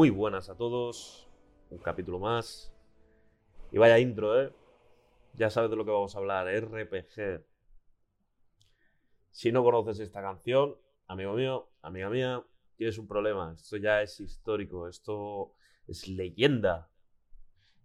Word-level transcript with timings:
Muy 0.00 0.08
buenas 0.08 0.48
a 0.48 0.56
todos, 0.56 1.28
un 1.68 1.76
capítulo 1.76 2.18
más. 2.18 2.72
Y 3.70 3.76
vaya 3.76 3.98
intro, 3.98 4.40
¿eh? 4.40 4.50
Ya 5.34 5.50
sabes 5.50 5.68
de 5.68 5.76
lo 5.76 5.84
que 5.84 5.90
vamos 5.90 6.16
a 6.16 6.20
hablar, 6.20 6.48
RPG. 6.48 7.44
Si 9.30 9.52
no 9.52 9.62
conoces 9.62 10.00
esta 10.00 10.22
canción, 10.22 10.74
amigo 11.06 11.34
mío, 11.34 11.68
amiga 11.82 12.08
mía, 12.08 12.42
tienes 12.76 12.96
un 12.96 13.06
problema. 13.06 13.52
Esto 13.54 13.76
ya 13.76 14.00
es 14.00 14.18
histórico, 14.20 14.88
esto 14.88 15.52
es 15.86 16.08
leyenda. 16.08 16.88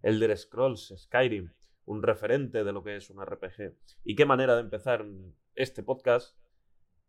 Elder 0.02 0.38
Scrolls, 0.38 0.94
Skyrim, 0.98 1.52
un 1.84 2.02
referente 2.02 2.64
de 2.64 2.72
lo 2.72 2.82
que 2.82 2.96
es 2.96 3.10
un 3.10 3.22
RPG. 3.22 3.76
Y 4.06 4.16
qué 4.16 4.24
manera 4.24 4.56
de 4.56 4.62
empezar 4.62 5.06
este 5.54 5.84
podcast 5.84 6.38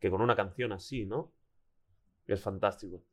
que 0.01 0.11
con 0.11 0.20
una 0.20 0.35
canción 0.35 0.73
así, 0.73 1.07
¿no? 1.07 1.33
Es 2.27 2.43
fantástico. 2.43 3.05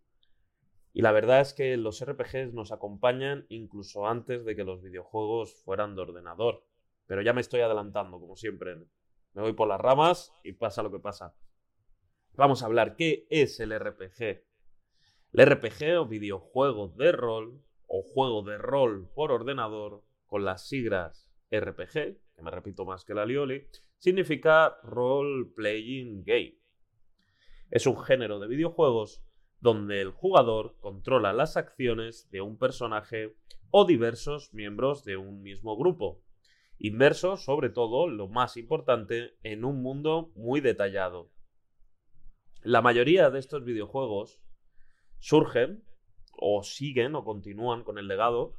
Y 0.93 1.01
la 1.01 1.11
verdad 1.11 1.41
es 1.41 1.53
que 1.53 1.75
los 1.75 2.05
RPGs 2.05 2.53
nos 2.53 2.71
acompañan 2.71 3.47
incluso 3.49 4.07
antes 4.07 4.45
de 4.45 4.55
que 4.55 4.63
los 4.63 4.83
videojuegos 4.83 5.55
fueran 5.63 5.95
de 5.95 6.03
ordenador. 6.03 6.63
Pero 7.07 7.23
ya 7.23 7.33
me 7.33 7.41
estoy 7.41 7.61
adelantando, 7.61 8.19
como 8.19 8.35
siempre. 8.35 8.75
Me 9.33 9.41
voy 9.41 9.53
por 9.53 9.67
las 9.67 9.81
ramas 9.81 10.31
y 10.43 10.53
pasa 10.53 10.83
lo 10.83 10.91
que 10.91 10.99
pasa. 10.99 11.35
Vamos 12.33 12.61
a 12.61 12.67
hablar 12.67 12.95
qué 12.95 13.25
es 13.31 13.59
el 13.59 13.77
RPG. 13.77 14.43
El 15.33 15.45
RPG 15.47 15.97
o 15.99 16.05
videojuego 16.05 16.89
de 16.89 17.11
rol 17.11 17.63
o 17.87 18.03
juego 18.03 18.43
de 18.43 18.59
rol 18.59 19.09
por 19.15 19.31
ordenador 19.31 20.03
con 20.27 20.45
las 20.45 20.67
siglas 20.67 21.27
RPG, 21.51 21.93
que 22.35 22.41
me 22.41 22.51
repito 22.51 22.85
más 22.85 23.03
que 23.03 23.15
la 23.15 23.25
Lioli, 23.25 23.67
significa 23.97 24.77
Role 24.83 25.45
Playing 25.55 26.23
Game. 26.23 26.57
Es 27.71 27.87
un 27.87 27.97
género 27.97 28.39
de 28.39 28.47
videojuegos 28.47 29.23
donde 29.63 30.01
el 30.01 30.11
jugador 30.11 30.75
controla 30.81 31.31
las 31.31 31.55
acciones 31.55 32.29
de 32.31 32.41
un 32.41 32.57
personaje 32.57 33.37
o 33.71 33.85
diversos 33.85 34.53
miembros 34.53 35.05
de 35.05 35.15
un 35.15 35.41
mismo 35.41 35.77
grupo. 35.77 36.21
Inverso, 36.79 37.37
sobre 37.37 37.69
todo, 37.69 38.09
lo 38.09 38.27
más 38.27 38.57
importante, 38.57 39.37
en 39.41 39.63
un 39.63 39.81
mundo 39.81 40.33
muy 40.35 40.59
detallado. 40.59 41.31
La 42.61 42.81
mayoría 42.81 43.29
de 43.29 43.39
estos 43.39 43.63
videojuegos 43.63 44.41
surgen 45.19 45.85
o 46.33 46.61
siguen 46.63 47.15
o 47.15 47.23
continúan 47.23 47.85
con 47.85 47.97
el 47.97 48.09
legado 48.09 48.57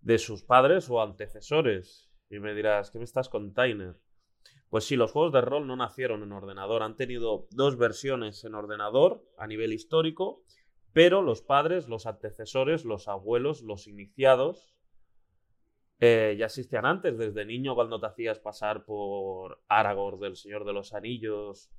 de 0.00 0.18
sus 0.18 0.42
padres 0.42 0.90
o 0.90 1.00
antecesores. 1.00 2.10
Y 2.28 2.40
me 2.40 2.52
dirás, 2.52 2.90
¿qué 2.90 2.98
me 2.98 3.04
estás 3.04 3.28
container? 3.28 3.94
Pues 4.72 4.86
sí, 4.86 4.96
los 4.96 5.12
juegos 5.12 5.34
de 5.34 5.42
rol 5.42 5.66
no 5.66 5.76
nacieron 5.76 6.22
en 6.22 6.32
ordenador, 6.32 6.82
han 6.82 6.96
tenido 6.96 7.46
dos 7.50 7.76
versiones 7.76 8.42
en 8.44 8.54
ordenador 8.54 9.22
a 9.36 9.46
nivel 9.46 9.74
histórico, 9.74 10.44
pero 10.94 11.20
los 11.20 11.42
padres, 11.42 11.90
los 11.90 12.06
antecesores, 12.06 12.86
los 12.86 13.06
abuelos, 13.06 13.60
los 13.60 13.86
iniciados, 13.86 14.74
eh, 16.00 16.36
ya 16.38 16.46
existían 16.46 16.86
antes, 16.86 17.18
desde 17.18 17.44
niño 17.44 17.74
cuando 17.74 18.00
te 18.00 18.06
hacías 18.06 18.38
pasar 18.38 18.86
por 18.86 19.62
Aragorn 19.68 20.20
del 20.20 20.36
Señor 20.36 20.64
de 20.64 20.72
los 20.72 20.94
Anillos, 20.94 21.70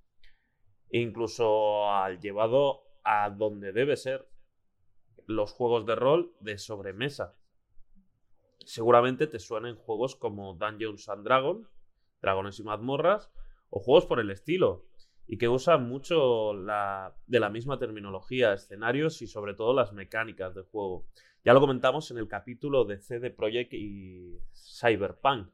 incluso 0.92 1.90
al 1.90 2.20
llevado 2.20 2.84
a 3.04 3.32
donde 3.32 3.72
debe 3.72 3.98
ser 3.98 4.30
los 5.26 5.52
juegos 5.52 5.88
de 5.88 5.96
rol 5.96 6.36
de 6.42 6.60
sobremesa. 6.60 7.36
Seguramente 8.60 9.26
te 9.26 9.40
suenen 9.40 9.78
juegos 9.78 10.16
como 10.16 10.54
Dungeons 10.54 11.10
and 11.10 11.24
Dragons, 11.24 11.73
dragones 12.24 12.58
y 12.60 12.64
mazmorras, 12.64 13.30
o 13.70 13.80
juegos 13.80 14.08
por 14.08 14.20
el 14.20 14.32
estilo, 14.32 14.86
y 15.28 15.38
que 15.38 15.50
usan 15.50 15.88
mucho 15.88 16.54
la, 16.54 17.16
de 17.28 17.40
la 17.40 17.50
misma 17.50 17.78
terminología, 17.78 18.54
escenarios 18.54 19.22
y 19.22 19.28
sobre 19.28 19.54
todo 19.54 19.74
las 19.74 19.94
mecánicas 19.94 20.56
del 20.56 20.64
juego. 20.64 21.06
Ya 21.44 21.54
lo 21.54 21.60
comentamos 21.60 22.10
en 22.12 22.18
el 22.18 22.28
capítulo 22.28 22.86
de 22.86 23.00
CD 23.00 23.30
Projekt 23.30 23.74
y 23.74 24.40
Cyberpunk, 24.54 25.50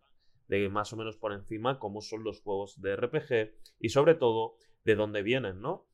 de 0.47 0.69
más 0.69 0.94
o 0.94 0.97
menos 0.97 1.18
por 1.18 1.34
encima 1.34 1.80
cómo 1.80 2.02
son 2.02 2.24
los 2.24 2.41
juegos 2.41 2.80
de 2.81 2.96
RPG 2.96 3.51
y 3.80 3.90
sobre 3.90 4.16
todo 4.16 4.56
de 4.86 4.96
dónde 4.96 5.24
vienen, 5.24 5.62
¿no? 5.62 5.88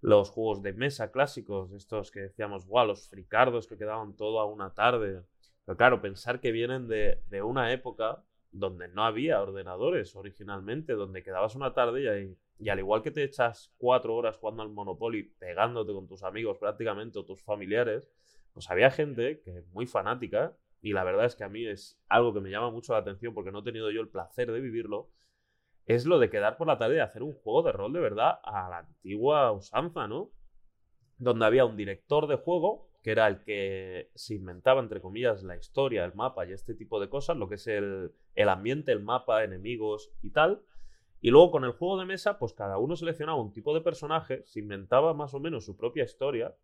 Los 0.00 0.30
juegos 0.30 0.62
de 0.62 0.72
mesa 0.72 1.10
clásicos, 1.10 1.72
estos 1.72 2.10
que 2.10 2.20
decíamos, 2.20 2.66
wow, 2.66 2.86
los 2.86 3.08
fricardos 3.08 3.66
que 3.66 3.76
quedaban 3.76 4.16
todo 4.16 4.40
a 4.40 4.46
una 4.46 4.74
tarde. 4.74 5.22
Pero 5.64 5.76
claro, 5.76 6.00
pensar 6.00 6.40
que 6.40 6.52
vienen 6.52 6.86
de, 6.86 7.22
de 7.28 7.42
una 7.42 7.72
época 7.72 8.24
donde 8.50 8.88
no 8.88 9.04
había 9.04 9.40
ordenadores 9.42 10.16
originalmente, 10.16 10.94
donde 10.94 11.22
quedabas 11.22 11.54
una 11.54 11.74
tarde 11.74 12.36
y, 12.58 12.64
y, 12.64 12.68
al 12.68 12.78
igual 12.78 13.02
que 13.02 13.10
te 13.10 13.22
echas 13.22 13.72
cuatro 13.78 14.14
horas 14.14 14.36
jugando 14.36 14.62
al 14.62 14.70
Monopoly, 14.70 15.34
pegándote 15.38 15.92
con 15.92 16.06
tus 16.08 16.22
amigos 16.22 16.58
prácticamente 16.58 17.18
o 17.18 17.24
tus 17.24 17.42
familiares, 17.42 18.10
pues 18.52 18.70
había 18.70 18.90
gente 18.90 19.40
que 19.40 19.58
es 19.58 19.68
muy 19.68 19.86
fanática 19.86 20.56
y 20.80 20.92
la 20.92 21.04
verdad 21.04 21.26
es 21.26 21.36
que 21.36 21.44
a 21.44 21.48
mí 21.48 21.66
es 21.66 22.00
algo 22.08 22.32
que 22.32 22.40
me 22.40 22.50
llama 22.50 22.70
mucho 22.70 22.92
la 22.92 23.00
atención 23.00 23.34
porque 23.34 23.50
no 23.50 23.60
he 23.60 23.64
tenido 23.64 23.90
yo 23.90 24.00
el 24.00 24.08
placer 24.08 24.50
de 24.50 24.60
vivirlo, 24.60 25.10
es 25.86 26.06
lo 26.06 26.18
de 26.18 26.30
quedar 26.30 26.56
por 26.56 26.66
la 26.66 26.78
tarde 26.78 26.96
y 26.96 27.00
hacer 27.00 27.22
un 27.22 27.32
juego 27.32 27.62
de 27.62 27.72
rol 27.72 27.92
de 27.92 28.00
verdad 28.00 28.40
a 28.44 28.68
la 28.68 28.78
antigua 28.78 29.50
usanza, 29.52 30.06
¿no? 30.06 30.30
Donde 31.16 31.46
había 31.46 31.64
un 31.64 31.76
director 31.76 32.26
de 32.26 32.36
juego 32.36 32.87
que 33.02 33.12
era 33.12 33.26
el 33.28 33.42
que 33.42 34.10
se 34.14 34.34
inventaba, 34.34 34.80
entre 34.80 35.00
comillas, 35.00 35.42
la 35.42 35.56
historia, 35.56 36.04
el 36.04 36.14
mapa 36.14 36.46
y 36.46 36.52
este 36.52 36.74
tipo 36.74 37.00
de 37.00 37.08
cosas, 37.08 37.36
lo 37.36 37.48
que 37.48 37.54
es 37.54 37.66
el, 37.66 38.12
ambiente, 38.48 38.92
el 38.92 39.00
mapa, 39.00 39.44
enemigos 39.44 40.12
y 40.22 40.30
tal. 40.30 40.62
Y 41.20 41.30
luego 41.30 41.50
con 41.50 41.64
el 41.64 41.72
juego 41.72 41.98
de 41.98 42.06
mesa, 42.06 42.38
pues 42.38 42.52
cada 42.52 42.78
uno 42.78 42.96
seleccionaba 42.96 43.40
un 43.40 43.52
tipo 43.52 43.74
de 43.74 43.80
personaje, 43.80 44.42
se 44.44 44.60
inventaba 44.60 45.14
más 45.14 45.34
o 45.34 45.40
menos 45.40 45.64
su 45.64 45.76
propia 45.76 46.04
historia 46.04 46.54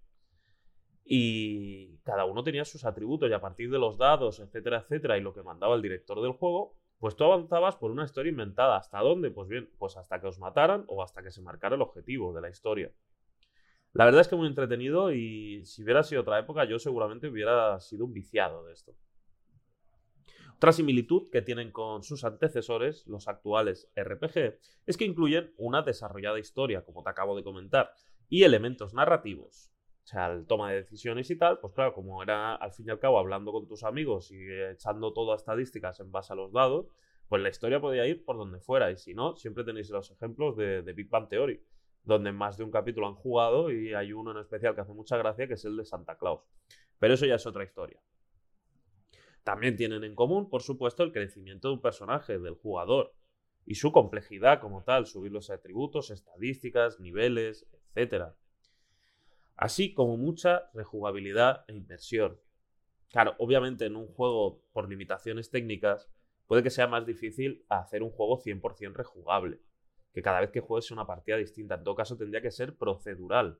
y 1.04 1.98
cada 1.98 2.24
uno 2.24 2.42
tenía 2.42 2.64
sus 2.64 2.84
atributos 2.84 3.28
y 3.28 3.32
a 3.32 3.40
partir 3.40 3.70
de 3.70 3.78
los 3.78 3.98
dados, 3.98 4.40
etcétera, 4.40 4.78
etcétera, 4.78 5.18
y 5.18 5.20
lo 5.20 5.34
que 5.34 5.42
mandaba 5.42 5.74
el 5.74 5.82
director 5.82 6.20
del 6.22 6.32
juego, 6.32 6.76
pues 6.98 7.16
tú 7.16 7.24
avanzabas 7.24 7.76
por 7.76 7.90
una 7.90 8.04
historia 8.04 8.30
inventada. 8.30 8.76
¿Hasta 8.76 9.00
dónde? 9.00 9.30
Pues 9.30 9.48
bien, 9.48 9.70
pues 9.78 9.96
hasta 9.96 10.20
que 10.20 10.26
os 10.26 10.38
mataran 10.38 10.84
o 10.88 11.02
hasta 11.02 11.22
que 11.22 11.30
se 11.30 11.42
marcara 11.42 11.74
el 11.74 11.82
objetivo 11.82 12.32
de 12.32 12.40
la 12.40 12.48
historia. 12.48 12.92
La 13.94 14.04
verdad 14.04 14.22
es 14.22 14.28
que 14.28 14.34
muy 14.34 14.48
entretenido 14.48 15.12
y 15.12 15.64
si 15.64 15.84
hubiera 15.84 16.02
sido 16.02 16.22
otra 16.22 16.40
época 16.40 16.64
yo 16.64 16.80
seguramente 16.80 17.28
hubiera 17.28 17.78
sido 17.78 18.04
un 18.04 18.12
viciado 18.12 18.64
de 18.64 18.72
esto. 18.72 18.92
Otra 20.56 20.72
similitud 20.72 21.30
que 21.30 21.42
tienen 21.42 21.70
con 21.70 22.02
sus 22.02 22.24
antecesores, 22.24 23.06
los 23.06 23.28
actuales 23.28 23.92
RPG, 23.94 24.58
es 24.86 24.96
que 24.96 25.04
incluyen 25.04 25.52
una 25.58 25.82
desarrollada 25.82 26.40
historia, 26.40 26.84
como 26.84 27.04
te 27.04 27.10
acabo 27.10 27.36
de 27.36 27.44
comentar, 27.44 27.92
y 28.28 28.42
elementos 28.42 28.94
narrativos. 28.94 29.70
O 30.02 30.06
sea, 30.06 30.32
el 30.32 30.46
toma 30.46 30.70
de 30.72 30.78
decisiones 30.78 31.30
y 31.30 31.38
tal, 31.38 31.60
pues 31.60 31.72
claro, 31.72 31.94
como 31.94 32.20
era 32.22 32.56
al 32.56 32.72
fin 32.72 32.86
y 32.88 32.90
al 32.90 32.98
cabo 32.98 33.18
hablando 33.18 33.52
con 33.52 33.68
tus 33.68 33.84
amigos 33.84 34.32
y 34.32 34.38
echando 34.72 35.12
todo 35.12 35.32
a 35.32 35.36
estadísticas 35.36 36.00
en 36.00 36.10
base 36.10 36.32
a 36.32 36.36
los 36.36 36.52
dados, 36.52 36.86
pues 37.28 37.42
la 37.42 37.48
historia 37.48 37.80
podía 37.80 38.06
ir 38.06 38.24
por 38.24 38.36
donde 38.36 38.58
fuera. 38.60 38.90
Y 38.90 38.96
si 38.96 39.14
no, 39.14 39.36
siempre 39.36 39.62
tenéis 39.62 39.90
los 39.90 40.10
ejemplos 40.10 40.56
de, 40.56 40.82
de 40.82 40.92
Big 40.92 41.08
Bang 41.08 41.28
Theory 41.28 41.62
donde 42.04 42.32
más 42.32 42.56
de 42.56 42.64
un 42.64 42.70
capítulo 42.70 43.06
han 43.06 43.14
jugado 43.14 43.70
y 43.70 43.94
hay 43.94 44.12
uno 44.12 44.30
en 44.32 44.38
especial 44.38 44.74
que 44.74 44.82
hace 44.82 44.92
mucha 44.92 45.16
gracia, 45.16 45.48
que 45.48 45.54
es 45.54 45.64
el 45.64 45.76
de 45.76 45.84
Santa 45.84 46.16
Claus. 46.16 46.42
Pero 46.98 47.14
eso 47.14 47.26
ya 47.26 47.36
es 47.36 47.46
otra 47.46 47.64
historia. 47.64 48.00
También 49.42 49.76
tienen 49.76 50.04
en 50.04 50.14
común, 50.14 50.48
por 50.48 50.62
supuesto, 50.62 51.02
el 51.02 51.12
crecimiento 51.12 51.68
de 51.68 51.74
un 51.74 51.80
personaje, 51.80 52.38
del 52.38 52.54
jugador, 52.54 53.14
y 53.66 53.74
su 53.76 53.92
complejidad 53.92 54.60
como 54.60 54.84
tal, 54.84 55.06
subir 55.06 55.32
los 55.32 55.50
atributos, 55.50 56.10
estadísticas, 56.10 57.00
niveles, 57.00 57.66
etc. 57.94 58.34
Así 59.56 59.94
como 59.94 60.16
mucha 60.16 60.70
rejugabilidad 60.74 61.64
e 61.68 61.74
inversión. 61.74 62.38
Claro, 63.08 63.34
obviamente 63.38 63.86
en 63.86 63.96
un 63.96 64.08
juego 64.08 64.62
por 64.72 64.88
limitaciones 64.88 65.50
técnicas 65.50 66.10
puede 66.46 66.62
que 66.62 66.70
sea 66.70 66.86
más 66.86 67.06
difícil 67.06 67.64
hacer 67.68 68.02
un 68.02 68.10
juego 68.10 68.38
100% 68.38 68.92
rejugable 68.92 69.60
que 70.14 70.22
cada 70.22 70.40
vez 70.40 70.50
que 70.52 70.60
juegues 70.60 70.92
una 70.92 71.06
partida 71.06 71.36
distinta. 71.36 71.74
En 71.74 71.82
todo 71.82 71.96
caso, 71.96 72.16
tendría 72.16 72.40
que 72.40 72.52
ser 72.52 72.76
procedural 72.76 73.58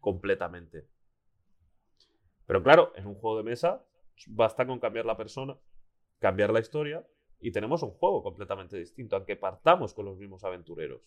completamente. 0.00 0.88
Pero 2.44 2.62
claro, 2.62 2.92
en 2.96 3.06
un 3.06 3.14
juego 3.14 3.36
de 3.38 3.44
mesa 3.44 3.86
basta 4.26 4.66
con 4.66 4.80
cambiar 4.80 5.06
la 5.06 5.16
persona, 5.16 5.56
cambiar 6.18 6.52
la 6.52 6.58
historia 6.58 7.06
y 7.38 7.52
tenemos 7.52 7.84
un 7.84 7.92
juego 7.92 8.22
completamente 8.22 8.76
distinto, 8.76 9.14
aunque 9.14 9.36
partamos 9.36 9.94
con 9.94 10.06
los 10.06 10.18
mismos 10.18 10.42
aventureros. 10.42 11.02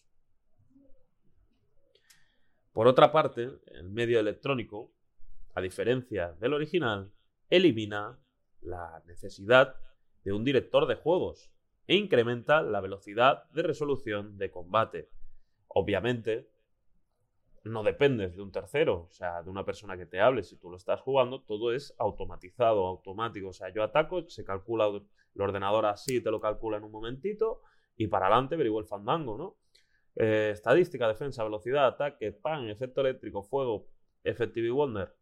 Por 2.71 2.87
otra 2.87 3.11
parte, 3.11 3.51
el 3.67 3.89
medio 3.89 4.19
electrónico, 4.19 4.93
a 5.53 5.61
diferencia 5.61 6.31
del 6.39 6.53
original, 6.53 7.11
elimina 7.49 8.17
la 8.61 9.03
necesidad 9.05 9.75
de 10.23 10.31
un 10.31 10.45
director 10.45 10.87
de 10.87 10.95
juegos 10.95 11.52
e 11.87 11.95
incrementa 11.95 12.61
la 12.61 12.81
velocidad 12.81 13.49
de 13.51 13.63
resolución 13.63 14.37
de 14.37 14.51
combate. 14.51 15.09
Obviamente, 15.67 16.49
no 17.63 17.83
dependes 17.83 18.35
de 18.35 18.41
un 18.41 18.51
tercero, 18.51 19.07
o 19.09 19.11
sea, 19.11 19.41
de 19.41 19.49
una 19.49 19.65
persona 19.65 19.97
que 19.97 20.05
te 20.05 20.19
hable. 20.19 20.43
Si 20.43 20.57
tú 20.57 20.69
lo 20.69 20.77
estás 20.77 21.01
jugando, 21.01 21.41
todo 21.41 21.73
es 21.73 21.95
automatizado, 21.97 22.85
automático. 22.85 23.49
O 23.49 23.53
sea, 23.53 23.69
yo 23.69 23.83
ataco, 23.83 24.27
se 24.29 24.43
calcula 24.43 24.87
el 24.87 25.41
ordenador 25.41 25.85
así, 25.85 26.21
te 26.21 26.31
lo 26.31 26.39
calcula 26.39 26.77
en 26.77 26.83
un 26.83 26.91
momentito 26.91 27.61
y 27.95 28.07
para 28.07 28.27
adelante 28.27 28.55
averiguo 28.55 28.79
el 28.79 28.85
fandango, 28.85 29.37
¿no? 29.37 29.57
Eh, 30.15 30.51
estadística, 30.53 31.07
defensa, 31.07 31.43
velocidad, 31.43 31.87
ataque, 31.87 32.31
pan, 32.31 32.69
efecto 32.69 33.01
eléctrico, 33.01 33.43
fuego, 33.43 33.87
Effective 34.23 34.71
Wonder. 34.71 35.13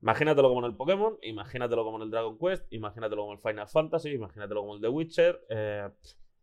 Imagínatelo 0.00 0.48
como 0.48 0.60
en 0.60 0.66
el 0.66 0.76
Pokémon, 0.76 1.18
imagínatelo 1.22 1.84
como 1.84 1.96
en 1.96 2.04
el 2.04 2.10
Dragon 2.10 2.38
Quest, 2.38 2.72
imagínatelo 2.72 3.22
como 3.22 3.32
en 3.32 3.38
el 3.38 3.42
Final 3.42 3.68
Fantasy, 3.68 4.10
imagínatelo 4.10 4.60
como 4.60 4.74
el 4.76 4.80
The 4.80 4.88
Witcher. 4.88 5.46
Eh, 5.48 5.88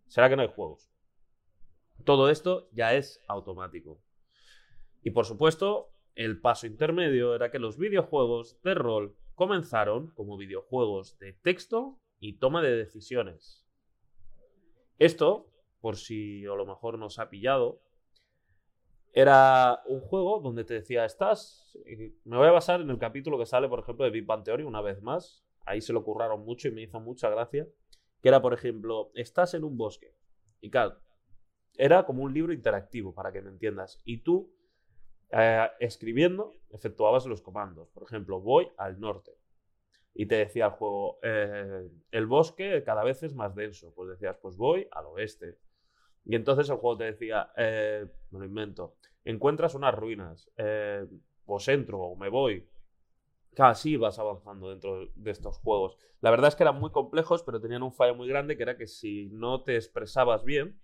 será 0.08 0.30
que 0.30 0.36
no 0.36 0.42
hay 0.42 0.50
juegos. 0.54 0.92
Todo 2.04 2.30
esto 2.30 2.68
ya 2.72 2.94
es 2.94 3.24
automático. 3.28 4.02
Y 5.04 5.12
por 5.12 5.26
supuesto, 5.26 5.90
el 6.16 6.42
paso 6.42 6.68
intermedio 6.68 7.36
era 7.36 7.52
que 7.52 7.60
los 7.60 7.78
videojuegos 7.78 8.62
de 8.64 8.74
rol 8.74 9.16
comenzaron 9.36 10.12
como 10.12 10.38
videojuegos 10.38 11.18
de 11.20 11.34
texto 11.34 12.00
y 12.20 12.40
toma 12.40 12.62
de 12.62 12.76
decisiones. 12.76 13.66
Esto, 14.98 15.52
por 15.82 15.98
si 15.98 16.46
a 16.46 16.56
lo 16.56 16.66
mejor 16.66 16.98
nos 16.98 17.20
ha 17.20 17.30
pillado, 17.30 17.82
era 19.16 19.82
un 19.88 20.02
juego 20.02 20.42
donde 20.42 20.66
te 20.66 20.74
decía, 20.74 21.06
estás, 21.06 21.76
me 22.26 22.36
voy 22.36 22.48
a 22.48 22.52
basar 22.52 22.82
en 22.82 22.90
el 22.90 23.00
capítulo 23.00 23.40
que 23.40 23.46
sale, 23.46 23.70
por 23.70 23.80
ejemplo, 23.80 24.04
de 24.04 24.12
Big 24.12 24.26
Bang 24.26 24.44
Theory 24.44 24.64
una 24.64 24.82
vez 24.82 25.02
más, 25.02 25.46
ahí 25.66 25.80
se 25.80 25.94
lo 25.94 26.04
curraron 26.04 26.44
mucho 26.44 26.68
y 26.68 26.72
me 26.72 26.82
hizo 26.82 27.00
mucha 27.00 27.30
gracia, 27.30 27.66
que 28.22 28.28
era, 28.28 28.42
por 28.42 28.54
ejemplo, 28.54 29.12
estás 29.16 29.54
en 29.54 29.64
un 29.64 29.78
bosque. 29.78 30.14
Y 30.60 30.70
claro, 30.70 31.00
era 31.78 32.06
como 32.06 32.24
un 32.24 32.34
libro 32.34 32.52
interactivo, 32.52 33.16
para 33.16 33.32
que 33.32 33.42
me 33.42 33.50
entiendas. 33.50 34.02
Y 34.04 34.18
tú 34.18 34.54
eh, 35.32 35.70
escribiendo, 35.80 36.52
efectuabas 36.72 37.26
los 37.26 37.42
comandos. 37.42 37.90
Por 37.92 38.04
ejemplo, 38.04 38.42
voy 38.42 38.68
al 38.78 39.00
norte. 39.00 39.32
Y 40.14 40.26
te 40.26 40.36
decía 40.36 40.66
el 40.66 40.72
juego, 40.72 41.20
eh, 41.24 41.90
el 42.12 42.26
bosque 42.26 42.84
cada 42.84 43.04
vez 43.04 43.24
es 43.24 43.34
más 43.34 43.56
denso. 43.56 43.94
Pues 43.96 44.10
decías, 44.10 44.38
pues 44.42 44.58
voy 44.58 44.88
al 44.92 45.06
oeste. 45.06 45.58
Y 46.26 46.36
entonces 46.36 46.70
el 46.70 46.78
juego 46.78 46.98
te 46.98 47.04
decía, 47.06 47.52
eh, 47.56 48.08
me 48.32 48.40
lo 48.40 48.46
invento, 48.46 48.96
encuentras 49.24 49.76
unas 49.76 49.94
ruinas, 49.94 50.50
pues 51.46 51.68
entro 51.68 52.00
o 52.00 52.16
me 52.16 52.30
voy. 52.30 52.68
Casi 53.54 53.96
vas 53.96 54.20
avanzando 54.20 54.70
dentro 54.70 55.08
de 55.16 55.32
estos 55.32 55.60
juegos. 55.60 55.98
La 56.20 56.32
verdad 56.32 56.50
es 56.50 56.56
que 56.56 56.64
eran 56.64 56.80
muy 56.80 56.92
complejos, 56.92 57.44
pero 57.44 57.62
tenían 57.62 57.84
un 57.84 57.94
fallo 57.94 58.16
muy 58.16 58.28
grande 58.28 58.58
que 58.58 58.64
era 58.64 58.78
que 58.78 58.88
si 58.88 59.28
no 59.28 59.64
te 59.64 59.76
expresabas 59.76 60.44
bien, 60.44 60.80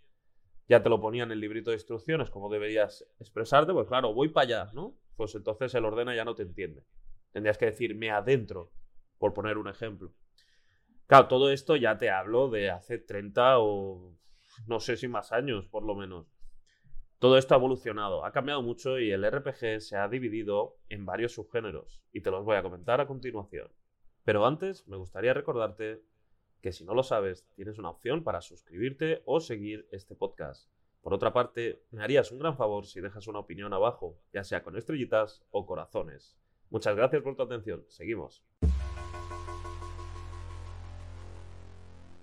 ya 0.69 0.81
te 0.81 0.89
lo 0.89 1.01
ponía 1.01 1.23
en 1.23 1.31
el 1.31 1.41
librito 1.41 1.71
de 1.71 1.75
instrucciones, 1.75 2.29
como 2.29 2.49
deberías 2.49 3.05
expresarte, 3.19 3.73
pues 3.73 3.87
claro, 3.87 4.13
voy 4.13 4.29
para 4.29 4.45
allá, 4.45 4.71
¿no? 4.73 4.95
Pues 5.17 5.35
entonces 5.35 5.73
el 5.75 5.83
ordena 5.83 6.15
ya 6.15 6.23
no 6.23 6.35
te 6.35 6.43
entiende. 6.43 6.85
Tendrías 7.31 7.57
que 7.57 7.65
decir 7.65 7.95
me 7.95 8.09
adentro, 8.09 8.71
por 9.17 9.33
poner 9.33 9.57
un 9.57 9.67
ejemplo. 9.67 10.13
Claro, 11.07 11.27
todo 11.27 11.51
esto 11.51 11.75
ya 11.75 11.97
te 11.97 12.09
hablo 12.09 12.49
de 12.49 12.69
hace 12.69 12.99
30 12.99 13.59
o 13.59 14.13
no 14.67 14.79
sé 14.79 14.97
si 14.97 15.07
más 15.07 15.31
años, 15.31 15.67
por 15.67 15.83
lo 15.83 15.95
menos. 15.95 16.27
Todo 17.19 17.37
esto 17.37 17.53
ha 17.53 17.57
evolucionado, 17.57 18.25
ha 18.25 18.31
cambiado 18.31 18.61
mucho 18.61 18.99
y 18.99 19.11
el 19.11 19.29
RPG 19.29 19.79
se 19.79 19.95
ha 19.95 20.07
dividido 20.07 20.77
en 20.89 21.05
varios 21.05 21.33
subgéneros, 21.33 22.01
y 22.11 22.21
te 22.21 22.31
los 22.31 22.43
voy 22.43 22.55
a 22.55 22.63
comentar 22.63 22.99
a 22.99 23.07
continuación. 23.07 23.69
Pero 24.23 24.45
antes, 24.45 24.87
me 24.87 24.97
gustaría 24.97 25.33
recordarte 25.33 26.01
que 26.61 26.71
si 26.71 26.83
no 26.83 26.93
lo 26.93 27.03
sabes, 27.03 27.47
tienes 27.55 27.79
una 27.79 27.89
opción 27.89 28.23
para 28.23 28.41
suscribirte 28.41 29.21
o 29.25 29.39
seguir 29.39 29.87
este 29.91 30.15
podcast. 30.15 30.69
Por 31.01 31.13
otra 31.13 31.33
parte, 31.33 31.83
me 31.91 32.03
harías 32.03 32.31
un 32.31 32.39
gran 32.39 32.55
favor 32.55 32.85
si 32.85 33.01
dejas 33.01 33.27
una 33.27 33.39
opinión 33.39 33.73
abajo, 33.73 34.17
ya 34.33 34.43
sea 34.43 34.63
con 34.63 34.77
estrellitas 34.77 35.43
o 35.49 35.65
corazones. 35.65 36.37
Muchas 36.69 36.95
gracias 36.95 37.23
por 37.23 37.35
tu 37.35 37.43
atención. 37.43 37.83
Seguimos. 37.87 38.43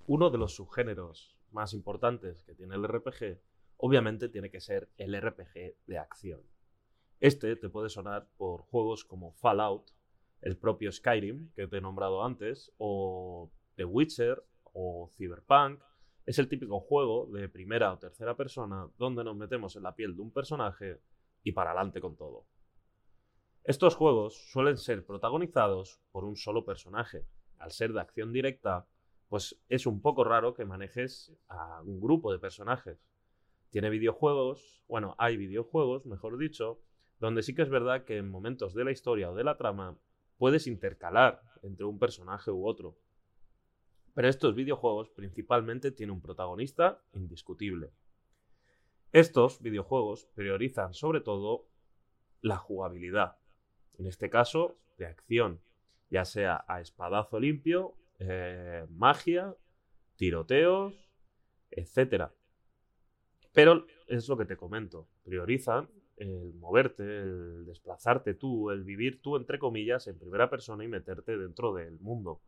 Uno 0.07 0.31
de 0.31 0.39
los 0.39 0.55
subgéneros 0.55 1.38
más 1.53 1.73
importantes 1.75 2.43
que 2.43 2.55
tiene 2.55 2.75
el 2.75 2.87
RPG, 2.87 3.41
obviamente 3.79 4.29
tiene 4.29 4.51
que 4.51 4.61
ser 4.61 4.89
el 4.97 5.19
RPG 5.21 5.77
de 5.87 5.99
acción. 5.99 6.41
Este 7.21 7.57
te 7.57 7.69
puede 7.69 7.89
sonar 7.89 8.29
por 8.37 8.63
juegos 8.63 9.05
como 9.05 9.33
Fallout, 9.33 9.91
el 10.41 10.57
propio 10.57 10.93
Skyrim, 10.93 11.51
que 11.55 11.67
te 11.67 11.79
he 11.79 11.81
nombrado 11.81 12.25
antes, 12.25 12.73
o 12.79 13.51
The 13.75 13.85
Witcher 13.85 14.45
o 14.73 15.11
Cyberpunk 15.17 15.81
es 16.29 16.39
el 16.39 16.49
típico 16.49 16.79
juego 16.81 17.27
de 17.33 17.49
primera 17.49 17.91
o 17.91 17.99
tercera 17.99 18.37
persona 18.37 18.87
donde 18.99 19.25
nos 19.25 19.35
metemos 19.35 19.75
en 19.77 19.83
la 19.83 19.95
piel 19.95 20.15
de 20.15 20.21
un 20.21 20.31
personaje 20.31 21.01
y 21.43 21.53
para 21.53 21.71
adelante 21.71 22.03
con 22.03 22.17
todo. 22.17 22.45
Estos 23.65 23.97
juegos 23.97 24.35
suelen 24.53 24.77
ser 24.77 25.07
protagonizados 25.07 26.01
por 26.13 26.25
un 26.25 26.37
solo 26.37 26.67
personaje. 26.67 27.25
Al 27.59 27.71
ser 27.71 27.93
de 27.95 28.01
acción 28.01 28.33
directa, 28.33 28.87
pues 29.29 29.61
es 29.69 29.87
un 29.87 30.01
poco 30.01 30.25
raro 30.25 30.55
que 30.55 30.65
manejes 30.65 31.33
a 31.49 31.83
un 31.83 32.01
grupo 32.01 32.33
de 32.33 32.39
personajes. 32.39 32.99
Tiene 33.71 33.91
videojuegos, 33.91 34.83
bueno, 34.89 35.15
hay 35.19 35.37
videojuegos, 35.37 36.07
mejor 36.07 36.39
dicho, 36.39 36.81
donde 37.21 37.43
sí 37.43 37.55
que 37.55 37.63
es 37.63 37.69
verdad 37.69 38.05
que 38.05 38.17
en 38.17 38.31
momentos 38.31 38.75
de 38.75 38.85
la 38.85 38.93
historia 38.93 39.31
o 39.31 39.35
de 39.35 39.45
la 39.45 39.57
trama 39.57 39.99
puedes 40.39 40.67
intercalar 40.67 41.43
entre 41.63 41.85
un 41.85 41.99
personaje 41.99 42.51
u 42.51 42.67
otro. 42.67 42.97
Pero 44.15 44.29
estos 44.29 44.55
videojuegos 44.55 45.11
principalmente 45.11 45.93
tienen 45.93 46.15
un 46.15 46.23
protagonista 46.23 47.03
indiscutible. 47.13 47.93
Estos 49.13 49.61
videojuegos 49.61 50.27
priorizan 50.35 50.95
sobre 50.95 51.21
todo 51.21 51.69
la 52.41 52.57
jugabilidad, 52.57 53.39
en 53.99 54.07
este 54.07 54.31
caso 54.31 54.79
de 54.97 55.07
acción, 55.07 55.61
ya 56.11 56.25
sea 56.25 56.65
a 56.69 56.81
espadazo 56.81 57.41
limpio, 57.41 57.95
eh, 58.19 58.87
magia, 58.91 59.55
tiroteos, 60.17 60.95
etc. 61.71 62.31
Pero 63.53 63.87
es 64.07 64.29
lo 64.29 64.37
que 64.37 64.45
te 64.45 64.57
comento, 64.57 65.09
priorizan 65.25 65.89
el 66.17 66.55
moverte, 66.55 67.03
el 67.03 67.65
desplazarte 67.67 68.35
tú, 68.35 68.71
el 68.71 68.83
vivir 68.83 69.23
tú, 69.23 69.37
entre 69.37 69.59
comillas, 69.59 70.07
en 70.09 70.19
primera 70.19 70.51
persona 70.51 70.85
y 70.85 70.89
meterte 70.89 71.37
dentro 71.37 71.73
del 71.73 71.99
mundo. 72.01 72.43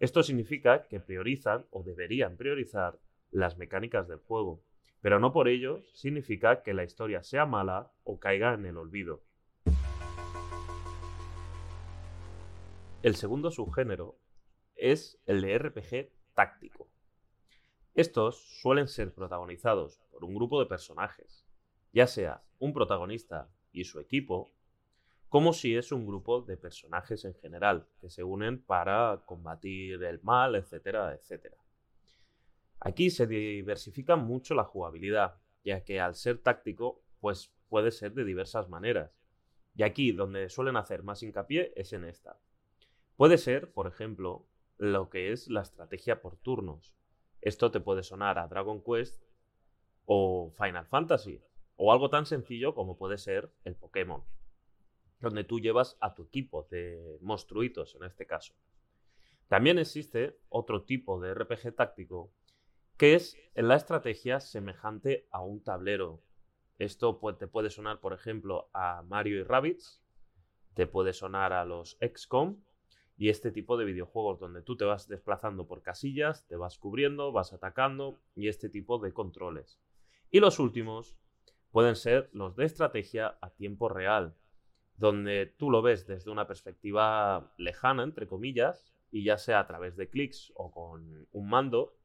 Esto 0.00 0.22
significa 0.22 0.86
que 0.86 1.00
priorizan 1.00 1.66
o 1.70 1.82
deberían 1.82 2.36
priorizar 2.36 2.98
las 3.30 3.58
mecánicas 3.58 4.08
del 4.08 4.18
juego, 4.18 4.62
pero 5.00 5.20
no 5.20 5.32
por 5.32 5.48
ello 5.48 5.82
significa 5.92 6.62
que 6.62 6.72
la 6.72 6.84
historia 6.84 7.22
sea 7.22 7.46
mala 7.46 7.92
o 8.04 8.18
caiga 8.18 8.54
en 8.54 8.64
el 8.64 8.76
olvido. 8.76 9.22
El 13.02 13.14
segundo 13.14 13.50
subgénero 13.50 14.18
es 14.78 15.20
el 15.26 15.42
de 15.42 15.58
RPG 15.58 16.10
táctico. 16.34 16.88
Estos 17.94 18.60
suelen 18.60 18.88
ser 18.88 19.12
protagonizados 19.12 20.00
por 20.10 20.24
un 20.24 20.34
grupo 20.34 20.60
de 20.60 20.66
personajes, 20.66 21.44
ya 21.92 22.06
sea 22.06 22.42
un 22.58 22.72
protagonista 22.72 23.50
y 23.72 23.84
su 23.84 23.98
equipo, 23.98 24.52
como 25.28 25.52
si 25.52 25.76
es 25.76 25.92
un 25.92 26.06
grupo 26.06 26.40
de 26.42 26.56
personajes 26.56 27.24
en 27.24 27.34
general 27.34 27.86
que 28.00 28.08
se 28.08 28.24
unen 28.24 28.62
para 28.62 29.22
combatir 29.26 30.02
el 30.02 30.22
mal, 30.22 30.54
etcétera, 30.54 31.12
etcétera. 31.14 31.56
Aquí 32.80 33.10
se 33.10 33.26
diversifica 33.26 34.16
mucho 34.16 34.54
la 34.54 34.64
jugabilidad, 34.64 35.40
ya 35.64 35.84
que 35.84 36.00
al 36.00 36.14
ser 36.14 36.38
táctico, 36.38 37.02
pues 37.20 37.52
puede 37.68 37.90
ser 37.90 38.14
de 38.14 38.24
diversas 38.24 38.68
maneras. 38.68 39.10
Y 39.74 39.82
aquí 39.82 40.12
donde 40.12 40.48
suelen 40.48 40.76
hacer 40.76 41.02
más 41.02 41.22
hincapié 41.22 41.72
es 41.76 41.92
en 41.92 42.04
esta. 42.04 42.40
Puede 43.16 43.36
ser, 43.36 43.72
por 43.72 43.86
ejemplo, 43.86 44.47
lo 44.78 45.10
que 45.10 45.32
es 45.32 45.48
la 45.48 45.62
estrategia 45.62 46.22
por 46.22 46.36
turnos. 46.36 46.94
Esto 47.40 47.70
te 47.70 47.80
puede 47.80 48.02
sonar 48.02 48.38
a 48.38 48.48
Dragon 48.48 48.82
Quest 48.82 49.22
o 50.06 50.52
Final 50.56 50.86
Fantasy, 50.86 51.40
o 51.76 51.92
algo 51.92 52.08
tan 52.10 52.26
sencillo 52.26 52.74
como 52.74 52.96
puede 52.96 53.18
ser 53.18 53.52
el 53.64 53.76
Pokémon 53.76 54.24
donde 55.20 55.44
tú 55.44 55.60
llevas 55.60 55.96
a 56.00 56.14
tu 56.14 56.24
equipo 56.24 56.66
de 56.70 57.18
monstruitos 57.20 57.94
en 57.94 58.04
este 58.04 58.26
caso. 58.26 58.54
También 59.48 59.78
existe 59.78 60.38
otro 60.48 60.84
tipo 60.84 61.20
de 61.20 61.34
RPG 61.34 61.74
táctico 61.74 62.32
que 62.96 63.14
es 63.14 63.36
la 63.54 63.76
estrategia 63.76 64.40
semejante 64.40 65.28
a 65.30 65.40
un 65.40 65.62
tablero. 65.62 66.20
Esto 66.78 67.18
te 67.38 67.46
puede 67.46 67.70
sonar, 67.70 68.00
por 68.00 68.12
ejemplo, 68.12 68.70
a 68.72 69.02
Mario 69.02 69.38
y 69.38 69.44
Rabbids, 69.44 70.02
te 70.74 70.86
puede 70.86 71.12
sonar 71.12 71.52
a 71.52 71.64
los 71.64 71.96
XCOM 72.00 72.60
y 73.18 73.30
este 73.30 73.50
tipo 73.50 73.76
de 73.76 73.84
videojuegos 73.84 74.38
donde 74.38 74.62
tú 74.62 74.76
te 74.76 74.84
vas 74.84 75.08
desplazando 75.08 75.66
por 75.66 75.82
casillas, 75.82 76.46
te 76.46 76.54
vas 76.54 76.78
cubriendo, 76.78 77.32
vas 77.32 77.52
atacando 77.52 78.20
y 78.36 78.46
este 78.46 78.68
tipo 78.68 79.00
de 79.00 79.12
controles. 79.12 79.80
Y 80.30 80.38
los 80.38 80.60
últimos 80.60 81.18
pueden 81.72 81.96
ser 81.96 82.30
los 82.32 82.54
de 82.54 82.64
estrategia 82.64 83.36
a 83.40 83.50
tiempo 83.50 83.88
real, 83.88 84.36
donde 84.96 85.46
tú 85.46 85.68
lo 85.68 85.82
ves 85.82 86.06
desde 86.06 86.30
una 86.30 86.46
perspectiva 86.46 87.52
lejana, 87.58 88.04
entre 88.04 88.28
comillas, 88.28 88.94
y 89.10 89.24
ya 89.24 89.36
sea 89.36 89.58
a 89.58 89.66
través 89.66 89.96
de 89.96 90.08
clics 90.08 90.52
o 90.54 90.70
con 90.70 91.26
un 91.32 91.48
mando, 91.48 91.96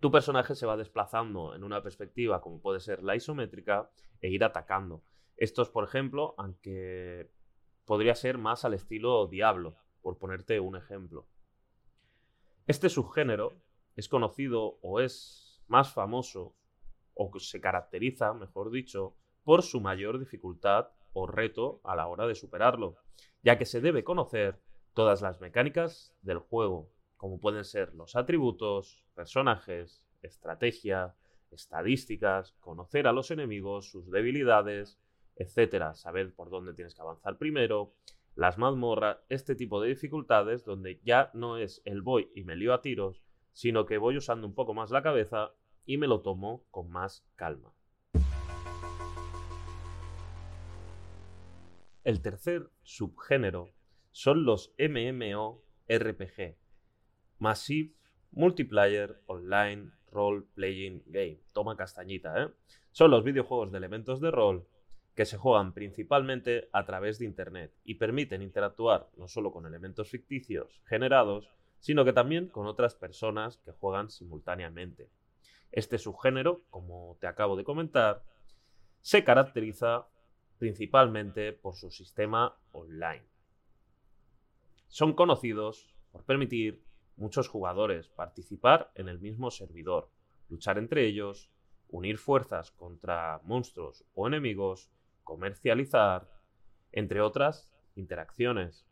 tu 0.00 0.10
personaje 0.10 0.54
se 0.54 0.66
va 0.66 0.76
desplazando 0.76 1.54
en 1.54 1.64
una 1.64 1.82
perspectiva 1.82 2.42
como 2.42 2.60
puede 2.60 2.80
ser 2.80 3.02
la 3.02 3.16
isométrica 3.16 3.90
e 4.20 4.28
ir 4.28 4.44
atacando. 4.44 5.02
Estos, 5.38 5.70
por 5.70 5.84
ejemplo, 5.84 6.34
aunque 6.36 7.30
podría 7.86 8.14
ser 8.14 8.36
más 8.36 8.64
al 8.66 8.74
estilo 8.74 9.26
Diablo, 9.26 9.76
por 10.02 10.18
ponerte 10.18 10.60
un 10.60 10.76
ejemplo. 10.76 11.26
Este 12.66 12.88
subgénero 12.88 13.54
es 13.96 14.08
conocido 14.08 14.78
o 14.82 15.00
es 15.00 15.62
más 15.66 15.92
famoso, 15.92 16.54
o 17.14 17.30
se 17.38 17.60
caracteriza, 17.60 18.32
mejor 18.32 18.70
dicho, 18.70 19.16
por 19.42 19.62
su 19.62 19.80
mayor 19.80 20.18
dificultad 20.18 20.90
o 21.12 21.26
reto 21.26 21.80
a 21.84 21.96
la 21.96 22.06
hora 22.06 22.26
de 22.26 22.34
superarlo, 22.34 22.96
ya 23.42 23.58
que 23.58 23.66
se 23.66 23.80
debe 23.80 24.04
conocer 24.04 24.60
todas 24.94 25.22
las 25.22 25.40
mecánicas 25.40 26.14
del 26.22 26.38
juego, 26.38 26.90
como 27.16 27.40
pueden 27.40 27.64
ser 27.64 27.94
los 27.94 28.14
atributos, 28.16 29.04
personajes, 29.14 30.04
estrategia, 30.22 31.14
estadísticas, 31.50 32.52
conocer 32.60 33.06
a 33.06 33.12
los 33.12 33.30
enemigos, 33.30 33.90
sus 33.90 34.10
debilidades, 34.10 35.00
etcétera, 35.36 35.94
saber 35.94 36.34
por 36.34 36.50
dónde 36.50 36.74
tienes 36.74 36.94
que 36.94 37.02
avanzar 37.02 37.38
primero, 37.38 37.94
las 38.38 38.56
mazmorras, 38.56 39.18
este 39.28 39.56
tipo 39.56 39.80
de 39.80 39.88
dificultades 39.88 40.64
donde 40.64 41.00
ya 41.02 41.28
no 41.34 41.56
es 41.56 41.82
el 41.84 42.02
voy 42.02 42.30
y 42.36 42.44
me 42.44 42.54
lío 42.54 42.72
a 42.72 42.82
tiros, 42.82 43.20
sino 43.52 43.84
que 43.84 43.98
voy 43.98 44.16
usando 44.16 44.46
un 44.46 44.54
poco 44.54 44.74
más 44.74 44.92
la 44.92 45.02
cabeza 45.02 45.54
y 45.84 45.98
me 45.98 46.06
lo 46.06 46.20
tomo 46.20 46.64
con 46.70 46.88
más 46.88 47.26
calma. 47.34 47.74
El 52.04 52.22
tercer 52.22 52.70
subgénero 52.84 53.72
son 54.12 54.44
los 54.44 54.72
MMORPG, 54.78 56.58
Massive 57.40 57.92
Multiplayer 58.30 59.20
Online 59.26 59.90
Role 60.12 60.44
Playing 60.54 61.02
Game. 61.06 61.40
Toma 61.52 61.76
castañita, 61.76 62.40
¿eh? 62.40 62.52
Son 62.92 63.10
los 63.10 63.24
videojuegos 63.24 63.72
de 63.72 63.78
elementos 63.78 64.20
de 64.20 64.30
rol 64.30 64.68
que 65.18 65.24
se 65.24 65.36
juegan 65.36 65.72
principalmente 65.72 66.68
a 66.72 66.86
través 66.86 67.18
de 67.18 67.24
Internet 67.24 67.74
y 67.82 67.96
permiten 67.96 68.40
interactuar 68.40 69.08
no 69.16 69.26
solo 69.26 69.50
con 69.50 69.66
elementos 69.66 70.08
ficticios 70.08 70.80
generados, 70.86 71.50
sino 71.80 72.04
que 72.04 72.12
también 72.12 72.46
con 72.46 72.68
otras 72.68 72.94
personas 72.94 73.56
que 73.56 73.72
juegan 73.72 74.10
simultáneamente. 74.10 75.10
Este 75.72 75.98
subgénero, 75.98 76.62
como 76.70 77.16
te 77.20 77.26
acabo 77.26 77.56
de 77.56 77.64
comentar, 77.64 78.22
se 79.00 79.24
caracteriza 79.24 80.06
principalmente 80.56 81.52
por 81.52 81.74
su 81.74 81.90
sistema 81.90 82.56
online. 82.70 83.26
Son 84.86 85.14
conocidos 85.14 85.96
por 86.12 86.22
permitir 86.22 86.80
muchos 87.16 87.48
jugadores 87.48 88.06
participar 88.06 88.92
en 88.94 89.08
el 89.08 89.18
mismo 89.18 89.50
servidor, 89.50 90.12
luchar 90.48 90.78
entre 90.78 91.06
ellos, 91.06 91.50
unir 91.88 92.18
fuerzas 92.18 92.70
contra 92.70 93.40
monstruos 93.42 94.04
o 94.14 94.28
enemigos 94.28 94.92
comercializar, 95.28 96.26
entre 96.90 97.20
otras 97.20 97.70
interacciones. 97.96 98.86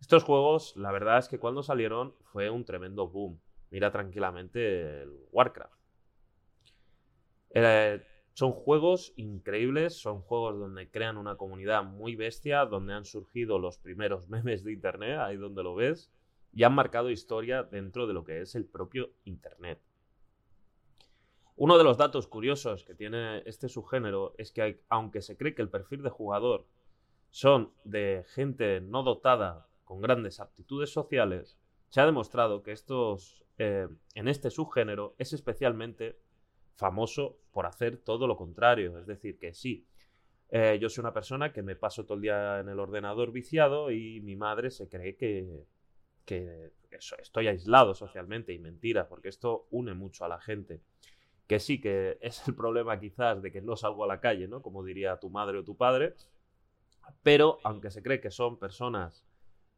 Estos 0.00 0.24
juegos, 0.24 0.74
la 0.74 0.90
verdad 0.90 1.18
es 1.18 1.28
que 1.28 1.38
cuando 1.38 1.62
salieron 1.62 2.14
fue 2.32 2.48
un 2.48 2.64
tremendo 2.64 3.08
boom. 3.08 3.38
Mira 3.70 3.92
tranquilamente 3.92 5.02
el 5.02 5.12
Warcraft. 5.32 5.78
Eh, 7.50 8.02
son 8.32 8.52
juegos 8.52 9.12
increíbles, 9.16 10.00
son 10.00 10.22
juegos 10.22 10.58
donde 10.58 10.90
crean 10.90 11.18
una 11.18 11.36
comunidad 11.36 11.84
muy 11.84 12.16
bestia, 12.16 12.64
donde 12.64 12.94
han 12.94 13.04
surgido 13.04 13.58
los 13.58 13.76
primeros 13.76 14.28
memes 14.30 14.64
de 14.64 14.72
Internet, 14.72 15.18
ahí 15.18 15.36
donde 15.36 15.62
lo 15.62 15.74
ves, 15.74 16.10
y 16.54 16.62
han 16.62 16.74
marcado 16.74 17.10
historia 17.10 17.64
dentro 17.64 18.06
de 18.06 18.14
lo 18.14 18.24
que 18.24 18.40
es 18.40 18.54
el 18.54 18.64
propio 18.64 19.10
Internet. 19.24 19.78
Uno 21.60 21.76
de 21.76 21.84
los 21.84 21.98
datos 21.98 22.26
curiosos 22.26 22.84
que 22.84 22.94
tiene 22.94 23.42
este 23.44 23.68
subgénero 23.68 24.34
es 24.38 24.50
que 24.50 24.82
aunque 24.88 25.20
se 25.20 25.36
cree 25.36 25.54
que 25.54 25.60
el 25.60 25.68
perfil 25.68 26.02
de 26.02 26.08
jugador 26.08 26.66
son 27.28 27.74
de 27.84 28.24
gente 28.28 28.80
no 28.80 29.02
dotada 29.02 29.68
con 29.84 30.00
grandes 30.00 30.40
aptitudes 30.40 30.90
sociales, 30.90 31.58
se 31.90 32.00
ha 32.00 32.06
demostrado 32.06 32.62
que 32.62 32.72
estos 32.72 33.44
eh, 33.58 33.88
en 34.14 34.28
este 34.28 34.48
subgénero 34.48 35.14
es 35.18 35.34
especialmente 35.34 36.18
famoso 36.76 37.36
por 37.52 37.66
hacer 37.66 37.98
todo 37.98 38.26
lo 38.26 38.38
contrario. 38.38 38.98
Es 38.98 39.06
decir, 39.06 39.38
que 39.38 39.52
sí, 39.52 39.86
eh, 40.48 40.78
yo 40.80 40.88
soy 40.88 41.02
una 41.02 41.12
persona 41.12 41.52
que 41.52 41.60
me 41.60 41.76
paso 41.76 42.06
todo 42.06 42.14
el 42.14 42.22
día 42.22 42.60
en 42.60 42.70
el 42.70 42.80
ordenador 42.80 43.32
viciado 43.32 43.90
y 43.90 44.22
mi 44.22 44.34
madre 44.34 44.70
se 44.70 44.88
cree 44.88 45.14
que, 45.14 45.66
que 46.24 46.72
estoy 47.18 47.48
aislado 47.48 47.94
socialmente 47.94 48.54
y 48.54 48.58
mentira, 48.58 49.10
porque 49.10 49.28
esto 49.28 49.66
une 49.70 49.92
mucho 49.92 50.24
a 50.24 50.28
la 50.28 50.40
gente 50.40 50.80
que 51.50 51.58
sí 51.58 51.80
que 51.80 52.16
es 52.20 52.46
el 52.46 52.54
problema 52.54 53.00
quizás 53.00 53.42
de 53.42 53.50
que 53.50 53.60
no 53.60 53.74
salgo 53.74 54.04
a 54.04 54.06
la 54.06 54.20
calle, 54.20 54.46
¿no? 54.46 54.62
Como 54.62 54.84
diría 54.84 55.18
tu 55.18 55.30
madre 55.30 55.58
o 55.58 55.64
tu 55.64 55.76
padre, 55.76 56.14
pero 57.24 57.58
aunque 57.64 57.90
se 57.90 58.04
cree 58.04 58.20
que 58.20 58.30
son 58.30 58.56
personas, 58.56 59.26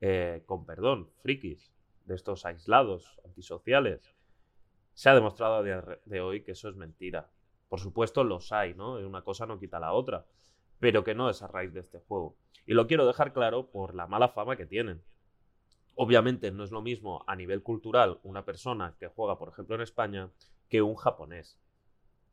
eh, 0.03 0.43
con 0.45 0.67
perdón, 0.67 1.09
frikis, 1.23 1.73
de 2.05 2.15
estos 2.15 2.45
aislados, 2.45 3.19
antisociales, 3.25 4.15
se 4.93 5.09
ha 5.09 5.15
demostrado 5.15 5.63
de 5.63 6.21
hoy 6.21 6.43
que 6.43 6.53
eso 6.53 6.69
es 6.69 6.77
mentira. 6.77 7.31
Por 7.71 7.81
supuesto 7.81 8.23
los 8.23 8.53
hay, 8.53 8.75
¿no? 8.75 8.97
Una 8.97 9.23
cosa 9.23 9.47
no 9.47 9.59
quita 9.59 9.81
la 9.81 9.95
otra, 9.95 10.27
pero 10.79 11.05
que 11.05 11.15
no 11.15 11.31
es 11.31 11.41
a 11.41 11.47
raíz 11.47 11.73
de 11.73 11.81
este 11.81 12.01
juego. 12.01 12.37
Y 12.67 12.75
lo 12.75 12.87
quiero 12.87 13.07
dejar 13.07 13.33
claro 13.33 13.71
por 13.71 13.95
la 13.95 14.07
mala 14.07 14.29
fama 14.29 14.57
que 14.57 14.67
tienen. 14.67 15.03
Obviamente 15.95 16.51
no 16.51 16.65
es 16.65 16.71
lo 16.71 16.83
mismo 16.83 17.25
a 17.27 17.35
nivel 17.35 17.63
cultural 17.63 18.21
una 18.25 18.45
persona 18.45 18.95
que 18.99 19.09
juega, 19.09 19.39
por 19.39 19.49
ejemplo, 19.49 19.75
en 19.77 19.81
España, 19.81 20.29
que 20.69 20.83
un 20.83 20.97
japonés. 20.97 21.62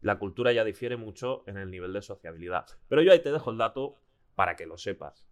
La 0.02 0.18
cultura 0.18 0.52
ya 0.54 0.64
difiere 0.64 0.98
mucho 0.98 1.44
en 1.48 1.58
el 1.58 1.70
nivel 1.70 1.94
de 1.94 2.02
sociabilidad. 2.02 2.66
Pero 2.88 3.02
yo 3.02 3.12
ahí 3.12 3.20
te 3.20 3.32
dejo 3.32 3.52
el 3.52 3.58
dato 3.58 3.96
para 4.36 4.56
que 4.56 4.66
lo 4.66 4.78
sepas. 4.78 5.28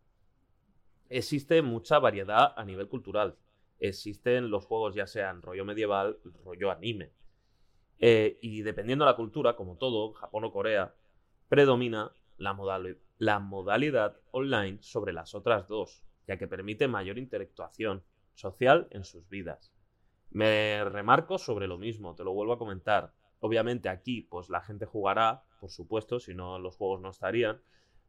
Existe 1.09 1.62
mucha 1.62 2.00
variedad 2.00 2.53
a 2.57 2.65
nivel 2.65 2.89
cultural. 2.89 3.38
Existen 3.79 4.50
los 4.50 4.65
juegos 4.65 4.95
ya 4.95 5.07
sean 5.07 5.41
rollo 5.41 5.63
medieval, 5.63 6.19
rollo 6.43 6.71
anime. 6.71 7.13
Eh, 8.00 8.38
y 8.41 8.62
dependiendo 8.62 9.05
de 9.05 9.12
la 9.12 9.15
cultura, 9.15 9.55
como 9.55 9.77
todo, 9.77 10.13
Japón 10.13 10.43
o 10.43 10.51
Corea, 10.51 10.93
predomina 11.47 12.12
la, 12.38 13.39
modalidad 13.39 14.17
online 14.31 14.79
sobre 14.81 15.13
las 15.13 15.33
otras 15.33 15.67
dos, 15.67 16.03
ya 16.27 16.38
que 16.38 16.47
permite 16.47 16.88
mayor 16.88 17.17
interactuación 17.17 18.03
social 18.33 18.88
en 18.91 19.03
sus 19.03 19.27
vidas. 19.29 19.74
Me 20.29 20.83
remarco 20.83 21.38
sobre 21.38 21.67
lo 21.67 21.77
mismo, 21.77 22.15
te 22.15 22.24
lo 22.24 22.33
vuelvo 22.33 22.53
a 22.53 22.59
comentar. 22.59 23.13
Obviamente 23.39 23.89
aquí, 23.89 24.22
pues 24.22 24.50
la 24.50 24.62
gente 24.62 24.86
jugará, 24.86 25.44
por 25.60 25.70
supuesto, 25.70 26.20
si 26.20 26.34
no 26.34 26.60
los 26.60 26.75
juegos 26.75 27.01
no 27.01 27.10
estarían, 27.10 27.62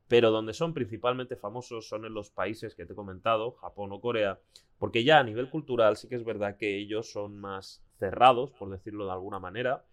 pero 0.08 0.30
donde 0.30 0.54
son 0.54 0.72
principalmente 0.72 1.36
famosos 1.36 1.86
son 1.86 2.06
en 2.06 2.14
los 2.14 2.30
países 2.30 2.74
que 2.74 2.86
te 2.86 2.94
he 2.94 2.96
comentado, 2.96 3.52
Japón 3.52 3.92
o 3.92 4.00
Corea, 4.00 4.40
porque 4.78 5.04
ya 5.04 5.18
a 5.18 5.24
nivel 5.24 5.50
cultural 5.50 5.96
sí 5.96 6.08
que 6.08 6.14
es 6.14 6.24
verdad 6.24 6.56
que 6.56 6.78
ellos 6.78 7.12
son 7.12 7.38
más 7.38 7.84
cerrados, 7.98 8.52
por 8.52 8.70
decirlo 8.70 9.04
de 9.04 9.12
alguna 9.12 9.38
manera, 9.38 9.84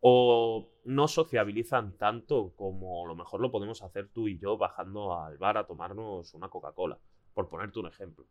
o 0.00 0.68
no 0.84 1.08
sociabilizan 1.08 1.96
tanto 1.96 2.52
como 2.56 3.04
a 3.04 3.08
lo 3.08 3.14
mejor 3.14 3.40
lo 3.40 3.50
podemos 3.50 3.82
hacer 3.82 4.08
tú 4.08 4.28
y 4.28 4.38
yo 4.38 4.58
bajando 4.58 5.18
al 5.18 5.38
bar 5.38 5.56
a 5.56 5.66
tomarnos 5.66 6.34
una 6.34 6.48
Coca-Cola, 6.48 6.98
por 7.32 7.48
ponerte 7.48 7.78
un 7.78 7.86
ejemplo. 7.86 8.26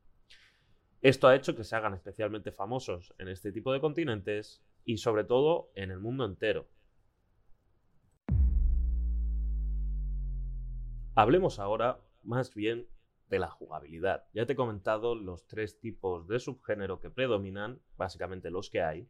Esto 1.01 1.27
ha 1.27 1.35
hecho 1.35 1.55
que 1.55 1.63
se 1.63 1.75
hagan 1.75 1.93
especialmente 1.93 2.51
famosos 2.51 3.13
en 3.17 3.27
este 3.27 3.51
tipo 3.51 3.73
de 3.73 3.81
continentes 3.81 4.61
y 4.85 4.97
sobre 4.97 5.23
todo 5.23 5.71
en 5.75 5.91
el 5.91 5.99
mundo 5.99 6.25
entero. 6.25 6.67
Hablemos 11.15 11.59
ahora 11.59 11.99
más 12.23 12.53
bien 12.53 12.87
de 13.29 13.39
la 13.39 13.49
jugabilidad. 13.49 14.25
Ya 14.33 14.45
te 14.45 14.53
he 14.53 14.55
comentado 14.55 15.15
los 15.15 15.47
tres 15.47 15.79
tipos 15.79 16.27
de 16.27 16.39
subgénero 16.39 16.99
que 16.99 17.09
predominan, 17.09 17.81
básicamente 17.97 18.49
los 18.49 18.69
que 18.69 18.81
hay, 18.81 19.07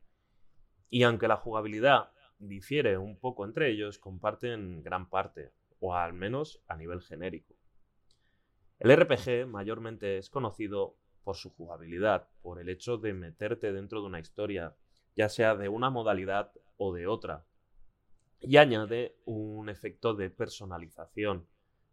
y 0.89 1.03
aunque 1.03 1.27
la 1.27 1.37
jugabilidad 1.37 2.11
difiere 2.39 2.97
un 2.97 3.17
poco 3.19 3.45
entre 3.45 3.71
ellos, 3.71 3.99
comparten 3.99 4.83
gran 4.83 5.09
parte, 5.09 5.51
o 5.79 5.95
al 5.95 6.13
menos 6.13 6.61
a 6.67 6.75
nivel 6.75 7.01
genérico. 7.01 7.55
El 8.79 8.95
RPG 8.95 9.47
mayormente 9.47 10.17
es 10.17 10.29
conocido 10.29 10.97
por 11.23 11.35
su 11.35 11.49
jugabilidad, 11.51 12.29
por 12.41 12.59
el 12.59 12.69
hecho 12.69 12.97
de 12.97 13.13
meterte 13.13 13.71
dentro 13.71 14.01
de 14.01 14.07
una 14.07 14.19
historia, 14.19 14.75
ya 15.15 15.29
sea 15.29 15.55
de 15.55 15.69
una 15.69 15.89
modalidad 15.89 16.51
o 16.77 16.93
de 16.93 17.07
otra. 17.07 17.45
Y 18.39 18.57
añade 18.57 19.15
un 19.25 19.69
efecto 19.69 20.13
de 20.15 20.29
personalización, 20.29 21.47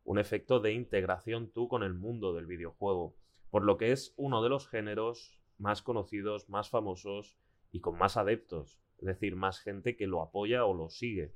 un 0.04 0.18
efecto 0.18 0.60
de 0.60 0.72
integración 0.72 1.50
tú 1.52 1.68
con 1.68 1.82
el 1.82 1.94
mundo 1.94 2.32
del 2.32 2.46
videojuego, 2.46 3.16
por 3.50 3.64
lo 3.64 3.76
que 3.76 3.92
es 3.92 4.14
uno 4.16 4.42
de 4.42 4.48
los 4.48 4.68
géneros 4.68 5.40
más 5.58 5.82
conocidos, 5.82 6.48
más 6.48 6.70
famosos 6.70 7.36
y 7.70 7.80
con 7.80 7.98
más 7.98 8.16
adeptos, 8.16 8.80
es 8.98 9.06
decir, 9.06 9.36
más 9.36 9.60
gente 9.60 9.96
que 9.96 10.06
lo 10.06 10.22
apoya 10.22 10.64
o 10.64 10.74
lo 10.74 10.88
sigue. 10.88 11.34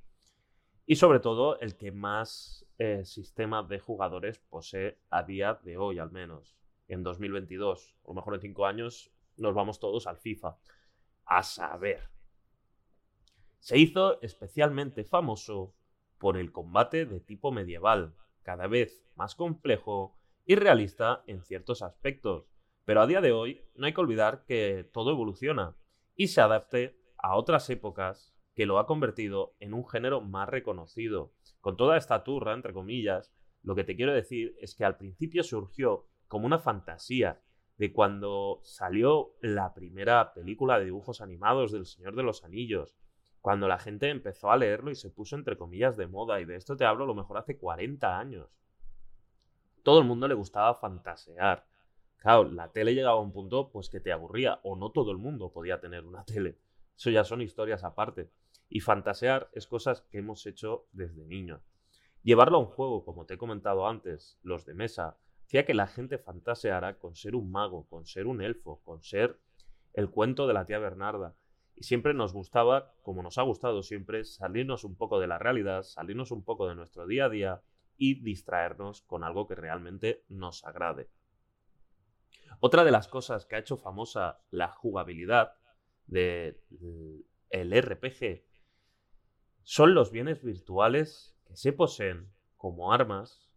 Y 0.86 0.96
sobre 0.96 1.20
todo 1.20 1.58
el 1.60 1.76
que 1.76 1.92
más 1.92 2.66
eh, 2.78 3.04
sistemas 3.04 3.68
de 3.68 3.78
jugadores 3.78 4.38
posee 4.38 4.98
a 5.10 5.22
día 5.22 5.60
de 5.62 5.78
hoy 5.78 5.98
al 5.98 6.10
menos, 6.10 6.56
en 6.88 7.02
2022. 7.02 7.96
A 8.04 8.08
lo 8.08 8.14
mejor 8.14 8.34
en 8.34 8.40
cinco 8.40 8.66
años 8.66 9.10
nos 9.36 9.54
vamos 9.54 9.80
todos 9.80 10.06
al 10.06 10.18
FIFA. 10.18 10.56
A 11.26 11.42
saber. 11.42 12.10
Se 13.58 13.78
hizo 13.78 14.20
especialmente 14.20 15.04
famoso 15.04 15.74
por 16.18 16.36
el 16.36 16.52
combate 16.52 17.06
de 17.06 17.20
tipo 17.20 17.50
medieval, 17.50 18.14
cada 18.42 18.66
vez 18.66 19.04
más 19.14 19.34
complejo 19.34 20.18
y 20.44 20.54
realista 20.54 21.22
en 21.26 21.42
ciertos 21.42 21.82
aspectos. 21.82 22.46
Pero 22.84 23.00
a 23.00 23.06
día 23.06 23.20
de 23.20 23.32
hoy 23.32 23.62
no 23.74 23.86
hay 23.86 23.94
que 23.94 24.00
olvidar 24.00 24.44
que 24.44 24.88
todo 24.92 25.10
evoluciona 25.10 25.76
y 26.14 26.28
se 26.28 26.40
adapte 26.40 27.00
a 27.16 27.36
otras 27.36 27.68
épocas 27.70 28.34
que 28.54 28.66
lo 28.66 28.78
ha 28.78 28.86
convertido 28.86 29.54
en 29.58 29.74
un 29.74 29.88
género 29.88 30.20
más 30.20 30.48
reconocido. 30.48 31.32
Con 31.60 31.76
toda 31.76 31.96
esta 31.96 32.22
turra, 32.22 32.52
entre 32.52 32.72
comillas, 32.72 33.32
lo 33.62 33.74
que 33.74 33.84
te 33.84 33.96
quiero 33.96 34.12
decir 34.12 34.54
es 34.60 34.74
que 34.74 34.84
al 34.84 34.96
principio 34.96 35.42
surgió 35.42 36.06
como 36.28 36.46
una 36.46 36.58
fantasía 36.58 37.40
de 37.76 37.92
cuando 37.92 38.60
salió 38.62 39.34
la 39.40 39.74
primera 39.74 40.32
película 40.32 40.78
de 40.78 40.86
dibujos 40.86 41.20
animados 41.20 41.72
del 41.72 41.86
Señor 41.86 42.14
de 42.14 42.22
los 42.22 42.44
Anillos, 42.44 42.96
cuando 43.40 43.68
la 43.68 43.78
gente 43.78 44.08
empezó 44.08 44.50
a 44.50 44.56
leerlo 44.56 44.90
y 44.90 44.94
se 44.94 45.10
puso 45.10 45.36
entre 45.36 45.58
comillas 45.58 45.96
de 45.96 46.06
moda, 46.06 46.40
y 46.40 46.44
de 46.44 46.56
esto 46.56 46.76
te 46.76 46.84
hablo 46.84 47.04
a 47.04 47.06
lo 47.06 47.14
mejor 47.14 47.36
hace 47.36 47.58
40 47.58 48.18
años. 48.18 48.48
Todo 49.82 49.98
el 49.98 50.06
mundo 50.06 50.26
le 50.28 50.34
gustaba 50.34 50.74
fantasear. 50.74 51.66
Claro, 52.16 52.44
la 52.44 52.72
tele 52.72 52.94
llegaba 52.94 53.18
a 53.18 53.20
un 53.20 53.32
punto 53.32 53.68
pues 53.70 53.90
que 53.90 54.00
te 54.00 54.12
aburría, 54.12 54.60
o 54.62 54.76
no 54.76 54.90
todo 54.92 55.10
el 55.10 55.18
mundo 55.18 55.52
podía 55.52 55.78
tener 55.80 56.06
una 56.06 56.24
tele. 56.24 56.58
Eso 56.96 57.10
ya 57.10 57.24
son 57.24 57.42
historias 57.42 57.84
aparte. 57.84 58.30
Y 58.70 58.80
fantasear 58.80 59.50
es 59.52 59.66
cosas 59.66 60.02
que 60.10 60.18
hemos 60.18 60.46
hecho 60.46 60.86
desde 60.92 61.26
niños. 61.26 61.60
Llevarlo 62.22 62.56
a 62.56 62.60
un 62.60 62.66
juego, 62.66 63.04
como 63.04 63.26
te 63.26 63.34
he 63.34 63.38
comentado 63.38 63.86
antes, 63.86 64.38
los 64.42 64.64
de 64.64 64.72
mesa, 64.72 65.18
hacía 65.44 65.64
que 65.64 65.74
la 65.74 65.86
gente 65.86 66.18
fantaseara 66.18 66.98
con 66.98 67.14
ser 67.14 67.34
un 67.34 67.50
mago, 67.50 67.86
con 67.88 68.06
ser 68.06 68.26
un 68.26 68.42
elfo, 68.42 68.80
con 68.84 69.02
ser 69.02 69.38
el 69.92 70.10
cuento 70.10 70.46
de 70.46 70.54
la 70.54 70.66
tía 70.66 70.78
Bernarda. 70.78 71.34
Y 71.76 71.84
siempre 71.84 72.14
nos 72.14 72.32
gustaba, 72.32 72.94
como 73.02 73.22
nos 73.22 73.38
ha 73.38 73.42
gustado 73.42 73.82
siempre, 73.82 74.24
salirnos 74.24 74.84
un 74.84 74.96
poco 74.96 75.20
de 75.20 75.26
la 75.26 75.38
realidad, 75.38 75.82
salirnos 75.82 76.30
un 76.30 76.44
poco 76.44 76.68
de 76.68 76.74
nuestro 76.74 77.06
día 77.06 77.26
a 77.26 77.28
día 77.28 77.62
y 77.96 78.22
distraernos 78.22 79.02
con 79.02 79.24
algo 79.24 79.46
que 79.46 79.54
realmente 79.54 80.24
nos 80.28 80.64
agrade. 80.64 81.08
Otra 82.60 82.84
de 82.84 82.90
las 82.90 83.08
cosas 83.08 83.46
que 83.46 83.56
ha 83.56 83.60
hecho 83.60 83.76
famosa 83.76 84.40
la 84.50 84.68
jugabilidad 84.68 85.54
del 86.06 86.56
RPG 87.50 88.44
son 89.62 89.94
los 89.94 90.10
bienes 90.10 90.42
virtuales 90.42 91.36
que 91.44 91.56
se 91.56 91.72
poseen 91.72 92.32
como 92.56 92.92
armas, 92.92 93.50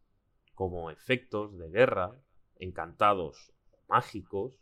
como 0.58 0.90
efectos 0.90 1.56
de 1.60 1.70
guerra, 1.70 2.20
encantados, 2.56 3.54
mágicos, 3.88 4.60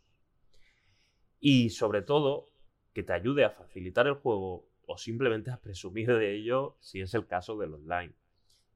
y 1.40 1.70
sobre 1.70 2.02
todo 2.02 2.50
que 2.92 3.02
te 3.02 3.14
ayude 3.14 3.46
a 3.46 3.50
facilitar 3.50 4.06
el 4.06 4.12
juego 4.12 4.68
o 4.86 4.98
simplemente 4.98 5.50
a 5.50 5.56
presumir 5.56 6.14
de 6.14 6.34
ello 6.34 6.76
si 6.80 7.00
es 7.00 7.14
el 7.14 7.26
caso 7.26 7.56
del 7.56 7.72
online. 7.72 8.12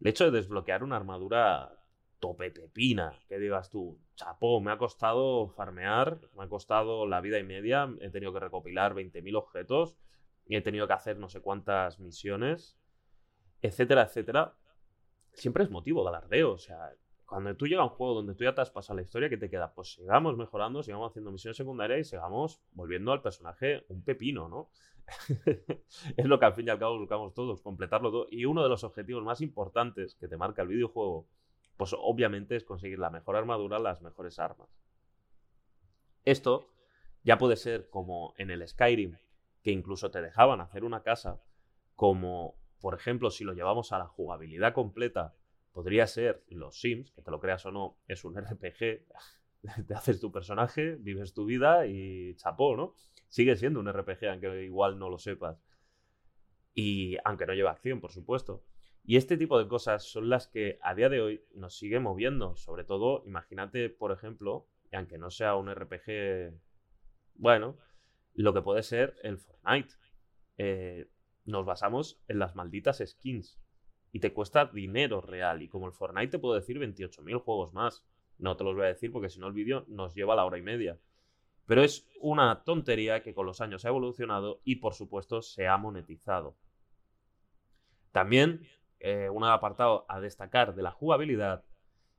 El 0.00 0.06
hecho 0.06 0.24
de 0.24 0.30
desbloquear 0.30 0.82
una 0.82 0.96
armadura 0.96 1.76
tope 2.20 2.50
pepina, 2.50 3.12
que 3.28 3.38
digas 3.38 3.68
tú, 3.68 3.98
chapó, 4.14 4.62
me 4.62 4.72
ha 4.72 4.78
costado 4.78 5.50
farmear, 5.50 6.22
me 6.34 6.44
ha 6.44 6.48
costado 6.48 7.06
la 7.06 7.20
vida 7.20 7.38
y 7.38 7.44
media, 7.44 7.86
he 8.00 8.08
tenido 8.08 8.32
que 8.32 8.40
recopilar 8.40 8.94
20.000 8.94 9.36
objetos 9.36 9.98
y 10.46 10.56
he 10.56 10.62
tenido 10.62 10.86
que 10.86 10.94
hacer 10.94 11.18
no 11.18 11.28
sé 11.28 11.42
cuántas 11.42 12.00
misiones, 12.00 12.78
etcétera, 13.60 14.04
etcétera, 14.04 14.54
siempre 15.34 15.64
es 15.64 15.70
motivo 15.70 16.02
de 16.02 16.08
alardeo. 16.08 16.52
O 16.52 16.58
sea, 16.58 16.92
cuando 17.30 17.54
tú 17.54 17.68
llegas 17.68 17.82
a 17.82 17.84
un 17.84 17.90
juego 17.90 18.14
donde 18.14 18.34
tú 18.34 18.42
ya 18.42 18.56
te 18.56 18.60
has 18.60 18.72
pasado 18.72 18.96
la 18.96 19.02
historia, 19.02 19.28
¿qué 19.28 19.36
te 19.36 19.48
queda? 19.48 19.72
Pues 19.72 19.92
sigamos 19.92 20.36
mejorando, 20.36 20.82
sigamos 20.82 21.10
haciendo 21.10 21.30
misiones 21.30 21.56
secundarias 21.56 22.00
y 22.00 22.04
sigamos 22.04 22.60
volviendo 22.72 23.12
al 23.12 23.22
personaje 23.22 23.84
un 23.88 24.02
pepino, 24.02 24.48
¿no? 24.48 24.68
es 26.16 26.24
lo 26.24 26.40
que 26.40 26.46
al 26.46 26.54
fin 26.54 26.66
y 26.66 26.70
al 26.70 26.80
cabo 26.80 26.98
buscamos 26.98 27.32
todos, 27.32 27.62
completarlo 27.62 28.10
todo. 28.10 28.26
Y 28.32 28.46
uno 28.46 28.64
de 28.64 28.68
los 28.68 28.82
objetivos 28.82 29.22
más 29.22 29.40
importantes 29.42 30.16
que 30.16 30.26
te 30.26 30.36
marca 30.36 30.62
el 30.62 30.68
videojuego, 30.68 31.28
pues 31.76 31.94
obviamente 31.96 32.56
es 32.56 32.64
conseguir 32.64 32.98
la 32.98 33.10
mejor 33.10 33.36
armadura, 33.36 33.78
las 33.78 34.02
mejores 34.02 34.40
armas. 34.40 34.68
Esto 36.24 36.72
ya 37.22 37.38
puede 37.38 37.54
ser 37.54 37.88
como 37.90 38.34
en 38.38 38.50
el 38.50 38.66
Skyrim, 38.66 39.18
que 39.62 39.70
incluso 39.70 40.10
te 40.10 40.20
dejaban 40.20 40.60
hacer 40.60 40.82
una 40.82 41.04
casa, 41.04 41.40
como 41.94 42.56
por 42.80 42.94
ejemplo 42.94 43.30
si 43.30 43.44
lo 43.44 43.52
llevamos 43.52 43.92
a 43.92 43.98
la 43.98 44.08
jugabilidad 44.08 44.74
completa, 44.74 45.36
podría 45.72 46.06
ser 46.06 46.44
los 46.48 46.80
Sims, 46.80 47.12
que 47.12 47.22
te 47.22 47.30
lo 47.30 47.40
creas 47.40 47.64
o 47.66 47.72
no, 47.72 47.98
es 48.08 48.24
un 48.24 48.36
RPG, 48.40 49.06
te 49.86 49.94
haces 49.94 50.20
tu 50.20 50.32
personaje, 50.32 50.96
vives 50.96 51.34
tu 51.34 51.44
vida 51.44 51.86
y 51.86 52.34
chapó, 52.36 52.76
¿no? 52.76 52.94
Sigue 53.28 53.56
siendo 53.56 53.80
un 53.80 53.92
RPG, 53.92 54.26
aunque 54.28 54.64
igual 54.64 54.98
no 54.98 55.08
lo 55.08 55.18
sepas. 55.18 55.62
Y 56.74 57.16
aunque 57.24 57.46
no 57.46 57.54
lleva 57.54 57.70
acción, 57.70 58.00
por 58.00 58.12
supuesto. 58.12 58.64
Y 59.04 59.16
este 59.16 59.36
tipo 59.36 59.58
de 59.58 59.68
cosas 59.68 60.04
son 60.04 60.28
las 60.28 60.46
que 60.46 60.78
a 60.82 60.94
día 60.94 61.08
de 61.08 61.20
hoy 61.20 61.44
nos 61.54 61.76
sigue 61.76 62.00
moviendo. 62.00 62.56
Sobre 62.56 62.84
todo, 62.84 63.22
imagínate, 63.26 63.88
por 63.88 64.12
ejemplo, 64.12 64.66
y 64.90 64.96
aunque 64.96 65.18
no 65.18 65.30
sea 65.30 65.56
un 65.56 65.72
RPG, 65.72 66.54
bueno, 67.34 67.78
lo 68.34 68.52
que 68.52 68.62
puede 68.62 68.82
ser 68.82 69.16
el 69.22 69.38
Fortnite. 69.38 69.94
Eh, 70.58 71.08
nos 71.44 71.64
basamos 71.64 72.22
en 72.28 72.38
las 72.38 72.54
malditas 72.54 73.02
skins. 73.04 73.58
Y 74.12 74.20
te 74.20 74.32
cuesta 74.32 74.66
dinero 74.66 75.20
real. 75.20 75.62
Y 75.62 75.68
como 75.68 75.86
el 75.86 75.92
Fortnite 75.92 76.32
te 76.32 76.38
puedo 76.38 76.54
decir 76.54 76.78
28.000 76.78 77.40
juegos 77.40 77.72
más. 77.72 78.04
No 78.38 78.56
te 78.56 78.64
los 78.64 78.74
voy 78.74 78.84
a 78.84 78.88
decir 78.88 79.12
porque 79.12 79.28
si 79.28 79.38
no 79.38 79.46
el 79.46 79.52
vídeo 79.52 79.84
nos 79.88 80.14
lleva 80.14 80.32
a 80.32 80.36
la 80.36 80.44
hora 80.44 80.58
y 80.58 80.62
media. 80.62 80.98
Pero 81.66 81.82
es 81.82 82.08
una 82.20 82.64
tontería 82.64 83.22
que 83.22 83.34
con 83.34 83.46
los 83.46 83.60
años 83.60 83.84
ha 83.84 83.88
evolucionado 83.88 84.60
y 84.64 84.76
por 84.76 84.94
supuesto 84.94 85.42
se 85.42 85.68
ha 85.68 85.76
monetizado. 85.76 86.56
También 88.12 88.66
eh, 88.98 89.28
un 89.30 89.44
apartado 89.44 90.04
a 90.08 90.20
destacar 90.20 90.74
de 90.74 90.82
la 90.82 90.90
jugabilidad 90.90 91.64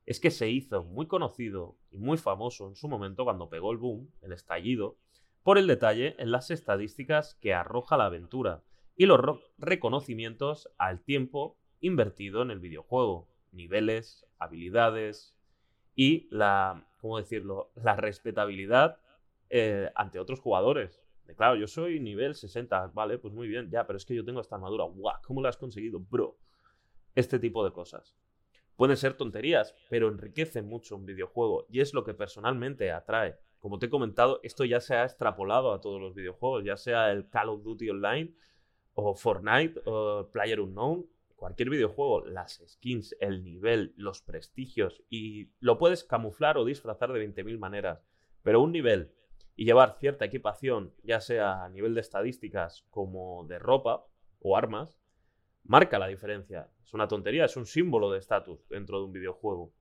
es 0.06 0.20
que 0.20 0.32
se 0.32 0.50
hizo 0.50 0.84
muy 0.84 1.08
conocido 1.08 1.78
y 1.90 1.98
muy 1.98 2.18
famoso 2.18 2.68
en 2.68 2.76
su 2.76 2.88
momento 2.88 3.24
cuando 3.24 3.50
pegó 3.50 3.72
el 3.72 3.78
boom, 3.78 4.12
el 4.22 4.32
estallido, 4.32 4.98
por 5.44 5.58
el 5.58 5.68
detalle 5.68 6.16
en 6.18 6.32
las 6.32 6.52
estadísticas 6.52 7.36
que 7.36 7.54
arroja 7.54 7.98
la 7.98 8.06
aventura 8.06 8.64
y 8.96 9.06
los 9.06 9.20
reconocimientos 9.58 10.70
al 10.78 11.04
tiempo 11.04 11.58
invertido 11.82 12.42
en 12.42 12.52
el 12.52 12.60
videojuego, 12.60 13.28
niveles, 13.52 14.26
habilidades 14.40 15.36
y 15.96 16.28
la, 16.32 16.88
¿cómo 17.00 17.18
decirlo?, 17.18 17.72
la 17.76 17.96
respetabilidad 17.96 19.00
eh, 19.50 19.92
ante 19.96 20.20
otros 20.20 20.40
jugadores. 20.40 21.02
Claro, 21.36 21.56
yo 21.56 21.68
soy 21.68 22.00
nivel 22.00 22.36
60, 22.36 22.88
vale, 22.94 23.18
pues 23.18 23.34
muy 23.34 23.48
bien, 23.48 23.70
ya, 23.70 23.86
pero 23.88 23.98
es 23.98 24.06
que 24.06 24.16
yo 24.16 24.26
tengo 24.26 24.42
esta 24.42 24.56
armadura, 24.56 24.84
guau, 24.86 25.16
¿cómo 25.26 25.42
la 25.42 25.50
has 25.50 25.58
conseguido, 25.58 26.00
bro? 26.00 26.38
Este 27.16 27.40
tipo 27.40 27.64
de 27.64 27.72
cosas. 27.72 28.18
Pueden 28.76 28.98
ser 28.98 29.14
tonterías, 29.14 29.76
pero 29.90 30.08
enriquecen 30.08 30.68
mucho 30.68 30.96
un 30.96 31.06
videojuego 31.06 31.66
y 31.70 31.82
es 31.82 31.94
lo 31.94 32.04
que 32.04 32.14
personalmente 32.14 32.92
atrae. 32.92 33.38
Como 33.60 33.78
te 33.78 33.86
he 33.86 33.90
comentado, 33.90 34.40
esto 34.44 34.66
ya 34.66 34.80
se 34.82 34.96
ha 34.96 35.04
extrapolado 35.04 35.72
a 35.72 35.82
todos 35.82 36.02
los 36.02 36.16
videojuegos, 36.16 36.64
ya 36.64 36.78
sea 36.78 37.12
el 37.12 37.30
Call 37.30 37.50
of 37.50 37.64
Duty 37.64 37.90
Online 37.92 38.34
o 38.96 39.14
Fortnite 39.14 39.82
o 39.86 40.30
Player 40.32 40.60
Unknown, 40.60 41.06
cualquier 41.42 41.72
videojuego, 41.72 42.24
las 42.24 42.64
skins, 42.68 43.16
el 43.20 43.44
nivel, 43.44 43.96
los 43.98 44.22
prestigios 44.22 45.02
y 45.10 45.50
lo 45.60 45.80
puedes 45.80 46.04
camuflar 46.04 46.60
o 46.60 46.66
disfrazar 46.66 47.12
de 47.12 47.28
20.000 47.28 47.58
maneras, 47.58 48.06
pero 48.44 48.62
un 48.62 48.72
nivel 48.72 49.12
y 49.56 49.66
llevar 49.66 49.98
cierta 50.00 50.26
equipación, 50.26 50.94
ya 51.02 51.20
sea 51.20 51.64
a 51.64 51.70
nivel 51.70 51.96
de 51.96 52.02
estadísticas 52.02 52.86
como 52.92 53.44
de 53.46 53.58
ropa 53.58 54.06
o 54.40 54.56
armas, 54.56 55.00
marca 55.64 55.98
la 55.98 56.10
diferencia. 56.10 56.70
Es 56.86 56.94
una 56.94 57.08
tontería, 57.08 57.46
es 57.46 57.58
un 57.58 57.66
símbolo 57.66 58.12
de 58.12 58.20
estatus 58.20 58.60
dentro 58.70 59.00
de 59.00 59.06
un 59.06 59.12
videojuego. 59.12 59.74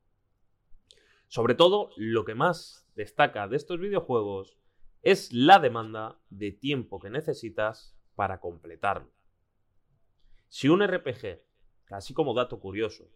Sobre 1.26 1.54
todo, 1.54 1.90
lo 1.98 2.24
que 2.24 2.34
más 2.34 2.88
destaca 2.94 3.48
de 3.48 3.56
estos 3.56 3.78
videojuegos 3.78 4.56
es 5.02 5.30
la 5.30 5.58
demanda 5.58 6.18
de 6.30 6.52
tiempo 6.52 7.00
que 7.00 7.10
necesitas 7.10 7.94
para 8.14 8.40
completarlo. 8.40 9.12
Si 10.48 10.70
un 10.70 10.82
RPG, 10.82 11.49
así 11.90 12.14
como 12.14 12.34
dato 12.34 12.58
curioso, 12.60 13.08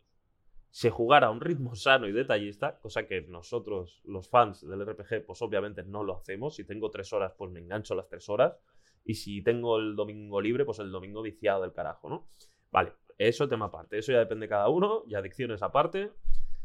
se 0.70 0.90
jugara 0.90 1.28
a 1.28 1.30
un 1.30 1.40
ritmo 1.40 1.74
sano 1.76 2.08
y 2.08 2.12
detallista, 2.12 2.78
cosa 2.80 3.06
que 3.06 3.22
nosotros, 3.22 4.00
los 4.04 4.28
fans 4.28 4.66
del 4.66 4.84
RPG, 4.86 5.24
pues 5.26 5.40
obviamente 5.42 5.84
no 5.84 6.02
lo 6.02 6.16
hacemos. 6.16 6.56
Si 6.56 6.64
tengo 6.64 6.90
tres 6.90 7.12
horas, 7.12 7.32
pues 7.36 7.50
me 7.50 7.60
engancho 7.60 7.94
las 7.94 8.08
tres 8.08 8.28
horas. 8.28 8.58
Y 9.04 9.14
si 9.14 9.42
tengo 9.42 9.78
el 9.78 9.96
domingo 9.96 10.40
libre, 10.40 10.64
pues 10.64 10.78
el 10.78 10.90
domingo 10.90 11.22
viciado 11.22 11.62
del 11.62 11.72
carajo, 11.72 12.08
¿no? 12.08 12.26
Vale, 12.72 12.92
eso 13.18 13.48
tema 13.48 13.66
aparte. 13.66 13.98
Eso 13.98 14.12
ya 14.12 14.18
depende 14.18 14.46
de 14.46 14.50
cada 14.50 14.68
uno 14.68 15.04
y 15.06 15.14
adicciones 15.14 15.62
aparte. 15.62 16.10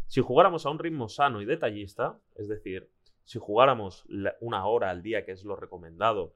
Si 0.08 0.22
jugáramos 0.22 0.66
a 0.66 0.70
un 0.70 0.80
ritmo 0.80 1.08
sano 1.08 1.42
y 1.42 1.46
detallista, 1.46 2.18
es 2.36 2.48
decir, 2.48 2.90
si 3.26 3.38
jugáramos 3.38 4.06
una 4.40 4.66
hora 4.66 4.90
al 4.90 5.04
día, 5.04 5.24
que 5.24 5.34
es 5.34 5.44
lo 5.44 5.56
recomendado, 5.56 6.34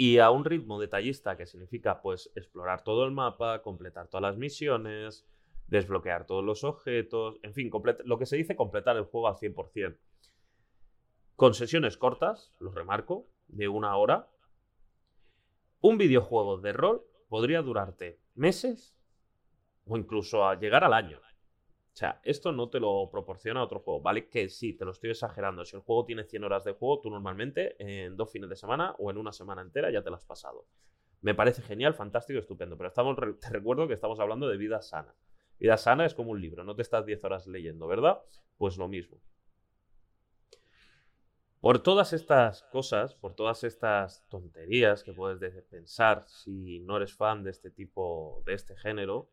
y 0.00 0.20
a 0.20 0.30
un 0.30 0.44
ritmo 0.44 0.78
detallista, 0.78 1.36
que 1.36 1.44
significa 1.44 2.00
pues 2.00 2.30
explorar 2.36 2.84
todo 2.84 3.04
el 3.04 3.10
mapa, 3.10 3.62
completar 3.62 4.06
todas 4.06 4.22
las 4.22 4.36
misiones, 4.36 5.26
desbloquear 5.66 6.24
todos 6.24 6.44
los 6.44 6.62
objetos, 6.62 7.40
en 7.42 7.52
fin, 7.52 7.68
lo 8.04 8.16
que 8.16 8.24
se 8.24 8.36
dice 8.36 8.54
completar 8.54 8.96
el 8.96 9.06
juego 9.06 9.26
al 9.26 9.34
100%. 9.34 9.98
Con 11.34 11.52
sesiones 11.52 11.96
cortas, 11.96 12.54
lo 12.60 12.70
remarco, 12.70 13.26
de 13.48 13.66
una 13.66 13.96
hora, 13.96 14.30
un 15.80 15.98
videojuego 15.98 16.58
de 16.58 16.72
rol 16.74 17.04
podría 17.28 17.60
durarte 17.62 18.20
meses 18.36 18.96
o 19.84 19.96
incluso 19.96 20.46
a 20.46 20.54
llegar 20.54 20.84
al 20.84 20.92
año. 20.92 21.20
O 21.98 22.00
sea, 22.00 22.20
esto 22.22 22.52
no 22.52 22.70
te 22.70 22.78
lo 22.78 23.10
proporciona 23.10 23.60
otro 23.60 23.80
juego, 23.80 24.00
¿vale? 24.00 24.28
Que 24.28 24.48
sí, 24.48 24.72
te 24.72 24.84
lo 24.84 24.92
estoy 24.92 25.10
exagerando. 25.10 25.64
Si 25.64 25.74
el 25.74 25.82
juego 25.82 26.04
tiene 26.04 26.22
100 26.22 26.44
horas 26.44 26.62
de 26.62 26.70
juego, 26.70 27.00
tú 27.00 27.10
normalmente 27.10 27.74
en 27.80 28.16
dos 28.16 28.30
fines 28.30 28.48
de 28.48 28.54
semana 28.54 28.94
o 29.00 29.10
en 29.10 29.16
una 29.16 29.32
semana 29.32 29.62
entera 29.62 29.90
ya 29.90 30.00
te 30.00 30.08
lo 30.08 30.14
has 30.14 30.24
pasado. 30.24 30.68
Me 31.22 31.34
parece 31.34 31.60
genial, 31.60 31.94
fantástico, 31.94 32.38
estupendo. 32.38 32.76
Pero 32.76 32.86
estamos, 32.86 33.16
te 33.40 33.50
recuerdo 33.50 33.88
que 33.88 33.94
estamos 33.94 34.20
hablando 34.20 34.46
de 34.46 34.56
vida 34.56 34.80
sana. 34.80 35.12
Vida 35.58 35.76
sana 35.76 36.06
es 36.06 36.14
como 36.14 36.30
un 36.30 36.40
libro, 36.40 36.62
no 36.62 36.76
te 36.76 36.82
estás 36.82 37.04
10 37.04 37.24
horas 37.24 37.48
leyendo, 37.48 37.88
¿verdad? 37.88 38.22
Pues 38.58 38.76
lo 38.76 38.86
mismo. 38.86 39.18
Por 41.58 41.80
todas 41.80 42.12
estas 42.12 42.62
cosas, 42.70 43.16
por 43.16 43.34
todas 43.34 43.64
estas 43.64 44.24
tonterías 44.28 45.02
que 45.02 45.12
puedes 45.12 45.64
pensar 45.64 46.22
si 46.28 46.78
no 46.78 46.98
eres 46.98 47.12
fan 47.12 47.42
de 47.42 47.50
este 47.50 47.72
tipo, 47.72 48.44
de 48.46 48.54
este 48.54 48.76
género, 48.76 49.32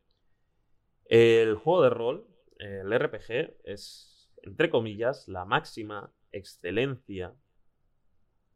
el 1.06 1.54
juego 1.54 1.84
de 1.84 1.90
rol 1.92 2.35
el 2.58 2.92
RPG 2.92 3.58
es, 3.64 4.32
entre 4.44 4.70
comillas, 4.70 5.28
la 5.28 5.46
máxima 5.46 6.12
excelencia 6.32 7.34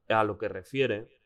a 0.07 0.23
lo 0.23 0.37
que 0.37 0.49
refiere 0.49 1.21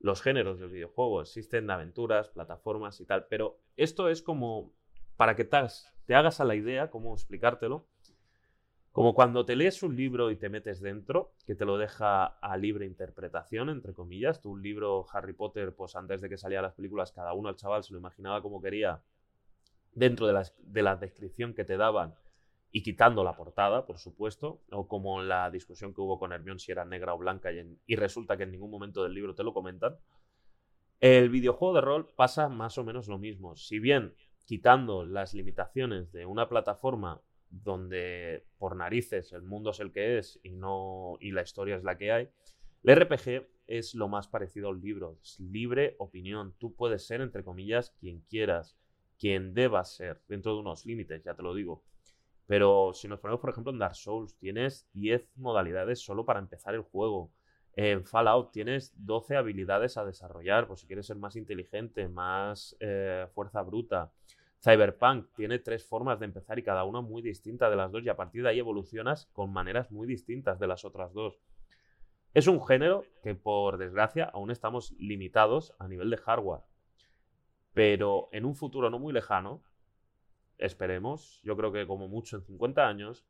los 0.00 0.22
géneros 0.22 0.58
del 0.58 0.70
videojuego. 0.70 1.20
Existen 1.22 1.70
aventuras, 1.70 2.28
plataformas 2.28 3.00
y 3.00 3.06
tal, 3.06 3.26
pero 3.28 3.60
esto 3.76 4.08
es 4.08 4.22
como 4.22 4.72
para 5.16 5.36
que 5.36 5.44
te 5.44 6.14
hagas 6.14 6.40
a 6.40 6.44
la 6.44 6.54
idea, 6.54 6.90
cómo 6.90 7.14
explicártelo. 7.14 7.86
Como 8.90 9.14
cuando 9.14 9.46
te 9.46 9.56
lees 9.56 9.82
un 9.82 9.96
libro 9.96 10.30
y 10.30 10.36
te 10.36 10.50
metes 10.50 10.82
dentro, 10.82 11.32
que 11.46 11.54
te 11.54 11.64
lo 11.64 11.78
deja 11.78 12.26
a 12.26 12.56
libre 12.58 12.84
interpretación, 12.84 13.70
entre 13.70 13.94
comillas. 13.94 14.42
Tu 14.42 14.54
libro 14.56 15.06
Harry 15.12 15.32
Potter, 15.32 15.74
pues 15.74 15.96
antes 15.96 16.20
de 16.20 16.28
que 16.28 16.36
salieran 16.36 16.64
las 16.64 16.74
películas, 16.74 17.10
cada 17.10 17.32
uno, 17.32 17.48
el 17.48 17.56
chaval, 17.56 17.82
se 17.84 17.94
lo 17.94 17.98
imaginaba 17.98 18.42
como 18.42 18.60
quería 18.60 19.02
dentro 19.94 20.26
de 20.26 20.82
la, 20.82 20.96
descripción 20.96 21.54
que 21.54 21.64
te 21.64 21.76
daban 21.76 22.14
y 22.70 22.82
quitando 22.82 23.22
la 23.22 23.36
portada, 23.36 23.84
por 23.84 23.98
supuesto, 23.98 24.62
o 24.70 24.88
como 24.88 25.22
la 25.22 25.50
discusión 25.50 25.92
que 25.92 26.00
hubo 26.00 26.18
con 26.18 26.32
Hermione 26.32 26.58
si 26.58 26.72
era 26.72 26.84
negra 26.84 27.14
o 27.14 27.18
blanca 27.18 27.50
y, 27.52 27.96
resulta 27.96 28.36
que 28.36 28.44
en 28.44 28.52
ningún 28.52 28.70
momento 28.70 29.02
del 29.02 29.14
libro 29.14 29.34
te 29.34 29.44
lo 29.44 29.52
comentan. 29.52 29.96
El 31.00 31.28
videojuego 31.28 31.74
de 31.74 31.80
rol 31.80 32.08
pasa 32.16 32.48
más 32.48 32.78
o 32.78 32.84
menos 32.84 33.08
lo 33.08 33.18
mismo. 33.18 33.56
Si 33.56 33.78
bien 33.78 34.14
quitando 34.44 35.04
las 35.04 35.34
limitaciones 35.34 36.12
de 36.12 36.24
una 36.24 36.48
plataforma 36.48 37.20
donde 37.50 38.46
por 38.58 38.76
narices 38.76 39.32
el 39.32 39.42
mundo 39.42 39.70
es 39.70 39.80
el 39.80 39.92
que 39.92 40.18
es 40.18 40.40
y 40.42 40.52
no 40.52 41.18
y 41.20 41.32
la 41.32 41.42
historia 41.42 41.76
es 41.76 41.84
la 41.84 41.98
que 41.98 42.12
hay, 42.12 42.28
el 42.84 42.96
RPG 42.96 43.46
es 43.66 43.94
lo 43.94 44.08
más 44.08 44.28
parecido 44.28 44.70
al 44.70 44.80
libro, 44.80 45.18
es 45.22 45.38
libre 45.38 45.96
opinión. 45.98 46.54
Tú 46.58 46.74
puedes 46.74 47.06
ser 47.06 47.20
entre 47.20 47.44
comillas 47.44 47.90
quien 48.00 48.20
quieras 48.22 48.76
quien 49.22 49.54
deba 49.54 49.84
ser, 49.84 50.20
dentro 50.26 50.52
de 50.52 50.58
unos 50.58 50.84
límites, 50.84 51.22
ya 51.22 51.32
te 51.32 51.44
lo 51.44 51.54
digo. 51.54 51.84
Pero 52.48 52.90
si 52.92 53.06
nos 53.06 53.20
ponemos, 53.20 53.40
por 53.40 53.50
ejemplo, 53.50 53.72
en 53.72 53.78
Dark 53.78 53.94
Souls, 53.94 54.36
tienes 54.36 54.88
10 54.94 55.36
modalidades 55.36 56.00
solo 56.00 56.24
para 56.24 56.40
empezar 56.40 56.74
el 56.74 56.80
juego. 56.80 57.30
En 57.74 58.04
Fallout 58.04 58.50
tienes 58.50 58.92
12 58.96 59.36
habilidades 59.36 59.96
a 59.96 60.04
desarrollar, 60.04 60.66
por 60.66 60.76
si 60.76 60.88
quieres 60.88 61.06
ser 61.06 61.18
más 61.18 61.36
inteligente, 61.36 62.08
más 62.08 62.76
eh, 62.80 63.28
fuerza 63.32 63.62
bruta. 63.62 64.10
Cyberpunk 64.60 65.28
tiene 65.36 65.60
tres 65.60 65.86
formas 65.86 66.18
de 66.18 66.24
empezar 66.24 66.58
y 66.58 66.64
cada 66.64 66.82
una 66.82 67.00
muy 67.00 67.22
distinta 67.22 67.70
de 67.70 67.76
las 67.76 67.92
dos 67.92 68.02
y 68.02 68.08
a 68.08 68.16
partir 68.16 68.42
de 68.42 68.48
ahí 68.48 68.58
evolucionas 68.58 69.26
con 69.26 69.52
maneras 69.52 69.92
muy 69.92 70.08
distintas 70.08 70.58
de 70.58 70.66
las 70.66 70.84
otras 70.84 71.12
dos. 71.12 71.38
Es 72.34 72.48
un 72.48 72.60
género 72.60 73.04
que 73.22 73.36
por 73.36 73.78
desgracia 73.78 74.24
aún 74.24 74.50
estamos 74.50 74.96
limitados 74.98 75.76
a 75.78 75.86
nivel 75.86 76.10
de 76.10 76.16
hardware. 76.16 76.62
Pero 77.74 78.28
en 78.32 78.44
un 78.44 78.54
futuro 78.54 78.90
no 78.90 78.98
muy 78.98 79.12
lejano, 79.12 79.62
esperemos, 80.58 81.40
yo 81.42 81.56
creo 81.56 81.72
que 81.72 81.86
como 81.86 82.08
mucho 82.08 82.36
en 82.36 82.44
50 82.44 82.86
años, 82.86 83.24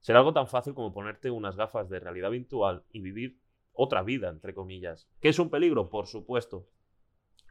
será 0.00 0.20
algo 0.20 0.32
tan 0.32 0.46
fácil 0.46 0.74
como 0.74 0.92
ponerte 0.92 1.30
unas 1.30 1.56
gafas 1.56 1.88
de 1.88 2.00
realidad 2.00 2.30
virtual 2.30 2.84
y 2.92 3.00
vivir 3.00 3.40
otra 3.72 4.02
vida, 4.02 4.28
entre 4.28 4.54
comillas. 4.54 5.08
¿Que 5.20 5.28
es 5.28 5.38
un 5.38 5.50
peligro? 5.50 5.88
Por 5.88 6.06
supuesto. 6.06 6.68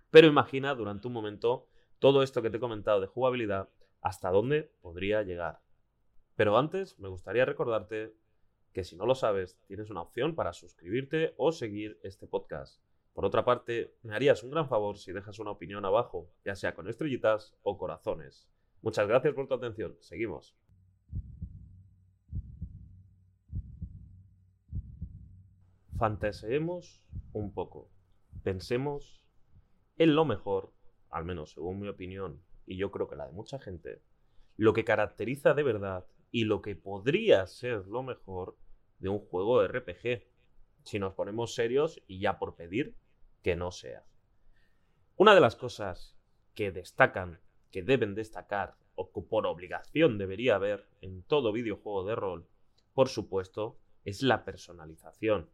Pero 0.10 0.27
imagina 0.27 0.73
durante 0.75 1.07
un 1.07 1.13
momento 1.13 1.67
todo 1.99 2.23
esto 2.23 2.41
que 2.41 2.49
te 2.49 2.57
he 2.57 2.62
comentado 2.62 3.01
de 3.01 3.07
jugabilidad, 3.07 3.69
hasta 4.01 4.29
dónde 4.29 4.71
podría 4.81 5.23
llegar. 5.23 5.62
Pero 6.36 6.57
antes 6.57 6.99
me 6.99 7.10
gustaría 7.10 7.45
recordarte 7.45 8.13
que 8.71 8.83
si 8.83 8.95
no 8.95 9.05
lo 9.05 9.15
sabes, 9.15 9.60
tienes 9.65 9.89
una 9.89 10.01
opción 10.01 10.36
para 10.36 10.53
suscribirte 10.53 11.33
o 11.38 11.51
seguir 11.51 11.99
este 12.03 12.27
podcast. 12.27 12.79
Por 13.17 13.25
otra 13.25 13.43
parte, 13.43 13.95
me 14.03 14.13
harías 14.13 14.43
un 14.43 14.51
gran 14.51 14.69
favor 14.69 14.99
si 14.99 15.12
dejas 15.12 15.39
una 15.39 15.49
opinión 15.49 15.84
abajo, 15.86 16.30
ya 16.45 16.56
sea 16.56 16.75
con 16.75 16.88
estrellitas 16.88 17.58
o 17.63 17.75
corazones. 17.75 18.47
Muchas 18.84 19.08
gracias 19.08 19.34
por 19.34 19.47
tu 19.47 19.56
atención. 19.56 19.97
Seguimos. 20.01 20.56
Fantaseemos 25.97 27.01
un 27.34 27.56
poco. 27.56 27.89
Pensemos 28.43 29.25
en 29.95 30.13
lo 30.13 30.23
mejor, 30.23 30.71
al 31.10 31.25
menos 31.25 31.53
según 31.53 31.80
mi 31.80 31.88
opinión, 31.88 32.43
y 32.67 32.77
yo 32.77 32.91
creo 32.91 33.08
que 33.08 33.15
la 33.15 33.25
de 33.25 33.34
mucha 33.34 33.58
gente, 33.58 34.03
lo 34.58 34.73
que 34.73 34.86
caracteriza 34.86 35.56
de 35.56 35.63
verdad 35.63 36.06
y 36.30 36.43
lo 36.43 36.62
que 36.62 36.75
podría 36.75 37.47
ser 37.47 37.88
lo 37.88 38.03
mejor 38.03 38.60
de 38.99 39.10
un 39.10 39.17
juego 39.17 39.60
de 39.60 39.69
RPG. 39.69 40.27
Si 40.84 40.99
nos 40.99 41.15
ponemos 41.15 41.56
serios 41.56 41.99
y 42.06 42.19
ya 42.19 42.38
por 42.38 42.56
pedir, 42.56 42.95
que 43.41 43.56
no 43.56 43.71
sea. 43.71 44.04
Una 45.15 45.34
de 45.34 45.41
las 45.41 45.56
cosas 45.56 46.15
que 46.54 46.71
destacan, 46.71 47.39
que 47.71 47.84
deben 47.84 48.15
destacar, 48.15 48.76
o 48.95 49.12
que 49.12 49.21
por 49.21 49.45
obligación 49.45 50.17
debería 50.17 50.56
haber 50.56 50.88
en 51.02 51.21
todo 51.23 51.52
videojuego 51.52 52.04
de 52.04 52.15
rol, 52.15 52.47
por 52.93 53.10
supuesto, 53.10 53.78
es 54.06 54.23
la 54.23 54.43
personalización. 54.43 55.50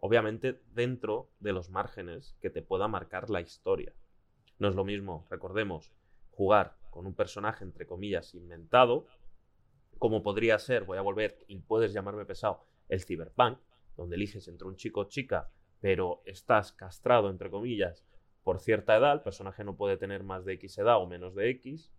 Obviamente 0.00 0.60
dentro 0.74 1.30
de 1.40 1.52
los 1.52 1.70
márgenes 1.70 2.36
que 2.42 2.50
te 2.50 2.60
pueda 2.60 2.88
marcar 2.88 3.30
la 3.30 3.40
historia. 3.40 3.94
No 4.58 4.68
es 4.68 4.74
lo 4.74 4.84
mismo, 4.84 5.26
recordemos, 5.30 5.92
jugar 6.30 6.76
con 6.90 7.06
un 7.06 7.14
personaje 7.14 7.64
entre 7.64 7.86
comillas 7.86 8.34
inventado, 8.34 9.06
como 9.98 10.22
podría 10.22 10.58
ser, 10.58 10.84
voy 10.84 10.98
a 10.98 11.02
volver 11.02 11.38
y 11.48 11.58
puedes 11.60 11.92
llamarme 11.92 12.26
pesado, 12.26 12.66
el 12.88 13.02
Cyberpunk, 13.02 13.58
donde 13.96 14.16
eliges 14.16 14.46
entre 14.48 14.68
un 14.68 14.76
chico 14.76 15.00
o 15.00 15.08
chica 15.08 15.50
pero 15.80 16.22
estás 16.24 16.72
castrado, 16.72 17.30
entre 17.30 17.50
comillas, 17.50 18.06
por 18.44 18.60
cierta 18.60 18.96
edad, 18.96 19.14
el 19.14 19.22
personaje 19.22 19.64
no 19.64 19.76
puede 19.76 19.96
tener 19.96 20.22
más 20.22 20.44
de 20.44 20.52
X 20.54 20.78
edad 20.78 20.98
o 21.02 21.06
menos 21.06 21.34
de 21.34 21.48
X, 21.50 21.90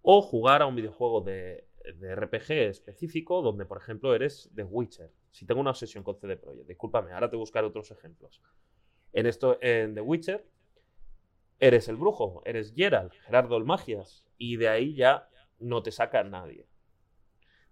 o 0.00 0.22
jugar 0.22 0.62
a 0.62 0.66
un 0.66 0.74
videojuego 0.74 1.20
de, 1.20 1.68
RPG 1.84 2.52
específico 2.52 3.42
donde, 3.42 3.66
por 3.66 3.78
ejemplo, 3.78 4.14
eres 4.14 4.50
The 4.54 4.64
Witcher. 4.64 5.12
Si 5.30 5.46
tengo 5.46 5.60
una 5.60 5.70
obsesión 5.70 6.04
con 6.04 6.16
CD 6.16 6.36
Projekt, 6.36 6.68
discúlpame, 6.68 7.12
ahora 7.12 7.28
te 7.28 7.36
buscaré 7.36 7.66
otros 7.66 7.90
ejemplos. 7.90 8.40
En 9.12 9.26
esto, 9.26 9.58
en 9.60 9.94
The 9.94 10.00
Witcher, 10.00 10.46
eres 11.58 11.88
el 11.88 11.96
brujo, 11.96 12.42
eres 12.44 12.72
Geralt, 12.74 13.12
Gerardo 13.26 13.56
el 13.56 13.64
Magias, 13.64 14.24
y 14.38 14.56
de 14.56 14.68
ahí 14.68 14.94
ya 14.94 15.28
no 15.58 15.82
te 15.82 15.90
saca 15.90 16.22
nadie. 16.24 16.66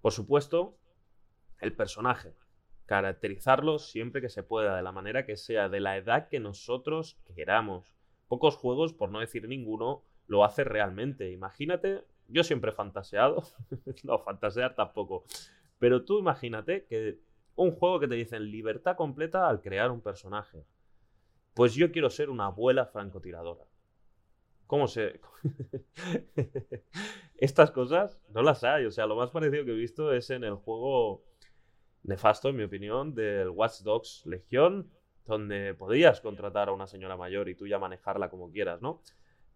Por 0.00 0.12
supuesto, 0.12 0.76
el 1.60 1.74
personaje 1.74 2.34
caracterizarlo 2.90 3.78
siempre 3.78 4.20
que 4.20 4.28
se 4.28 4.42
pueda, 4.42 4.74
de 4.74 4.82
la 4.82 4.90
manera 4.90 5.24
que 5.24 5.36
sea, 5.36 5.68
de 5.68 5.78
la 5.78 5.96
edad 5.96 6.26
que 6.26 6.40
nosotros 6.40 7.20
queramos. 7.36 7.94
Pocos 8.26 8.56
juegos, 8.56 8.94
por 8.94 9.12
no 9.12 9.20
decir 9.20 9.46
ninguno, 9.46 10.02
lo 10.26 10.42
hace 10.42 10.64
realmente. 10.64 11.30
Imagínate, 11.30 12.02
yo 12.26 12.42
siempre 12.42 12.72
he 12.72 12.74
fantaseado, 12.74 13.44
no, 14.02 14.18
fantasear 14.18 14.74
tampoco, 14.74 15.24
pero 15.78 16.04
tú 16.04 16.18
imagínate 16.18 16.84
que 16.86 17.20
un 17.54 17.70
juego 17.76 18.00
que 18.00 18.08
te 18.08 18.16
dicen 18.16 18.50
libertad 18.50 18.96
completa 18.96 19.48
al 19.48 19.60
crear 19.60 19.92
un 19.92 20.00
personaje. 20.00 20.66
Pues 21.54 21.76
yo 21.76 21.92
quiero 21.92 22.10
ser 22.10 22.28
una 22.28 22.46
abuela 22.46 22.86
francotiradora. 22.86 23.66
¿Cómo 24.66 24.88
se...? 24.88 25.20
Estas 27.36 27.70
cosas 27.70 28.20
no 28.30 28.42
las 28.42 28.64
hay. 28.64 28.84
O 28.86 28.90
sea, 28.90 29.06
lo 29.06 29.14
más 29.14 29.30
parecido 29.30 29.64
que 29.64 29.70
he 29.70 29.76
visto 29.76 30.12
es 30.12 30.28
en 30.30 30.42
el 30.42 30.56
juego 30.56 31.29
nefasto, 32.02 32.48
en 32.48 32.56
mi 32.56 32.64
opinión, 32.64 33.14
del 33.14 33.50
Watch 33.50 33.80
Dogs 33.80 34.24
Legión, 34.26 34.90
donde 35.26 35.74
podrías 35.74 36.20
contratar 36.20 36.68
a 36.68 36.72
una 36.72 36.86
señora 36.86 37.16
mayor 37.16 37.48
y 37.48 37.54
tú 37.54 37.66
ya 37.66 37.78
manejarla 37.78 38.30
como 38.30 38.50
quieras, 38.50 38.82
¿no? 38.82 39.02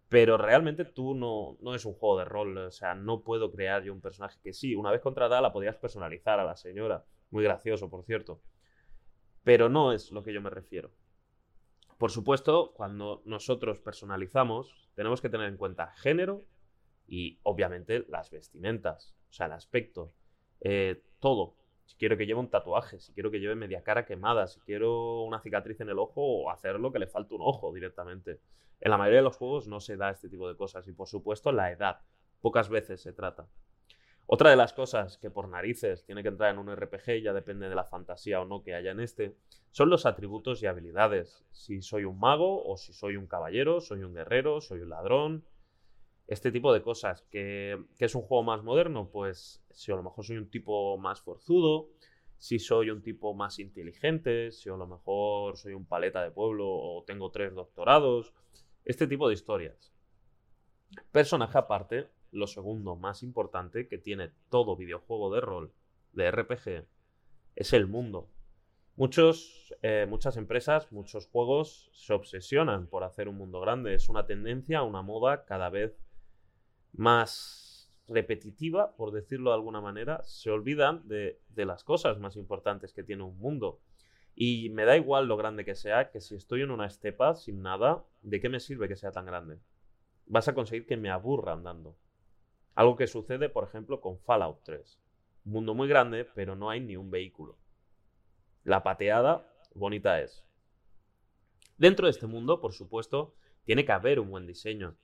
Pero 0.07 0.37
realmente 0.37 0.85
tú 0.85 1.15
no, 1.15 1.57
no 1.61 1.73
es 1.73 1.83
un 1.85 1.93
juego 1.93 2.19
de 2.19 2.25
rol, 2.25 2.57
o 2.57 2.71
sea, 2.71 2.93
no 2.93 3.21
puedo 3.21 3.51
crear 3.51 3.83
yo 3.83 3.91
un 3.91 4.01
personaje 4.01 4.39
que 4.41 4.53
sí, 4.53 4.75
una 4.75 4.91
vez 4.91 5.01
contratada 5.01 5.41
la 5.41 5.51
podías 5.51 5.75
personalizar 5.77 6.39
a 6.39 6.45
la 6.45 6.55
señora, 6.55 7.03
muy 7.31 7.43
gracioso, 7.43 7.89
por 7.89 8.05
cierto, 8.05 8.41
pero 9.43 9.67
no 9.67 9.91
es 9.91 10.11
lo 10.11 10.23
que 10.23 10.33
yo 10.33 10.41
me 10.41 10.49
refiero. 10.49 10.91
Por 11.97 12.11
supuesto, 12.11 12.73
cuando 12.75 13.21
nosotros 13.25 13.79
personalizamos, 13.79 14.89
tenemos 14.95 15.21
que 15.21 15.29
tener 15.29 15.47
en 15.47 15.57
cuenta 15.57 15.93
género 15.93 16.45
y 17.07 17.39
obviamente 17.43 18.05
las 18.09 18.31
vestimentas, 18.31 19.15
o 19.29 19.33
sea, 19.33 19.45
el 19.45 19.53
aspecto, 19.53 20.13
eh, 20.61 21.03
todo. 21.19 21.55
Si 21.85 21.95
quiero 21.97 22.17
que 22.17 22.25
lleve 22.25 22.39
un 22.39 22.49
tatuaje, 22.49 22.99
si 22.99 23.13
quiero 23.13 23.31
que 23.31 23.39
lleve 23.39 23.55
media 23.55 23.83
cara 23.83 24.05
quemada, 24.05 24.47
si 24.47 24.59
quiero 24.61 25.21
una 25.21 25.39
cicatriz 25.39 25.79
en 25.81 25.89
el 25.89 25.99
ojo 25.99 26.21
o 26.21 26.49
hacerlo 26.49 26.91
que 26.91 26.99
le 26.99 27.07
falte 27.07 27.35
un 27.35 27.41
ojo 27.41 27.73
directamente. 27.73 28.39
En 28.81 28.91
la 28.91 28.97
mayoría 28.97 29.19
de 29.19 29.23
los 29.23 29.37
juegos 29.37 29.67
no 29.67 29.79
se 29.79 29.95
da 29.95 30.09
este 30.09 30.29
tipo 30.29 30.47
de 30.47 30.57
cosas 30.57 30.87
y 30.87 30.91
por 30.91 31.07
supuesto 31.07 31.51
la 31.51 31.71
edad. 31.71 32.01
Pocas 32.41 32.69
veces 32.69 33.01
se 33.01 33.13
trata. 33.13 33.47
Otra 34.27 34.49
de 34.49 34.55
las 34.55 34.73
cosas 34.73 35.19
que 35.19 35.29
por 35.29 35.47
narices 35.47 36.03
tiene 36.03 36.23
que 36.23 36.29
entrar 36.29 36.51
en 36.51 36.57
un 36.57 36.75
RPG, 36.75 37.21
ya 37.21 37.31
depende 37.31 37.69
de 37.69 37.75
la 37.75 37.83
fantasía 37.83 38.41
o 38.41 38.45
no 38.45 38.63
que 38.63 38.73
haya 38.73 38.89
en 38.91 38.99
este, 38.99 39.35
son 39.69 39.91
los 39.91 40.07
atributos 40.07 40.63
y 40.63 40.65
habilidades. 40.65 41.45
Si 41.51 41.83
soy 41.83 42.05
un 42.05 42.19
mago 42.19 42.65
o 42.65 42.75
si 42.77 42.91
soy 42.91 43.17
un 43.17 43.27
caballero, 43.27 43.81
soy 43.81 44.03
un 44.03 44.15
guerrero, 44.15 44.61
soy 44.61 44.79
un 44.79 44.89
ladrón. 44.89 45.45
Este 46.27 46.51
tipo 46.51 46.73
de 46.73 46.81
cosas. 46.81 47.23
¿Que, 47.29 47.83
es 47.99 48.15
un 48.15 48.23
juego 48.23 48.43
más 48.43 48.63
moderno? 48.63 49.09
Pues 49.11 49.63
si 49.71 49.91
a 49.91 49.95
lo 49.95 50.03
mejor 50.03 50.25
soy 50.25 50.37
un 50.37 50.49
tipo 50.49 50.97
más 50.97 51.21
forzudo, 51.21 51.89
si 52.37 52.59
soy 52.59 52.89
un 52.89 53.01
tipo 53.01 53.33
más 53.33 53.59
inteligente, 53.59 54.51
si 54.51 54.69
a 54.69 54.75
lo 54.75 54.87
mejor 54.87 55.57
soy 55.57 55.73
un 55.73 55.85
paleta 55.85 56.23
de 56.23 56.31
pueblo 56.31 56.67
o 56.67 57.03
tengo 57.03 57.31
tres 57.31 57.53
doctorados. 57.53 58.33
Este 58.83 59.07
tipo 59.07 59.27
de 59.27 59.33
historias. 59.33 59.93
Personaje 61.11 61.57
aparte, 61.57 62.09
lo 62.31 62.47
segundo 62.47 62.95
más 62.95 63.23
importante 63.23 63.87
que 63.87 63.97
tiene 63.97 64.31
todo 64.49 64.75
videojuego 64.75 65.33
de 65.33 65.41
rol, 65.41 65.73
de 66.13 66.31
RPG, 66.31 66.85
es 67.55 67.73
el 67.73 67.87
mundo. 67.87 68.29
Muchos, 68.97 69.75
eh, 69.81 70.05
muchas 70.07 70.37
empresas, 70.37 70.91
muchos 70.91 71.27
juegos 71.27 71.89
se 71.93 72.13
obsesionan 72.13 72.87
por 72.87 73.03
hacer 73.03 73.27
un 73.27 73.37
mundo 73.37 73.59
grande. 73.59 73.93
Es 73.93 74.07
una 74.07 74.25
tendencia, 74.25 74.83
una 74.83 75.01
moda 75.01 75.45
cada 75.45 75.69
vez 75.69 76.04
más 76.97 77.91
repetitiva, 78.07 78.95
por 78.95 79.11
decirlo 79.11 79.49
de 79.49 79.55
alguna 79.55 79.81
manera. 79.81 80.21
Se 80.23 80.51
olvidan 80.51 81.07
de, 81.07 81.39
las 81.55 81.83
cosas 81.83 82.19
más 82.19 82.35
importantes 82.35 82.93
que 82.93 83.03
tiene 83.03 83.23
un 83.23 83.37
mundo. 83.37 83.79
Y 84.35 84.69
me 84.69 84.85
da 84.85 84.97
igual 84.97 85.27
lo 85.27 85.37
grande 85.37 85.63
que 85.63 85.75
sea, 85.75 86.09
que 86.11 86.19
si 86.19 86.35
estoy 86.35 86.61
en 86.61 86.71
una 86.71 86.87
estepa 86.87 87.35
sin 87.35 87.61
nada, 87.61 88.05
¿de 88.21 88.41
qué 88.41 88.49
me 88.49 88.59
sirve 88.59 88.87
que 88.87 88.97
sea 88.97 89.11
tan 89.11 89.25
grande? 89.25 89.59
Vas 90.25 90.47
a 90.47 90.53
conseguir 90.53 90.85
que 90.85 90.97
me 90.97 91.09
aburra 91.09 91.53
andando. 91.53 91.97
Algo 92.73 92.97
que 92.97 93.07
sucede, 93.07 93.47
por 93.47 93.63
ejemplo, 93.63 94.01
con 94.01 94.19
Fallout 94.19 94.61
3. 94.63 94.99
Un 95.45 95.51
mundo 95.53 95.73
muy 95.73 95.87
grande, 95.87 96.25
pero 96.25 96.55
no 96.55 96.69
hay 96.69 96.81
ni 96.81 96.97
un 96.97 97.09
vehículo. 97.09 97.57
La 98.63 98.83
pateada, 98.83 99.49
bonita 99.73 100.19
es. 100.19 100.43
Dentro 101.77 102.07
de 102.07 102.11
este 102.11 102.27
mundo, 102.27 102.59
por 102.59 102.73
supuesto, 102.73 103.35
tiene 103.63 103.85
que 103.85 103.91
haber 103.91 104.19
un 104.19 104.29
buen 104.29 104.47
diseño. 104.47 104.97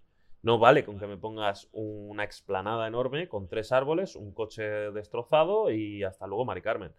No 0.44 0.58
vale 0.58 0.84
con 0.84 0.98
que 0.98 1.06
me 1.06 1.18
pongas 1.18 1.70
una 1.72 2.24
explanada 2.24 2.88
enorme 2.88 3.28
con 3.28 3.48
tres 3.48 3.72
árboles, 3.72 4.16
un 4.16 4.34
coche 4.34 4.64
destrozado 4.64 5.70
y 5.70 6.04
hasta 6.04 6.26
luego, 6.26 6.46
Mari 6.46 6.62
Carmen. 6.62 6.92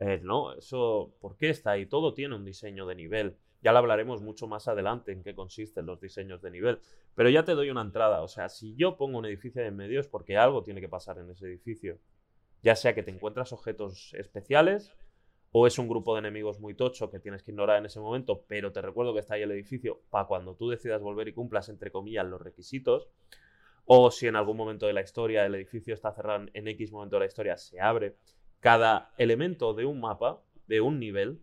Eh, 0.00 0.20
no, 0.22 0.52
eso, 0.54 1.14
¿por 1.20 1.36
qué 1.36 1.50
está 1.50 1.72
ahí? 1.72 1.86
Todo 1.86 2.14
tiene 2.14 2.34
un 2.34 2.44
diseño 2.44 2.86
de 2.86 2.96
nivel. 2.96 3.36
Ya 3.62 3.72
lo 3.72 3.78
hablaremos 3.78 4.22
mucho 4.22 4.46
más 4.46 4.68
adelante 4.68 5.12
en 5.12 5.22
qué 5.22 5.34
consisten 5.34 5.86
los 5.86 6.00
diseños 6.00 6.42
de 6.42 6.50
nivel. 6.50 6.80
Pero 7.14 7.28
ya 7.28 7.44
te 7.44 7.54
doy 7.54 7.70
una 7.70 7.82
entrada. 7.82 8.22
O 8.22 8.28
sea, 8.28 8.48
si 8.48 8.74
yo 8.76 8.96
pongo 8.96 9.18
un 9.18 9.26
edificio 9.26 9.62
en 9.62 9.76
medio 9.76 10.00
es 10.00 10.08
porque 10.08 10.36
algo 10.36 10.62
tiene 10.62 10.80
que 10.80 10.88
pasar 10.88 11.18
en 11.18 11.30
ese 11.30 11.46
edificio. 11.46 11.98
Ya 12.62 12.74
sea 12.76 12.94
que 12.94 13.02
te 13.04 13.10
encuentras 13.10 13.52
objetos 13.52 14.12
especiales 14.14 14.92
o 15.52 15.66
es 15.66 15.78
un 15.78 15.88
grupo 15.88 16.14
de 16.14 16.20
enemigos 16.20 16.60
muy 16.60 16.74
tocho 16.74 17.10
que 17.10 17.20
tienes 17.20 17.42
que 17.42 17.52
ignorar 17.52 17.78
en 17.78 17.86
ese 17.86 18.00
momento, 18.00 18.44
pero 18.46 18.72
te 18.72 18.82
recuerdo 18.82 19.14
que 19.14 19.20
está 19.20 19.34
ahí 19.34 19.42
el 19.42 19.50
edificio 19.52 20.02
para 20.10 20.26
cuando 20.26 20.54
tú 20.54 20.68
decidas 20.68 21.00
volver 21.00 21.28
y 21.28 21.32
cumplas, 21.32 21.68
entre 21.68 21.90
comillas, 21.90 22.26
los 22.26 22.40
requisitos. 22.40 23.08
O 23.86 24.10
si 24.10 24.26
en 24.26 24.36
algún 24.36 24.58
momento 24.58 24.86
de 24.86 24.92
la 24.92 25.00
historia 25.00 25.46
el 25.46 25.54
edificio 25.54 25.94
está 25.94 26.12
cerrado 26.12 26.46
en 26.52 26.68
X 26.68 26.92
momento 26.92 27.16
de 27.16 27.20
la 27.20 27.26
historia, 27.26 27.56
se 27.56 27.80
abre. 27.80 28.16
Cada 28.60 29.14
elemento 29.16 29.72
de 29.72 29.86
un 29.86 30.00
mapa, 30.00 30.42
de 30.66 30.82
un 30.82 30.98
nivel, 31.00 31.40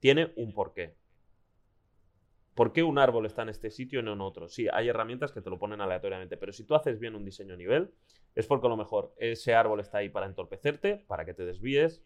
tiene 0.00 0.32
un 0.34 0.52
porqué. 0.52 0.96
¿Por 2.54 2.72
qué 2.72 2.82
un 2.82 2.98
árbol 2.98 3.26
está 3.26 3.42
en 3.42 3.48
este 3.48 3.70
sitio 3.70 4.00
y 4.00 4.02
no 4.02 4.12
en 4.12 4.20
otro? 4.20 4.48
Sí, 4.48 4.66
hay 4.72 4.88
herramientas 4.88 5.32
que 5.32 5.40
te 5.40 5.50
lo 5.50 5.58
ponen 5.58 5.80
aleatoriamente, 5.80 6.36
pero 6.36 6.52
si 6.52 6.64
tú 6.64 6.74
haces 6.74 6.98
bien 6.98 7.14
un 7.14 7.24
diseño 7.24 7.56
nivel, 7.56 7.92
es 8.34 8.46
porque 8.46 8.66
a 8.66 8.70
lo 8.70 8.76
mejor 8.76 9.14
ese 9.18 9.54
árbol 9.54 9.80
está 9.80 9.98
ahí 9.98 10.08
para 10.08 10.26
entorpecerte, 10.26 11.04
para 11.06 11.24
que 11.24 11.34
te 11.34 11.44
desvíes, 11.44 12.02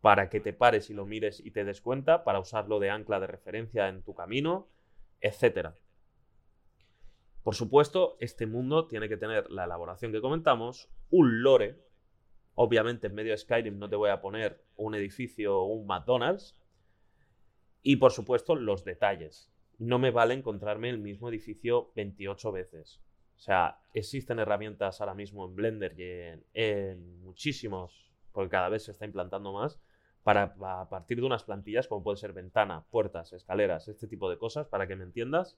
para 0.00 0.30
que 0.30 0.40
te 0.40 0.52
pares 0.52 0.90
y 0.90 0.94
lo 0.94 1.06
mires 1.06 1.40
y 1.44 1.50
te 1.50 1.64
des 1.64 1.80
cuenta, 1.80 2.24
para 2.24 2.40
usarlo 2.40 2.78
de 2.80 2.90
ancla 2.90 3.20
de 3.20 3.26
referencia 3.26 3.88
en 3.88 4.02
tu 4.02 4.14
camino, 4.14 4.68
etc. 5.20 5.70
Por 7.42 7.54
supuesto, 7.54 8.16
este 8.20 8.46
mundo 8.46 8.86
tiene 8.86 9.08
que 9.08 9.16
tener 9.16 9.50
la 9.50 9.64
elaboración 9.64 10.12
que 10.12 10.20
comentamos, 10.20 10.88
un 11.10 11.42
lore. 11.42 11.78
Obviamente 12.54 13.06
en 13.06 13.14
medio 13.14 13.32
de 13.32 13.38
Skyrim 13.38 13.78
no 13.78 13.88
te 13.88 13.96
voy 13.96 14.10
a 14.10 14.20
poner 14.20 14.64
un 14.76 14.94
edificio 14.94 15.58
o 15.58 15.66
un 15.66 15.86
McDonald's. 15.86 16.56
Y 17.82 17.96
por 17.96 18.12
supuesto 18.12 18.54
los 18.56 18.84
detalles 18.84 19.50
no 19.80 19.98
me 19.98 20.10
vale 20.10 20.34
encontrarme 20.34 20.90
el 20.90 20.98
mismo 20.98 21.30
edificio 21.30 21.90
28 21.96 22.52
veces. 22.52 23.00
O 23.34 23.38
sea, 23.38 23.80
existen 23.94 24.38
herramientas 24.38 25.00
ahora 25.00 25.14
mismo 25.14 25.46
en 25.46 25.56
Blender 25.56 25.98
y 25.98 26.38
en, 26.52 27.22
muchísimos, 27.22 28.12
porque 28.32 28.50
cada 28.50 28.68
vez 28.68 28.84
se 28.84 28.90
está 28.90 29.06
implantando 29.06 29.54
más, 29.54 29.80
para 30.22 30.54
a 30.60 30.88
partir 30.88 31.18
de 31.18 31.26
unas 31.26 31.44
plantillas 31.44 31.88
como 31.88 32.02
puede 32.02 32.18
ser 32.18 32.32
ventana, 32.32 32.84
puertas, 32.90 33.32
escaleras, 33.32 33.88
este 33.88 34.06
tipo 34.06 34.28
de 34.28 34.38
cosas, 34.38 34.66
para 34.68 34.86
que 34.86 34.96
me 34.96 35.04
entiendas, 35.04 35.56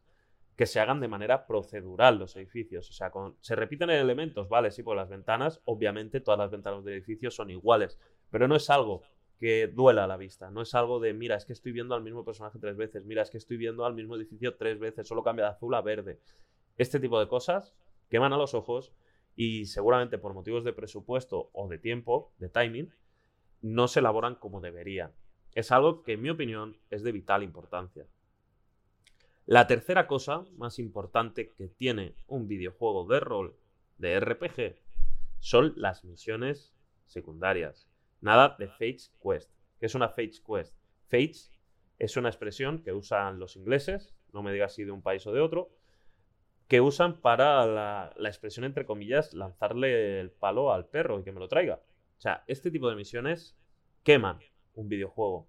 que 0.56 0.66
se 0.66 0.80
hagan 0.80 1.00
de 1.00 1.08
manera 1.08 1.46
procedural 1.46 2.18
los 2.18 2.36
edificios. 2.36 2.88
O 2.90 2.92
sea, 2.92 3.10
se 3.40 3.56
repiten 3.56 3.90
elementos, 3.90 4.48
vale, 4.48 4.70
sí, 4.70 4.82
por 4.82 4.96
las 4.96 5.08
ventanas, 5.08 5.60
obviamente 5.64 6.20
todas 6.20 6.38
las 6.38 6.50
ventanas 6.50 6.84
del 6.84 6.94
edificio 6.94 7.30
son 7.30 7.50
iguales, 7.50 7.98
pero 8.30 8.46
no 8.46 8.56
es 8.56 8.68
algo 8.70 9.02
que 9.38 9.66
duela 9.66 10.04
a 10.04 10.06
la 10.06 10.16
vista. 10.16 10.50
No 10.50 10.62
es 10.62 10.74
algo 10.74 11.00
de, 11.00 11.14
mira, 11.14 11.36
es 11.36 11.44
que 11.44 11.52
estoy 11.52 11.72
viendo 11.72 11.94
al 11.94 12.02
mismo 12.02 12.24
personaje 12.24 12.58
tres 12.60 12.76
veces, 12.76 13.04
mira, 13.04 13.22
es 13.22 13.30
que 13.30 13.38
estoy 13.38 13.56
viendo 13.56 13.84
al 13.84 13.94
mismo 13.94 14.14
edificio 14.14 14.56
tres 14.56 14.78
veces, 14.78 15.08
solo 15.08 15.24
cambia 15.24 15.46
de 15.46 15.50
azul 15.50 15.74
a 15.74 15.80
verde. 15.80 16.20
Este 16.78 17.00
tipo 17.00 17.18
de 17.18 17.26
cosas 17.26 17.74
queman 18.08 18.32
a 18.32 18.36
los 18.36 18.54
ojos 18.54 18.92
y 19.34 19.64
seguramente 19.64 20.18
por 20.18 20.34
motivos 20.34 20.62
de 20.64 20.72
presupuesto 20.72 21.50
o 21.52 21.66
de 21.66 21.78
tiempo, 21.78 22.32
de 22.38 22.50
timing, 22.50 22.92
no 23.62 23.88
se 23.88 24.00
elaboran 24.00 24.34
como 24.34 24.60
deberían. 24.60 25.12
Es 25.54 25.72
algo 25.72 26.02
que 26.02 26.12
en 26.12 26.22
mi 26.22 26.30
opinión 26.30 26.76
es 26.90 27.02
de 27.02 27.12
vital 27.12 27.42
importancia. 27.42 28.06
La 29.46 29.66
tercera 29.66 30.06
cosa 30.06 30.44
más 30.56 30.78
importante 30.78 31.52
que 31.56 31.68
tiene 31.68 32.14
un 32.26 32.46
videojuego 32.46 33.06
de 33.06 33.20
rol 33.20 33.56
de 33.98 34.20
RPG 34.20 34.76
son 35.40 35.72
las 35.76 36.04
misiones 36.04 36.74
secundarias. 37.06 37.88
Nada 38.20 38.56
de 38.58 38.68
Fates 38.68 39.12
Quest. 39.22 39.50
¿Qué 39.80 39.86
es 39.86 39.94
una 39.94 40.08
Fates 40.08 40.40
Quest? 40.40 40.76
Fates 41.08 41.50
es 41.98 42.16
una 42.16 42.28
expresión 42.28 42.82
que 42.82 42.92
usan 42.92 43.38
los 43.38 43.56
ingleses, 43.56 44.14
no 44.32 44.42
me 44.42 44.52
digas 44.52 44.74
si 44.74 44.84
de 44.84 44.92
un 44.92 45.02
país 45.02 45.26
o 45.26 45.32
de 45.32 45.40
otro, 45.40 45.70
que 46.68 46.80
usan 46.80 47.20
para 47.20 47.66
la, 47.66 48.12
expresión, 48.28 48.64
entre 48.64 48.86
comillas, 48.86 49.34
lanzarle 49.34 50.20
el 50.20 50.30
palo 50.30 50.72
al 50.72 50.86
perro 50.86 51.20
y 51.20 51.22
que 51.22 51.32
me 51.32 51.40
lo 51.40 51.48
traiga. 51.48 51.80
O 52.22 52.28
sea, 52.30 52.44
este 52.46 52.70
tipo 52.70 52.88
de 52.88 52.94
misiones 52.94 53.58
queman 54.04 54.38
un 54.74 54.88
videojuego. 54.88 55.48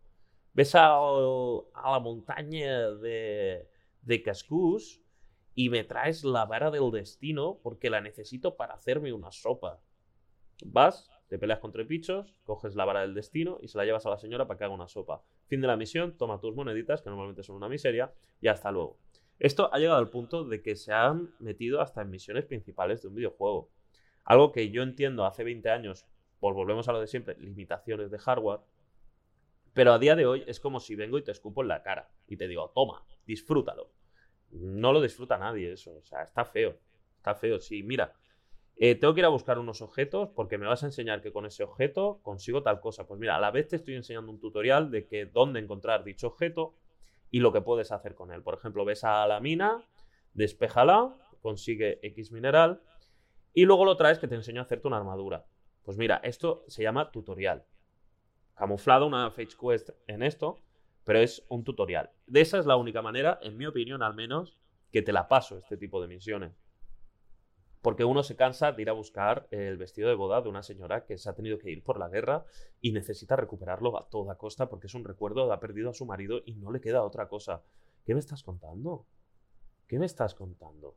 Ves 0.55 0.73
a, 0.73 0.89
la 0.89 1.99
montaña 2.01 2.89
de, 2.89 3.69
de 4.01 4.23
Cascus 4.23 4.99
y 5.53 5.69
me 5.69 5.83
traes 5.83 6.23
la 6.23 6.45
vara 6.45 6.71
del 6.71 6.89
destino 6.89 7.59
porque 7.61 7.91
la 7.91 8.01
necesito 8.01 8.55
para 8.55 8.73
hacerme 8.73 9.13
una 9.13 9.31
sopa. 9.31 9.83
Vas, 10.65 11.11
te 11.27 11.37
peleas 11.37 11.59
contra 11.59 11.85
pichos, 11.85 12.39
coges 12.43 12.73
la 12.73 12.85
vara 12.85 13.01
del 13.01 13.13
destino 13.13 13.59
y 13.61 13.67
se 13.67 13.77
la 13.77 13.85
llevas 13.85 14.07
a 14.07 14.09
la 14.09 14.17
señora 14.17 14.47
para 14.47 14.57
que 14.57 14.63
haga 14.63 14.73
una 14.73 14.87
sopa. 14.87 15.21
Fin 15.45 15.61
de 15.61 15.67
la 15.67 15.77
misión, 15.77 16.17
toma 16.17 16.39
tus 16.39 16.55
moneditas, 16.55 17.03
que 17.03 17.09
normalmente 17.11 17.43
son 17.43 17.55
una 17.55 17.69
miseria, 17.69 18.11
y 18.41 18.47
hasta 18.47 18.71
luego. 18.71 18.97
Esto 19.37 19.71
ha 19.71 19.77
llegado 19.77 19.99
al 19.99 20.09
punto 20.09 20.43
de 20.43 20.63
que 20.63 20.75
se 20.75 20.91
han 20.91 21.35
metido 21.37 21.81
hasta 21.81 22.01
en 22.01 22.09
misiones 22.09 22.45
principales 22.45 23.03
de 23.03 23.09
un 23.09 23.13
videojuego. 23.13 23.69
Algo 24.23 24.51
que 24.51 24.71
yo 24.71 24.81
entiendo 24.81 25.25
hace 25.25 25.43
20 25.43 25.69
años, 25.69 26.07
por 26.43 26.55
volvemos 26.55 26.89
a 26.89 26.91
lo 26.91 26.99
de 26.99 27.07
siempre, 27.07 27.37
limitaciones 27.39 28.11
de 28.11 28.19
hardware, 28.19 28.59
pero 29.71 29.93
a 29.93 29.97
día 29.97 30.13
de 30.17 30.25
hoy 30.25 30.43
es 30.45 30.59
como 30.59 30.81
si 30.81 30.93
vengo 30.93 31.17
y 31.17 31.23
te 31.23 31.31
escupo 31.31 31.61
en 31.61 31.69
la 31.69 31.81
cara 31.81 32.09
y 32.27 32.35
te 32.35 32.49
digo, 32.49 32.69
toma, 32.75 33.05
disfrútalo. 33.25 33.93
No 34.49 34.91
lo 34.91 34.99
disfruta 34.99 35.37
nadie 35.37 35.71
eso, 35.71 35.95
o 35.95 36.03
sea, 36.03 36.21
está 36.21 36.43
feo, 36.43 36.77
está 37.15 37.33
feo. 37.33 37.61
Sí, 37.61 37.81
mira, 37.81 38.13
eh, 38.75 38.95
tengo 38.95 39.13
que 39.13 39.21
ir 39.21 39.25
a 39.25 39.29
buscar 39.29 39.57
unos 39.57 39.81
objetos 39.81 40.31
porque 40.35 40.57
me 40.57 40.67
vas 40.67 40.83
a 40.83 40.87
enseñar 40.87 41.21
que 41.21 41.31
con 41.31 41.45
ese 41.45 41.63
objeto 41.63 42.19
consigo 42.23 42.61
tal 42.61 42.81
cosa. 42.81 43.07
Pues 43.07 43.21
mira, 43.21 43.37
a 43.37 43.39
la 43.39 43.49
vez 43.49 43.69
te 43.69 43.77
estoy 43.77 43.95
enseñando 43.95 44.29
un 44.29 44.41
tutorial 44.41 44.91
de 44.91 45.07
que 45.07 45.25
dónde 45.25 45.61
encontrar 45.61 46.03
dicho 46.03 46.27
objeto 46.27 46.75
y 47.31 47.39
lo 47.39 47.53
que 47.53 47.61
puedes 47.61 47.93
hacer 47.93 48.15
con 48.15 48.33
él. 48.33 48.43
Por 48.43 48.55
ejemplo, 48.55 48.83
ves 48.83 49.05
a 49.05 49.25
la 49.27 49.39
mina, 49.39 49.81
despéjala, 50.33 51.15
consigue 51.41 51.99
X 52.03 52.33
mineral 52.33 52.81
y 53.53 53.63
luego 53.63 53.85
lo 53.85 53.95
traes 53.95 54.19
que 54.19 54.27
te 54.27 54.35
enseño 54.35 54.59
a 54.59 54.65
hacerte 54.65 54.89
una 54.89 54.97
armadura. 54.97 55.45
Pues 55.83 55.97
mira, 55.97 56.21
esto 56.23 56.63
se 56.67 56.83
llama 56.83 57.11
tutorial. 57.11 57.65
Camuflado 58.55 59.05
una 59.05 59.29
Fate 59.31 59.55
Quest 59.59 59.89
en 60.07 60.23
esto, 60.23 60.61
pero 61.03 61.19
es 61.19 61.45
un 61.49 61.63
tutorial. 61.63 62.11
De 62.25 62.41
esa 62.41 62.57
es 62.57 62.65
la 62.65 62.77
única 62.77 63.01
manera, 63.01 63.39
en 63.41 63.57
mi 63.57 63.65
opinión 63.65 64.01
al 64.01 64.13
menos, 64.13 64.59
que 64.91 65.01
te 65.01 65.11
la 65.11 65.27
paso 65.27 65.57
este 65.57 65.75
tipo 65.75 66.01
de 66.01 66.07
misiones. 66.07 66.53
Porque 67.81 68.05
uno 68.05 68.23
se 68.23 68.37
cansa 68.37 68.71
de 68.71 68.81
ir 68.81 68.89
a 68.89 68.93
buscar 68.93 69.47
el 69.51 69.75
vestido 69.75 70.07
de 70.07 70.15
boda 70.15 70.41
de 70.41 70.47
una 70.47 70.63
señora 70.63 71.03
que 71.03 71.17
se 71.17 71.29
ha 71.29 71.35
tenido 71.35 71.57
que 71.57 71.69
ir 71.69 71.83
por 71.83 71.99
la 71.99 72.07
guerra 72.07 72.45
y 72.79 72.93
necesita 72.93 73.35
recuperarlo 73.35 73.97
a 73.97 74.07
toda 74.07 74.37
costa 74.37 74.69
porque 74.69 74.87
es 74.87 74.93
un 74.93 75.03
recuerdo 75.03 75.47
de 75.47 75.53
ha 75.53 75.59
perdido 75.59 75.89
a 75.89 75.93
su 75.93 76.05
marido 76.05 76.41
y 76.45 76.55
no 76.55 76.71
le 76.71 76.79
queda 76.79 77.03
otra 77.03 77.27
cosa. 77.27 77.61
¿Qué 78.05 78.13
me 78.13 78.21
estás 78.21 78.41
contando? 78.41 79.05
¿Qué 79.85 79.99
me 79.99 80.05
estás 80.05 80.33
contando? 80.33 80.95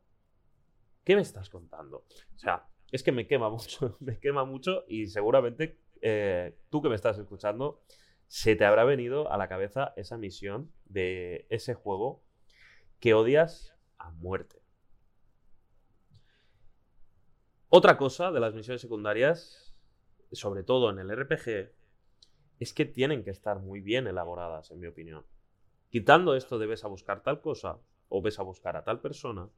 ¿Qué 1.03 1.15
me 1.15 1.21
estás 1.21 1.49
contando? 1.49 2.05
O 2.35 2.39
sea, 2.39 2.65
es 2.91 3.03
que 3.03 3.11
me 3.11 3.27
quema 3.27 3.49
mucho, 3.49 3.97
me 3.99 4.19
quema 4.19 4.45
mucho 4.45 4.83
y 4.87 5.07
seguramente 5.07 5.79
eh, 6.01 6.57
tú 6.69 6.81
que 6.81 6.89
me 6.89 6.95
estás 6.95 7.17
escuchando, 7.17 7.81
se 8.27 8.55
te 8.55 8.65
habrá 8.65 8.83
venido 8.83 9.31
a 9.31 9.37
la 9.37 9.47
cabeza 9.47 9.93
esa 9.95 10.17
misión 10.17 10.71
de 10.85 11.47
ese 11.49 11.73
juego 11.73 12.23
que 12.99 13.13
odias 13.13 13.75
a 13.97 14.11
muerte. 14.11 14.61
Otra 17.69 17.97
cosa 17.97 18.31
de 18.31 18.39
las 18.39 18.53
misiones 18.53 18.81
secundarias, 18.81 19.75
sobre 20.31 20.63
todo 20.63 20.89
en 20.89 20.99
el 20.99 21.11
RPG, 21.11 21.71
es 22.59 22.73
que 22.73 22.85
tienen 22.85 23.23
que 23.23 23.29
estar 23.29 23.59
muy 23.59 23.81
bien 23.81 24.07
elaboradas, 24.07 24.71
en 24.71 24.79
mi 24.79 24.87
opinión. 24.87 25.25
Quitando 25.89 26.35
esto 26.35 26.59
de 26.59 26.67
ves 26.67 26.83
a 26.83 26.87
buscar 26.87 27.23
tal 27.23 27.41
cosa 27.41 27.79
o 28.09 28.21
ves 28.21 28.39
a 28.39 28.43
buscar 28.43 28.77
a 28.77 28.83
tal 28.83 28.99
persona, 28.99 29.49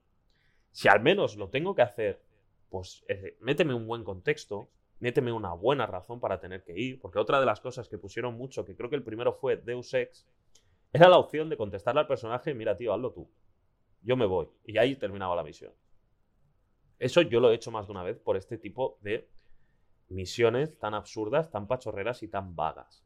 si 0.72 0.88
al 0.88 1.02
menos 1.02 1.38
lo 1.38 1.50
tengo 1.50 1.76
que 1.76 1.82
hacer, 1.82 2.24
pues 2.70 3.04
méteme 3.40 3.74
un 3.74 3.88
buen 3.88 4.04
contexto, 4.04 4.70
méteme 5.00 5.32
una 5.32 5.54
buena 5.54 5.86
razón 5.86 6.20
para 6.20 6.40
tener 6.40 6.64
que 6.64 6.78
ir, 6.78 7.00
porque 7.00 7.20
otra 7.20 7.40
de 7.40 7.46
las 7.46 7.60
cosas 7.60 7.90
que 7.90 7.98
pusieron 7.98 8.36
mucho, 8.36 8.66
que 8.66 8.76
creo 8.76 8.90
que 8.90 8.96
el 8.96 9.04
primero 9.04 9.34
fue 9.34 9.58
Deus 9.58 9.94
Ex, 9.94 10.28
era 10.92 11.10
la 11.10 11.18
opción 11.18 11.50
de 11.50 11.58
contestarle 11.58 12.02
al 12.02 12.08
personaje, 12.08 12.54
mira 12.54 12.76
tío, 12.76 12.94
hazlo 12.94 13.12
tú, 13.12 13.30
yo 14.02 14.18
me 14.18 14.26
voy, 14.26 14.48
y 14.66 14.78
ahí 14.78 14.96
terminaba 14.96 15.36
la 15.36 15.44
misión. 15.44 15.74
Eso 17.00 17.22
yo 17.22 17.40
lo 17.40 17.52
he 17.52 17.56
hecho 17.56 17.72
más 17.72 17.88
de 17.88 17.92
una 17.94 18.04
vez 18.04 18.20
por 18.20 18.36
este 18.36 18.58
tipo 18.58 18.98
de 19.02 19.30
misiones 20.10 20.78
tan 20.78 20.94
absurdas, 20.94 21.50
tan 21.50 21.68
pachorreras 21.68 22.24
y 22.24 22.28
tan 22.28 22.56
vagas. 22.56 23.06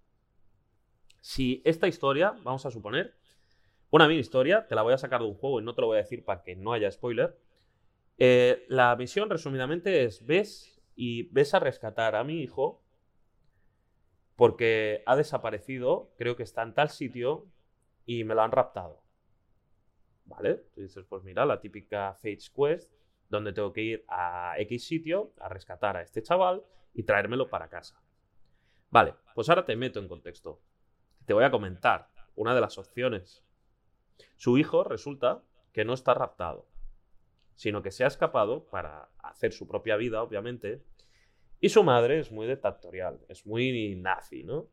Si 1.20 1.62
esta 1.64 1.88
historia, 1.88 2.34
vamos 2.44 2.66
a 2.66 2.72
suponer, 2.72 3.16
una 3.92 4.08
mini 4.08 4.22
historia, 4.22 4.66
te 4.68 4.74
la 4.74 4.82
voy 4.82 4.94
a 4.94 4.98
sacar 4.98 5.22
de 5.22 5.28
un 5.28 5.36
juego 5.36 5.62
y 5.62 5.64
no 5.64 5.76
te 5.76 5.82
lo 5.82 5.88
voy 5.88 5.98
a 5.98 6.02
decir 6.02 6.26
para 6.26 6.42
que 6.42 6.56
no 6.56 6.74
haya 6.74 6.92
spoiler. 6.92 7.38
Eh, 8.18 8.66
la 8.70 8.96
misión, 8.96 9.30
resumidamente, 9.30 10.04
es 10.04 10.26
ves 10.26 10.82
y 10.96 11.24
ves 11.32 11.54
a 11.54 11.60
rescatar 11.60 12.16
a 12.16 12.24
mi 12.24 12.42
hijo 12.42 12.82
porque 14.36 15.04
ha 15.06 15.16
desaparecido, 15.16 16.12
creo 16.18 16.36
que 16.36 16.44
está 16.44 16.64
en 16.64 16.74
tal 16.74 16.90
sitio 16.90 17.48
y 18.06 18.24
me 18.24 18.36
lo 18.36 18.42
han 18.42 18.52
raptado. 18.52 19.04
¿Vale? 20.26 20.56
Tú 20.74 20.82
dices, 20.82 21.06
pues 21.08 21.24
mira, 21.24 21.46
la 21.46 21.60
típica 21.60 22.14
Fates 22.16 22.50
Quest 22.50 22.92
donde 23.30 23.54
tengo 23.54 23.74
que 23.74 23.82
ir 23.82 24.06
a 24.08 24.54
X 24.60 24.86
sitio 24.86 25.34
a 25.40 25.50
rescatar 25.50 25.98
a 25.98 26.04
este 26.04 26.22
chaval 26.22 26.64
y 26.94 27.04
traérmelo 27.04 27.50
para 27.50 27.68
casa. 27.68 28.00
Vale, 28.90 29.16
pues 29.34 29.50
ahora 29.50 29.66
te 29.66 29.76
meto 29.76 30.00
en 30.00 30.08
contexto. 30.08 30.62
Te 31.26 31.34
voy 31.34 31.44
a 31.44 31.52
comentar 31.52 32.10
una 32.36 32.54
de 32.54 32.62
las 32.62 32.78
opciones. 32.78 33.44
Su 34.36 34.58
hijo 34.60 34.84
resulta 34.84 35.44
que 35.72 35.84
no 35.84 35.94
está 35.94 36.14
raptado, 36.14 36.68
sino 37.56 37.82
que 37.82 37.92
se 37.92 38.04
ha 38.04 38.08
escapado 38.08 38.66
para 38.66 39.10
hacer 39.20 39.54
su 39.54 39.68
propia 39.68 39.96
vida, 39.96 40.22
obviamente, 40.22 40.84
y 41.60 41.70
su 41.70 41.84
madre 41.84 42.20
es 42.20 42.32
muy 42.32 42.48
dictatorial, 42.48 43.20
es 43.30 43.46
muy 43.46 43.96
nazi, 43.96 44.44
¿no? 44.44 44.70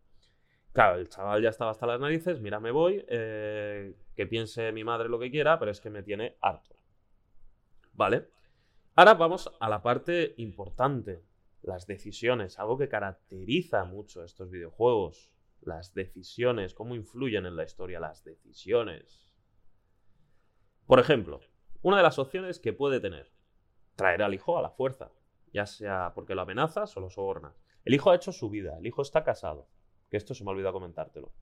Claro, 0.73 0.99
el 0.99 1.09
chaval 1.09 1.43
ya 1.43 1.51
estaba 1.51 1.73
hasta 1.73 1.87
las 1.87 2.01
narices, 2.01 2.41
mira, 2.41 2.61
me 2.61 2.71
voy, 2.71 3.05
eh, 3.09 3.95
que 4.15 4.27
piense 4.27 4.71
mi 4.73 4.85
madre 4.85 5.09
lo 5.09 5.19
que 5.19 5.31
quiera, 5.31 5.59
pero 5.59 5.71
es 5.71 5.81
que 5.81 5.91
me 5.91 6.03
tiene 6.03 6.37
harto. 6.41 6.77
¿Vale? 7.93 8.29
Ahora 8.95 9.15
vamos 9.15 9.51
a 9.61 9.69
la 9.69 9.83
parte 9.83 10.35
importante, 10.37 11.25
las 11.63 11.87
decisiones, 11.87 12.59
algo 12.59 12.79
que 12.79 12.89
caracteriza 12.89 13.85
mucho 13.85 14.25
estos 14.25 14.51
videojuegos. 14.51 15.33
Las 15.63 15.93
decisiones, 15.95 16.75
cómo 16.75 16.95
influyen 16.95 17.47
en 17.47 17.57
la 17.57 17.65
historia 17.65 18.01
las 18.01 18.25
decisiones. 18.25 19.29
Por 20.87 20.99
ejemplo, 20.99 21.41
una 21.83 21.97
de 21.97 22.03
las 22.03 22.19
opciones 22.19 22.61
que 22.61 22.75
puede 22.75 23.01
tener, 23.01 23.31
traer 23.97 24.23
al 24.23 24.35
hijo 24.35 24.59
a 24.59 24.63
la 24.63 24.71
fuerza, 24.71 25.11
ya 25.53 25.65
sea 25.65 26.13
porque 26.15 26.35
lo 26.35 26.43
amenazas 26.43 26.95
o 26.97 27.01
lo 27.01 27.09
sobornas. 27.09 27.55
El 27.85 27.95
hijo 27.95 28.11
ha 28.11 28.15
hecho 28.15 28.33
su 28.33 28.51
vida, 28.51 28.77
el 28.79 28.87
hijo 28.87 29.01
está 29.01 29.25
casado, 29.25 29.67
que 30.11 30.19
esto 30.19 30.35
se 30.35 30.45
me 30.45 30.51
ha 30.51 30.53
olvidado 30.53 30.75
comentártelo. 30.75 31.33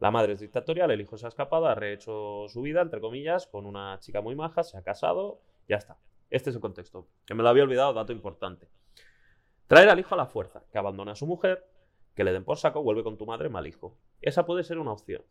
La 0.00 0.10
madre 0.10 0.32
es 0.32 0.40
dictatorial, 0.40 0.90
el 0.90 1.00
hijo 1.00 1.16
se 1.16 1.26
ha 1.26 1.28
escapado, 1.28 1.66
ha 1.66 1.76
rehecho 1.76 2.46
su 2.48 2.62
vida, 2.62 2.80
entre 2.82 3.00
comillas, 3.00 3.46
con 3.46 3.66
una 3.66 4.00
chica 4.00 4.20
muy 4.20 4.34
maja, 4.34 4.64
se 4.64 4.76
ha 4.76 4.82
casado, 4.82 5.40
ya 5.68 5.76
está. 5.76 5.96
Este 6.28 6.50
es 6.50 6.56
el 6.56 6.62
contexto, 6.62 7.06
que 7.24 7.34
me 7.34 7.44
lo 7.44 7.48
había 7.48 7.62
olvidado, 7.62 7.92
dato 7.92 8.12
importante. 8.12 8.68
Traer 9.68 9.88
al 9.88 10.00
hijo 10.00 10.14
a 10.14 10.18
la 10.18 10.26
fuerza, 10.26 10.64
que 10.72 10.78
abandone 10.78 11.12
a 11.12 11.14
su 11.14 11.26
mujer, 11.26 11.70
que 12.16 12.24
le 12.24 12.32
den 12.32 12.44
por 12.44 12.58
saco, 12.58 12.82
vuelve 12.82 13.04
con 13.04 13.16
tu 13.16 13.26
madre 13.26 13.48
mal 13.48 13.68
hijo. 13.68 13.96
Esa 14.20 14.44
puede 14.44 14.64
ser 14.64 14.78
una 14.78 14.92
opción. 14.92 15.22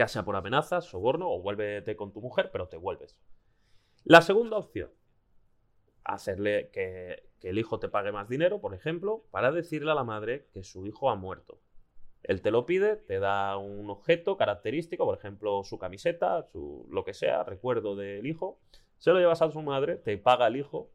Ya 0.00 0.08
sea 0.08 0.24
por 0.24 0.34
amenazas, 0.34 0.86
soborno 0.86 1.30
o 1.30 1.42
vuélvete 1.42 1.94
con 1.94 2.10
tu 2.10 2.22
mujer, 2.22 2.48
pero 2.50 2.68
te 2.68 2.78
vuelves. 2.78 3.20
La 4.02 4.22
segunda 4.22 4.56
opción, 4.56 4.90
hacerle 6.04 6.70
que, 6.70 7.28
el 7.42 7.58
hijo 7.58 7.78
te 7.78 7.90
pague 7.90 8.10
más 8.10 8.26
dinero, 8.26 8.62
por 8.62 8.72
ejemplo, 8.72 9.26
para 9.30 9.52
decirle 9.52 9.90
a 9.90 9.94
la 9.94 10.02
madre 10.02 10.48
que 10.54 10.64
su 10.64 10.86
hijo 10.86 11.10
ha 11.10 11.16
muerto. 11.16 11.60
Él 12.22 12.40
te 12.40 12.50
lo 12.50 12.64
pide, 12.64 12.96
te 12.96 13.18
da 13.18 13.58
un 13.58 13.90
objeto 13.90 14.38
característico, 14.38 15.04
por 15.04 15.18
ejemplo, 15.18 15.64
su 15.64 15.78
camiseta, 15.78 16.44
su, 16.44 16.86
lo 16.90 17.04
que 17.04 17.12
sea, 17.12 17.44
recuerdo 17.44 17.94
del 17.94 18.26
hijo, 18.26 18.58
se 18.96 19.10
lo 19.10 19.18
llevas 19.18 19.42
a 19.42 19.50
su 19.50 19.60
madre, 19.60 19.96
te 19.96 20.16
paga 20.16 20.46
el 20.46 20.56
hijo, 20.56 20.90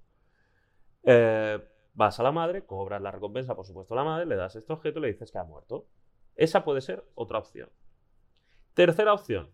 eh, 1.04 1.64
vas 1.94 2.20
a 2.20 2.24
la 2.24 2.32
madre, 2.32 2.66
cobras 2.66 3.04
la 3.04 3.12
recompensa, 3.12 3.56
por 3.56 3.68
supuesto, 3.68 3.94
a 3.94 3.98
la 3.98 4.04
madre, 4.04 4.26
le 4.26 4.36
das 4.36 4.56
este 4.56 4.74
objeto 4.74 4.98
y 4.98 5.04
le 5.04 5.08
dices 5.10 5.32
que 5.32 5.38
ha 5.38 5.44
muerto. 5.44 5.86
Esa 6.36 6.66
puede 6.66 6.82
ser 6.82 7.06
otra 7.14 7.38
opción. 7.38 7.70
Tercera 8.76 9.14
opción. 9.14 9.50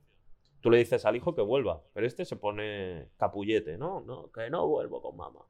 Tú 0.61 0.71
le 0.71 0.79
dices 0.79 1.05
al 1.05 1.15
hijo 1.15 1.35
que 1.35 1.43
vuelva, 1.43 1.83
pero 1.93 2.07
este 2.07 2.25
se 2.25 2.35
pone 2.35 3.11
capullete, 3.17 3.77
¿no? 3.77 4.01
No, 4.01 4.31
que 4.31 4.49
no 4.49 4.67
vuelvo 4.67 4.99
con 4.99 5.15
mamá. 5.15 5.45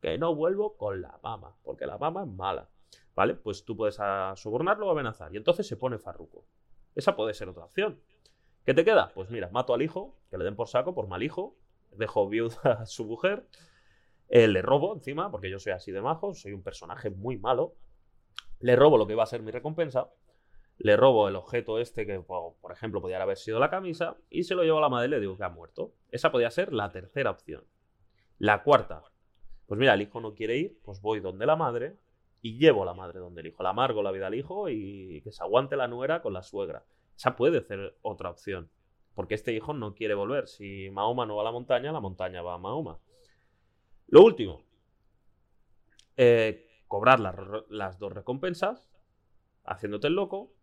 Que 0.00 0.16
no 0.18 0.36
vuelvo 0.36 0.76
con 0.76 1.02
la 1.02 1.18
mamá, 1.20 1.56
porque 1.64 1.84
la 1.84 1.98
mamá 1.98 2.22
es 2.22 2.28
mala. 2.28 2.68
¿Vale? 3.16 3.34
Pues 3.34 3.64
tú 3.64 3.76
puedes 3.76 3.98
sobornarlo 4.36 4.86
o 4.86 4.92
amenazar. 4.92 5.34
Y 5.34 5.36
entonces 5.36 5.66
se 5.66 5.76
pone 5.76 5.98
farruco. 5.98 6.44
Esa 6.94 7.16
puede 7.16 7.34
ser 7.34 7.48
otra 7.48 7.64
opción. 7.64 8.00
¿Qué 8.64 8.72
te 8.72 8.84
queda? 8.84 9.10
Pues 9.12 9.30
mira, 9.30 9.48
mato 9.50 9.74
al 9.74 9.82
hijo, 9.82 10.16
que 10.30 10.38
le 10.38 10.44
den 10.44 10.54
por 10.54 10.68
saco, 10.68 10.94
por 10.94 11.08
mal 11.08 11.24
hijo, 11.24 11.56
dejo 11.90 12.28
viuda 12.28 12.78
a 12.82 12.86
su 12.86 13.04
mujer, 13.04 13.48
eh, 14.28 14.46
le 14.46 14.62
robo 14.62 14.94
encima, 14.94 15.28
porque 15.30 15.50
yo 15.50 15.58
soy 15.58 15.72
así 15.72 15.90
de 15.90 16.00
majo, 16.00 16.34
soy 16.34 16.52
un 16.52 16.62
personaje 16.62 17.10
muy 17.10 17.36
malo, 17.36 17.74
le 18.60 18.76
robo 18.76 18.96
lo 18.96 19.08
que 19.08 19.14
iba 19.14 19.24
a 19.24 19.26
ser 19.26 19.42
mi 19.42 19.50
recompensa, 19.50 20.08
le 20.78 20.96
robo 20.96 21.28
el 21.28 21.36
objeto 21.36 21.78
este 21.78 22.06
que, 22.06 22.20
por 22.20 22.72
ejemplo, 22.72 23.00
podría 23.00 23.22
haber 23.22 23.36
sido 23.36 23.58
la 23.58 23.70
camisa, 23.70 24.16
y 24.30 24.44
se 24.44 24.54
lo 24.54 24.62
llevo 24.62 24.78
a 24.78 24.82
la 24.82 24.88
madre 24.88 25.08
y 25.08 25.10
le 25.10 25.20
digo 25.20 25.36
que 25.36 25.44
ha 25.44 25.48
muerto. 25.48 25.92
Esa 26.10 26.30
podría 26.30 26.50
ser 26.50 26.72
la 26.72 26.90
tercera 26.90 27.30
opción. 27.30 27.64
La 28.38 28.62
cuarta, 28.62 29.02
pues 29.66 29.78
mira, 29.78 29.94
el 29.94 30.02
hijo 30.02 30.20
no 30.20 30.34
quiere 30.34 30.56
ir, 30.56 30.78
pues 30.84 31.00
voy 31.00 31.20
donde 31.20 31.46
la 31.46 31.56
madre 31.56 31.98
y 32.40 32.58
llevo 32.58 32.82
a 32.82 32.86
la 32.86 32.94
madre 32.94 33.18
donde 33.18 33.40
el 33.40 33.48
hijo. 33.48 33.62
La 33.62 33.70
amargo 33.70 34.02
la 34.02 34.12
vida 34.12 34.28
al 34.28 34.34
hijo 34.34 34.68
y 34.68 35.20
que 35.22 35.32
se 35.32 35.42
aguante 35.42 35.76
la 35.76 35.88
nuera 35.88 36.22
con 36.22 36.32
la 36.32 36.42
suegra. 36.42 36.84
Esa 37.16 37.34
puede 37.34 37.60
ser 37.62 37.96
otra 38.02 38.30
opción. 38.30 38.70
Porque 39.14 39.34
este 39.34 39.52
hijo 39.52 39.74
no 39.74 39.94
quiere 39.94 40.14
volver. 40.14 40.46
Si 40.46 40.88
Mahoma 40.90 41.26
no 41.26 41.34
va 41.34 41.42
a 41.42 41.44
la 41.46 41.52
montaña, 41.52 41.90
la 41.90 42.00
montaña 42.00 42.40
va 42.40 42.54
a 42.54 42.58
Mahoma. 42.58 43.00
Lo 44.06 44.22
último, 44.22 44.62
eh, 46.16 46.66
cobrar 46.86 47.20
las, 47.20 47.98
dos 47.98 48.12
recompensas, 48.12 48.88
haciéndote 49.64 50.06
el 50.06 50.14
loco, 50.14 50.54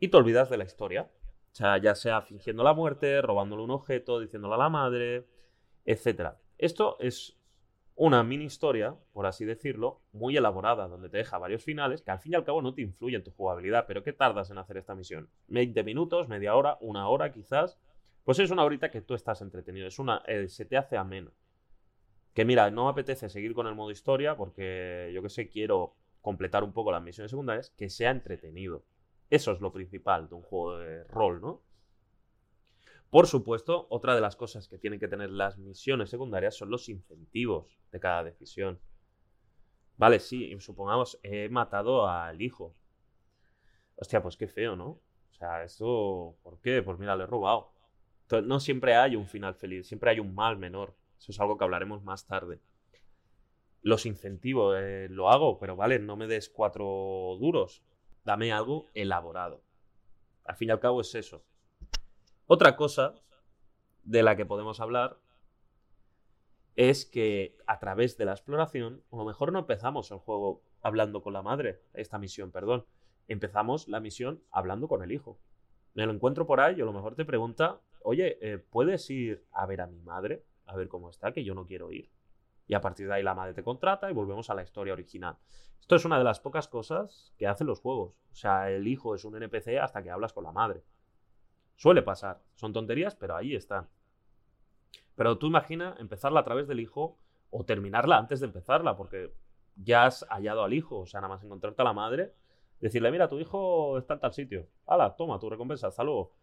y 0.00 0.08
te 0.08 0.16
olvidas 0.16 0.50
de 0.50 0.56
la 0.56 0.64
historia. 0.64 1.10
O 1.52 1.54
sea, 1.54 1.78
ya 1.78 1.94
sea 1.94 2.22
fingiendo 2.22 2.64
la 2.64 2.74
muerte, 2.74 3.22
robándole 3.22 3.62
un 3.62 3.70
objeto, 3.70 4.18
diciéndole 4.18 4.54
a 4.54 4.58
la 4.58 4.68
madre, 4.68 5.26
etc. 5.84 6.32
Esto 6.58 6.96
es 7.00 7.36
una 7.96 8.22
mini 8.22 8.44
historia, 8.44 8.96
por 9.12 9.26
así 9.26 9.44
decirlo, 9.44 10.00
muy 10.12 10.34
elaborada, 10.36 10.88
donde 10.88 11.10
te 11.10 11.18
deja 11.18 11.36
varios 11.36 11.62
finales 11.62 12.00
que 12.00 12.10
al 12.10 12.18
fin 12.18 12.32
y 12.32 12.36
al 12.36 12.44
cabo 12.44 12.62
no 12.62 12.72
te 12.72 12.80
influyen 12.80 13.20
en 13.20 13.24
tu 13.24 13.30
jugabilidad, 13.32 13.84
pero 13.86 14.02
¿qué 14.02 14.14
tardas 14.14 14.50
en 14.50 14.56
hacer 14.56 14.78
esta 14.78 14.94
misión? 14.94 15.28
¿20 15.48 15.84
minutos, 15.84 16.26
media 16.26 16.54
hora, 16.54 16.78
una 16.80 17.08
hora 17.08 17.30
quizás? 17.30 17.78
Pues 18.24 18.38
es 18.38 18.50
una 18.50 18.64
horita 18.64 18.90
que 18.90 19.02
tú 19.02 19.14
estás 19.14 19.42
entretenido, 19.42 19.86
es 19.86 19.98
una, 19.98 20.22
eh, 20.26 20.48
se 20.48 20.64
te 20.64 20.78
hace 20.78 20.96
ameno. 20.96 21.32
Que 22.32 22.46
mira, 22.46 22.70
no 22.70 22.84
me 22.84 22.90
apetece 22.92 23.28
seguir 23.28 23.52
con 23.52 23.66
el 23.66 23.74
modo 23.74 23.90
historia 23.90 24.34
porque 24.36 25.10
yo 25.12 25.22
que 25.22 25.28
sé, 25.28 25.50
quiero 25.50 25.94
completar 26.22 26.64
un 26.64 26.72
poco 26.72 26.92
las 26.92 27.02
misiones 27.02 27.30
secundarias, 27.30 27.70
que 27.76 27.90
sea 27.90 28.12
entretenido. 28.12 28.82
Eso 29.30 29.52
es 29.52 29.60
lo 29.60 29.72
principal 29.72 30.28
de 30.28 30.34
un 30.34 30.42
juego 30.42 30.78
de 30.78 31.04
rol, 31.04 31.40
¿no? 31.40 31.62
Por 33.10 33.26
supuesto, 33.26 33.86
otra 33.90 34.14
de 34.14 34.20
las 34.20 34.36
cosas 34.36 34.68
que 34.68 34.78
tienen 34.78 35.00
que 35.00 35.08
tener 35.08 35.30
las 35.30 35.58
misiones 35.58 36.10
secundarias 36.10 36.56
son 36.56 36.70
los 36.70 36.88
incentivos 36.88 37.80
de 37.90 37.98
cada 37.98 38.24
decisión. 38.24 38.80
Vale, 39.96 40.20
sí, 40.20 40.56
supongamos, 40.60 41.18
he 41.22 41.48
matado 41.48 42.08
al 42.08 42.40
hijo. 42.40 42.74
Hostia, 43.96 44.22
pues 44.22 44.36
qué 44.36 44.48
feo, 44.48 44.76
¿no? 44.76 44.88
O 44.88 45.32
sea, 45.32 45.64
esto, 45.64 46.36
¿por 46.42 46.60
qué? 46.60 46.82
Pues 46.82 46.98
mira, 46.98 47.16
le 47.16 47.24
he 47.24 47.26
robado. 47.26 47.72
Entonces, 48.22 48.48
no 48.48 48.60
siempre 48.60 48.94
hay 48.94 49.16
un 49.16 49.26
final 49.26 49.54
feliz, 49.54 49.88
siempre 49.88 50.10
hay 50.10 50.20
un 50.20 50.34
mal 50.34 50.56
menor. 50.56 50.96
Eso 51.18 51.32
es 51.32 51.40
algo 51.40 51.58
que 51.58 51.64
hablaremos 51.64 52.02
más 52.02 52.26
tarde. 52.26 52.60
Los 53.82 54.06
incentivos, 54.06 54.76
eh, 54.78 55.08
lo 55.10 55.30
hago, 55.30 55.58
pero 55.58 55.74
vale, 55.76 55.98
no 55.98 56.16
me 56.16 56.26
des 56.26 56.48
cuatro 56.48 57.36
duros. 57.40 57.82
Dame 58.24 58.52
algo 58.52 58.86
elaborado. 58.94 59.62
Al 60.44 60.56
fin 60.56 60.68
y 60.68 60.72
al 60.72 60.80
cabo 60.80 61.00
es 61.00 61.14
eso. 61.14 61.44
Otra 62.46 62.76
cosa 62.76 63.14
de 64.02 64.22
la 64.22 64.36
que 64.36 64.46
podemos 64.46 64.80
hablar 64.80 65.18
es 66.76 67.04
que 67.04 67.56
a 67.66 67.78
través 67.78 68.16
de 68.16 68.24
la 68.24 68.32
exploración, 68.32 69.02
a 69.12 69.16
lo 69.16 69.24
mejor 69.24 69.52
no 69.52 69.60
empezamos 69.60 70.10
el 70.10 70.18
juego 70.18 70.62
hablando 70.82 71.22
con 71.22 71.32
la 71.32 71.42
madre, 71.42 71.82
esta 71.94 72.18
misión, 72.18 72.50
perdón. 72.50 72.84
Empezamos 73.28 73.86
la 73.88 74.00
misión 74.00 74.42
hablando 74.50 74.88
con 74.88 75.02
el 75.02 75.12
hijo. 75.12 75.38
Me 75.94 76.06
lo 76.06 76.12
encuentro 76.12 76.46
por 76.46 76.60
ahí 76.60 76.76
y 76.78 76.80
a 76.80 76.84
lo 76.84 76.92
mejor 76.92 77.14
te 77.14 77.24
pregunta, 77.24 77.80
oye, 78.02 78.38
eh, 78.40 78.58
¿puedes 78.58 79.08
ir 79.10 79.44
a 79.52 79.66
ver 79.66 79.80
a 79.80 79.86
mi 79.86 80.00
madre? 80.00 80.44
A 80.66 80.76
ver 80.76 80.88
cómo 80.88 81.10
está, 81.10 81.32
que 81.32 81.44
yo 81.44 81.54
no 81.54 81.66
quiero 81.66 81.92
ir. 81.92 82.10
Y 82.70 82.74
a 82.74 82.80
partir 82.80 83.08
de 83.08 83.14
ahí 83.14 83.22
la 83.24 83.34
madre 83.34 83.52
te 83.52 83.64
contrata 83.64 84.08
y 84.08 84.14
volvemos 84.14 84.48
a 84.48 84.54
la 84.54 84.62
historia 84.62 84.92
original. 84.92 85.36
Esto 85.80 85.96
es 85.96 86.04
una 86.04 86.18
de 86.18 86.22
las 86.22 86.38
pocas 86.38 86.68
cosas 86.68 87.34
que 87.36 87.48
hacen 87.48 87.66
los 87.66 87.80
juegos. 87.80 88.14
O 88.30 88.36
sea, 88.36 88.70
el 88.70 88.86
hijo 88.86 89.16
es 89.16 89.24
un 89.24 89.34
NPC 89.34 89.80
hasta 89.82 90.04
que 90.04 90.10
hablas 90.12 90.32
con 90.32 90.44
la 90.44 90.52
madre. 90.52 90.84
Suele 91.74 92.02
pasar. 92.02 92.40
Son 92.54 92.72
tonterías, 92.72 93.16
pero 93.16 93.34
ahí 93.34 93.56
están. 93.56 93.88
Pero 95.16 95.36
tú 95.36 95.48
imagina 95.48 95.96
empezarla 95.98 96.38
a 96.38 96.44
través 96.44 96.68
del 96.68 96.78
hijo 96.78 97.18
o 97.50 97.64
terminarla 97.64 98.18
antes 98.18 98.38
de 98.38 98.46
empezarla, 98.46 98.96
porque 98.96 99.34
ya 99.74 100.04
has 100.04 100.24
hallado 100.30 100.62
al 100.62 100.72
hijo. 100.72 101.00
O 101.00 101.06
sea, 101.06 101.20
nada 101.20 101.34
más 101.34 101.42
encontrarte 101.42 101.82
a 101.82 101.86
la 101.86 101.92
madre, 101.92 102.36
decirle, 102.78 103.10
mira, 103.10 103.28
tu 103.28 103.40
hijo 103.40 103.98
está 103.98 104.14
en 104.14 104.20
tal 104.20 104.32
sitio. 104.32 104.68
Hala, 104.86 105.16
toma 105.16 105.40
tu 105.40 105.50
recompensa, 105.50 105.88
hasta 105.88 106.04
luego. 106.04 106.36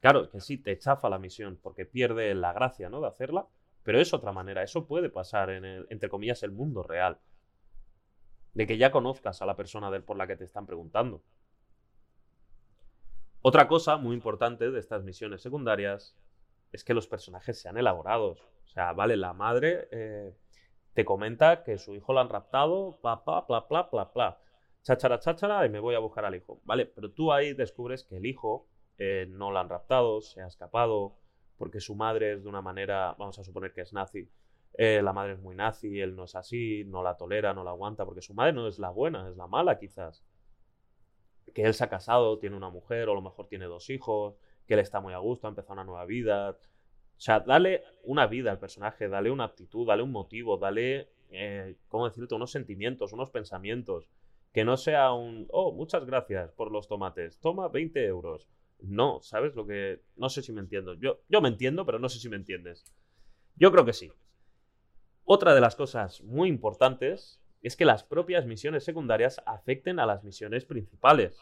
Claro, 0.00 0.28
que 0.28 0.40
sí, 0.40 0.58
te 0.58 0.76
chafa 0.76 1.08
la 1.08 1.20
misión, 1.20 1.56
porque 1.62 1.86
pierde 1.86 2.34
la 2.34 2.52
gracia, 2.52 2.90
¿no? 2.90 3.00
De 3.00 3.06
hacerla. 3.06 3.46
Pero 3.88 4.02
es 4.02 4.12
otra 4.12 4.32
manera. 4.32 4.62
Eso 4.62 4.86
puede 4.86 5.08
pasar 5.08 5.48
en 5.48 5.64
el, 5.64 5.86
entre 5.88 6.10
comillas, 6.10 6.42
el 6.42 6.52
mundo 6.52 6.82
real. 6.82 7.16
De 8.52 8.66
que 8.66 8.76
ya 8.76 8.90
conozcas 8.90 9.40
a 9.40 9.46
la 9.46 9.56
persona 9.56 9.90
por 10.02 10.18
la 10.18 10.26
que 10.26 10.36
te 10.36 10.44
están 10.44 10.66
preguntando. 10.66 11.22
Otra 13.40 13.66
cosa 13.66 13.96
muy 13.96 14.14
importante 14.14 14.70
de 14.70 14.78
estas 14.78 15.04
misiones 15.04 15.40
secundarias 15.40 16.14
es 16.70 16.84
que 16.84 16.92
los 16.92 17.06
personajes 17.06 17.58
sean 17.62 17.78
elaborados. 17.78 18.42
O 18.66 18.68
sea, 18.68 18.92
vale, 18.92 19.16
la 19.16 19.32
madre 19.32 19.88
eh, 19.90 20.36
te 20.92 21.06
comenta 21.06 21.62
que 21.62 21.78
su 21.78 21.94
hijo 21.94 22.12
lo 22.12 22.20
han 22.20 22.28
raptado, 22.28 22.98
pa, 23.00 23.24
pa, 23.24 23.46
pla, 23.46 23.68
pla, 23.68 23.88
pla, 23.88 24.12
pla. 24.12 24.38
Cháchara, 24.82 25.18
cháchara, 25.18 25.64
y 25.64 25.70
me 25.70 25.80
voy 25.80 25.94
a 25.94 25.98
buscar 26.00 26.26
al 26.26 26.34
hijo. 26.34 26.60
Vale, 26.64 26.84
pero 26.84 27.10
tú 27.10 27.32
ahí 27.32 27.54
descubres 27.54 28.04
que 28.04 28.18
el 28.18 28.26
hijo 28.26 28.68
eh, 28.98 29.24
no 29.30 29.50
lo 29.50 29.58
han 29.58 29.70
raptado, 29.70 30.20
se 30.20 30.42
ha 30.42 30.46
escapado, 30.46 31.16
porque 31.58 31.80
su 31.80 31.94
madre 31.94 32.32
es 32.34 32.42
de 32.42 32.48
una 32.48 32.62
manera, 32.62 33.14
vamos 33.18 33.38
a 33.38 33.44
suponer 33.44 33.72
que 33.72 33.82
es 33.82 33.92
nazi. 33.92 34.28
Eh, 34.74 35.02
la 35.02 35.12
madre 35.12 35.32
es 35.32 35.40
muy 35.40 35.56
nazi, 35.56 36.00
él 36.00 36.14
no 36.14 36.24
es 36.24 36.34
así, 36.34 36.84
no 36.86 37.02
la 37.02 37.16
tolera, 37.16 37.52
no 37.52 37.64
la 37.64 37.70
aguanta, 37.70 38.04
porque 38.04 38.22
su 38.22 38.32
madre 38.32 38.52
no 38.52 38.68
es 38.68 38.78
la 38.78 38.90
buena, 38.90 39.28
es 39.28 39.36
la 39.36 39.46
mala 39.46 39.78
quizás 39.78 40.24
que 41.52 41.62
él 41.62 41.74
se 41.74 41.84
ha 41.84 41.88
casado, 41.88 42.38
tiene 42.38 42.56
una 42.56 42.70
mujer, 42.70 43.08
o 43.08 43.12
a 43.12 43.14
lo 43.14 43.22
mejor 43.22 43.48
tiene 43.48 43.66
dos 43.66 43.90
hijos, 43.90 44.36
que 44.66 44.74
él 44.74 44.80
está 44.80 45.00
muy 45.00 45.14
a 45.14 45.18
gusto, 45.18 45.46
ha 45.46 45.50
empezado 45.50 45.74
una 45.74 45.84
nueva 45.84 46.04
vida. 46.04 46.50
O 46.50 47.20
sea, 47.20 47.40
dale 47.40 47.82
una 48.04 48.26
vida 48.26 48.50
al 48.50 48.58
personaje, 48.58 49.08
dale 49.08 49.30
una 49.30 49.44
actitud, 49.44 49.86
dale 49.86 50.02
un 50.02 50.12
motivo, 50.12 50.56
dale, 50.56 51.10
eh, 51.30 51.76
¿cómo 51.88 52.08
decirte?, 52.08 52.34
unos 52.34 52.50
sentimientos, 52.50 53.12
unos 53.12 53.30
pensamientos. 53.30 54.08
Que 54.52 54.64
no 54.64 54.76
sea 54.76 55.12
un, 55.12 55.46
oh, 55.50 55.72
muchas 55.72 56.04
gracias 56.06 56.52
por 56.52 56.72
los 56.72 56.88
tomates, 56.88 57.38
toma 57.38 57.68
20 57.68 58.04
euros. 58.06 58.48
No, 58.80 59.20
¿sabes 59.22 59.54
lo 59.54 59.66
que...? 59.66 60.02
No 60.16 60.28
sé 60.28 60.42
si 60.42 60.52
me 60.52 60.60
entiendo. 60.60 60.94
Yo, 60.94 61.20
yo 61.28 61.40
me 61.40 61.48
entiendo, 61.48 61.84
pero 61.84 61.98
no 61.98 62.08
sé 62.08 62.18
si 62.18 62.28
me 62.28 62.36
entiendes. 62.36 62.84
Yo 63.56 63.72
creo 63.72 63.84
que 63.84 63.92
sí. 63.92 64.12
Otra 65.24 65.54
de 65.54 65.60
las 65.60 65.76
cosas 65.76 66.22
muy 66.22 66.48
importantes 66.48 67.40
es 67.62 67.76
que 67.76 67.84
las 67.84 68.04
propias 68.04 68.46
misiones 68.46 68.84
secundarias 68.84 69.42
afecten 69.46 69.98
a 69.98 70.06
las 70.06 70.24
misiones 70.24 70.64
principales. 70.64 71.38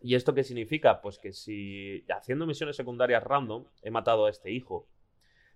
¿Y 0.00 0.14
esto 0.14 0.34
qué 0.34 0.44
significa? 0.44 1.00
Pues 1.02 1.18
que 1.18 1.32
si 1.32 2.04
haciendo 2.08 2.46
misiones 2.46 2.76
secundarias 2.76 3.22
random 3.22 3.66
he 3.82 3.90
matado 3.90 4.26
a 4.26 4.30
este 4.30 4.50
hijo, 4.50 4.88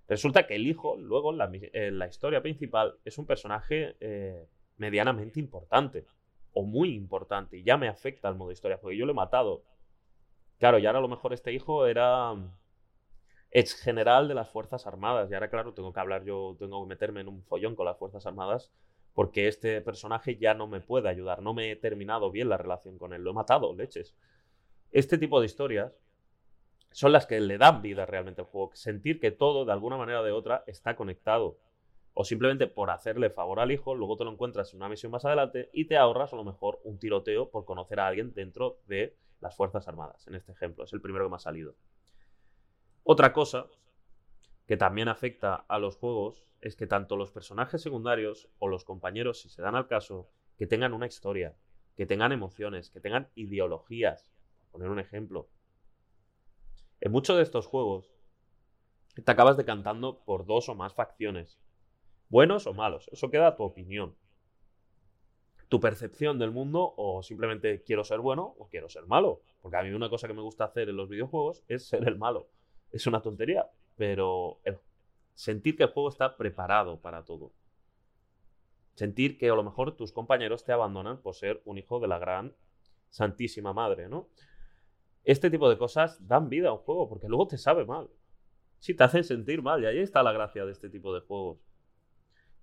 resulta 0.07 0.47
que 0.47 0.57
el 0.57 0.67
hijo, 0.67 0.97
luego 0.97 1.33
en 1.33 1.99
la, 1.99 2.07
historia 2.09 2.43
principal, 2.43 2.99
es 3.05 3.17
un 3.17 3.27
personaje 3.27 3.97
eh, 4.01 4.47
medianamente 4.77 5.41
importante 5.41 6.05
o 6.53 6.63
muy 6.63 6.95
importante 6.95 7.57
y 7.57 7.65
ya 7.65 7.77
me 7.77 7.89
afecta 7.89 8.29
al 8.29 8.37
modo 8.37 8.53
historia 8.53 8.81
porque 8.81 8.97
yo 8.97 9.07
lo 9.07 9.13
he 9.13 9.17
matado. 9.17 9.65
Claro, 10.65 10.79
y 10.79 10.87
ahora 10.87 10.99
a 10.99 11.03
lo 11.03 11.09
mejor 11.09 11.35
este 11.35 11.53
hijo 11.53 11.87
era 11.87 12.35
ex 13.51 13.75
general 13.75 14.29
de 14.29 14.35
las 14.35 14.49
Fuerzas 14.49 14.87
Armadas 14.87 15.31
y 15.31 15.35
ahora 15.35 15.51
claro, 15.51 15.75
tengo 15.75 15.93
que 15.93 16.01
hablar 16.01 16.25
yo, 16.25 16.57
tengo 16.59 16.83
que 16.83 16.89
meterme 16.89 17.21
en 17.21 17.29
un 17.29 17.43
follón 17.43 17.77
con 17.77 17.85
las 17.85 17.99
Fuerzas 17.99 18.25
Armadas 18.25 18.73
porque 19.13 19.47
este 19.47 19.83
personaje 19.83 20.39
ya 20.39 20.55
no 20.55 20.67
me 20.67 20.81
puede 20.81 21.11
ayudar, 21.11 21.43
no 21.43 21.53
me 21.53 21.71
he 21.71 21.77
terminado 21.77 22.31
bien 22.31 22.49
la 22.49 22.57
relación 22.57 22.97
con 22.97 23.13
él, 23.13 23.21
lo 23.21 23.33
he 23.33 23.35
matado, 23.35 23.75
leches. 23.75 24.17
Este 24.91 25.19
tipo 25.19 25.39
de 25.39 25.45
historias 25.45 25.93
son 26.93 27.13
las 27.13 27.27
que 27.27 27.41
le 27.41 27.59
dan 27.59 27.83
vida 27.83 28.07
realmente 28.07 28.41
al 28.41 28.47
juego, 28.47 28.71
sentir 28.73 29.21
que 29.21 29.33
todo 29.33 29.67
de 29.67 29.73
alguna 29.73 29.99
manera 29.99 30.23
o 30.23 30.25
de 30.25 30.33
otra 30.33 30.65
está 30.67 30.97
conectado. 30.97 31.59
O 32.15 32.25
simplemente 32.25 32.69
por 32.69 32.89
hacerle 32.89 33.29
favor 33.29 33.61
al 33.61 33.71
hijo, 33.71 33.95
luego 33.95 34.17
te 34.17 34.25
lo 34.25 34.33
encuentras 34.33 34.73
en 34.73 34.79
una 34.79 34.89
misión 34.89 35.13
más 35.13 35.27
adelante 35.27 35.69
y 35.75 35.85
te 35.85 35.99
ahorras 35.99 36.33
a 36.33 36.37
lo 36.37 36.45
mejor 36.45 36.81
un 36.85 36.99
tiroteo 36.99 37.51
por 37.51 37.67
conocer 37.67 38.01
a 38.01 38.07
alguien 38.07 38.33
dentro 38.33 38.79
de 38.87 39.15
las 39.45 39.57
Fuerzas 39.57 39.87
Armadas, 39.89 40.27
en 40.27 40.37
este 40.37 40.53
ejemplo, 40.53 40.85
es 40.85 40.93
el 40.95 41.03
primero 41.03 41.27
que 41.27 41.31
me 41.31 41.37
ha 41.37 41.39
salido. 41.39 41.77
Otra 43.03 43.35
cosa 43.35 43.67
que 44.67 44.79
también 44.79 45.09
afecta 45.09 45.55
a 45.55 45.79
los 45.79 45.97
juegos 45.97 46.47
es 46.63 46.77
que 46.77 46.87
tanto 46.87 47.15
los 47.15 47.31
personajes 47.31 47.83
secundarios 47.83 48.49
o 48.59 48.69
los 48.69 48.87
compañeros, 48.87 49.43
si 49.43 49.51
se 49.51 49.61
dan 49.61 49.77
al 49.77 49.87
caso, 49.87 50.31
que 50.57 50.67
tengan 50.67 50.95
una 50.95 51.07
historia, 51.07 51.55
que 51.95 52.07
tengan 52.07 52.33
emociones, 52.33 52.89
que 52.89 53.01
tengan 53.01 53.29
ideologías. 53.35 54.33
Por 54.61 54.81
poner 54.81 54.89
un 54.89 54.99
ejemplo. 54.99 55.51
En 57.03 57.13
muchos 57.13 57.37
de 57.37 57.43
estos 57.43 57.67
juegos 57.67 58.15
te 59.23 59.31
acabas 59.31 59.59
decantando 59.59 60.25
por 60.25 60.47
dos 60.47 60.71
o 60.71 60.75
más 60.75 60.95
facciones, 60.95 61.61
buenos 62.31 62.67
o 62.67 62.73
malos. 62.73 63.11
Eso 63.13 63.31
queda 63.31 63.49
a 63.49 63.57
tu 63.57 63.63
opinión. 63.63 64.17
Tu 65.75 65.81
percepción 65.81 66.39
del 66.39 66.53
mundo 66.53 66.95
o 66.97 67.21
simplemente 67.25 67.83
quiero 67.83 68.05
ser 68.05 68.21
bueno 68.21 68.55
o 68.61 68.69
quiero 68.69 68.89
ser 68.89 69.09
malo. 69.09 69.41
Porque 69.61 69.77
a 69.77 69.83
mí 69.83 69.91
una 69.91 70.09
cosa 70.09 70.29
que 70.29 70.33
me 70.33 70.41
gusta 70.41 70.67
hacer 70.67 70.89
en 70.89 70.97
los 70.97 71.09
videojuegos 71.09 71.65
es 71.67 71.89
ser 71.89 72.07
el 72.07 72.17
malo. 72.17 72.49
Es 72.93 73.09
una 73.09 73.21
tontería, 73.21 73.69
pero 73.97 74.61
sentir 75.33 75.77
que 75.77 75.83
el 75.83 75.89
juego 75.91 76.11
está 76.11 76.37
preparado 76.37 77.01
para 77.01 77.25
todo. 77.25 77.51
Sentir 78.95 79.37
que 79.37 79.51
a 79.51 79.55
lo 79.57 79.65
mejor 79.65 79.97
tus 79.97 80.13
compañeros 80.13 80.63
te 80.63 80.71
abandonan 80.71 81.21
por 81.21 81.35
ser 81.35 81.61
un 81.65 81.77
hijo 81.77 81.99
de 81.99 82.07
la 82.07 82.21
gran 82.21 82.55
Santísima 83.11 83.73
Madre, 83.73 84.09
¿no? 84.09 84.29
Este 85.25 85.51
tipo 85.51 85.69
de 85.69 85.77
cosas 85.77 86.25
dan 86.25 86.49
vida 86.51 86.69
a 86.69 86.75
un 86.75 86.79
juego 86.79 87.09
porque 87.09 87.27
luego 87.27 87.49
te 87.49 87.59
sabe 87.59 87.85
mal. 87.85 88.09
Sí, 88.79 88.95
te 88.95 89.03
hacen 89.03 89.25
sentir 89.25 89.61
mal 89.61 89.83
y 89.83 89.87
ahí 89.87 89.99
está 89.99 90.23
la 90.23 90.31
gracia 90.31 90.65
de 90.67 90.71
este 90.71 90.89
tipo 90.89 91.13
de 91.13 91.23
juegos. 91.23 91.59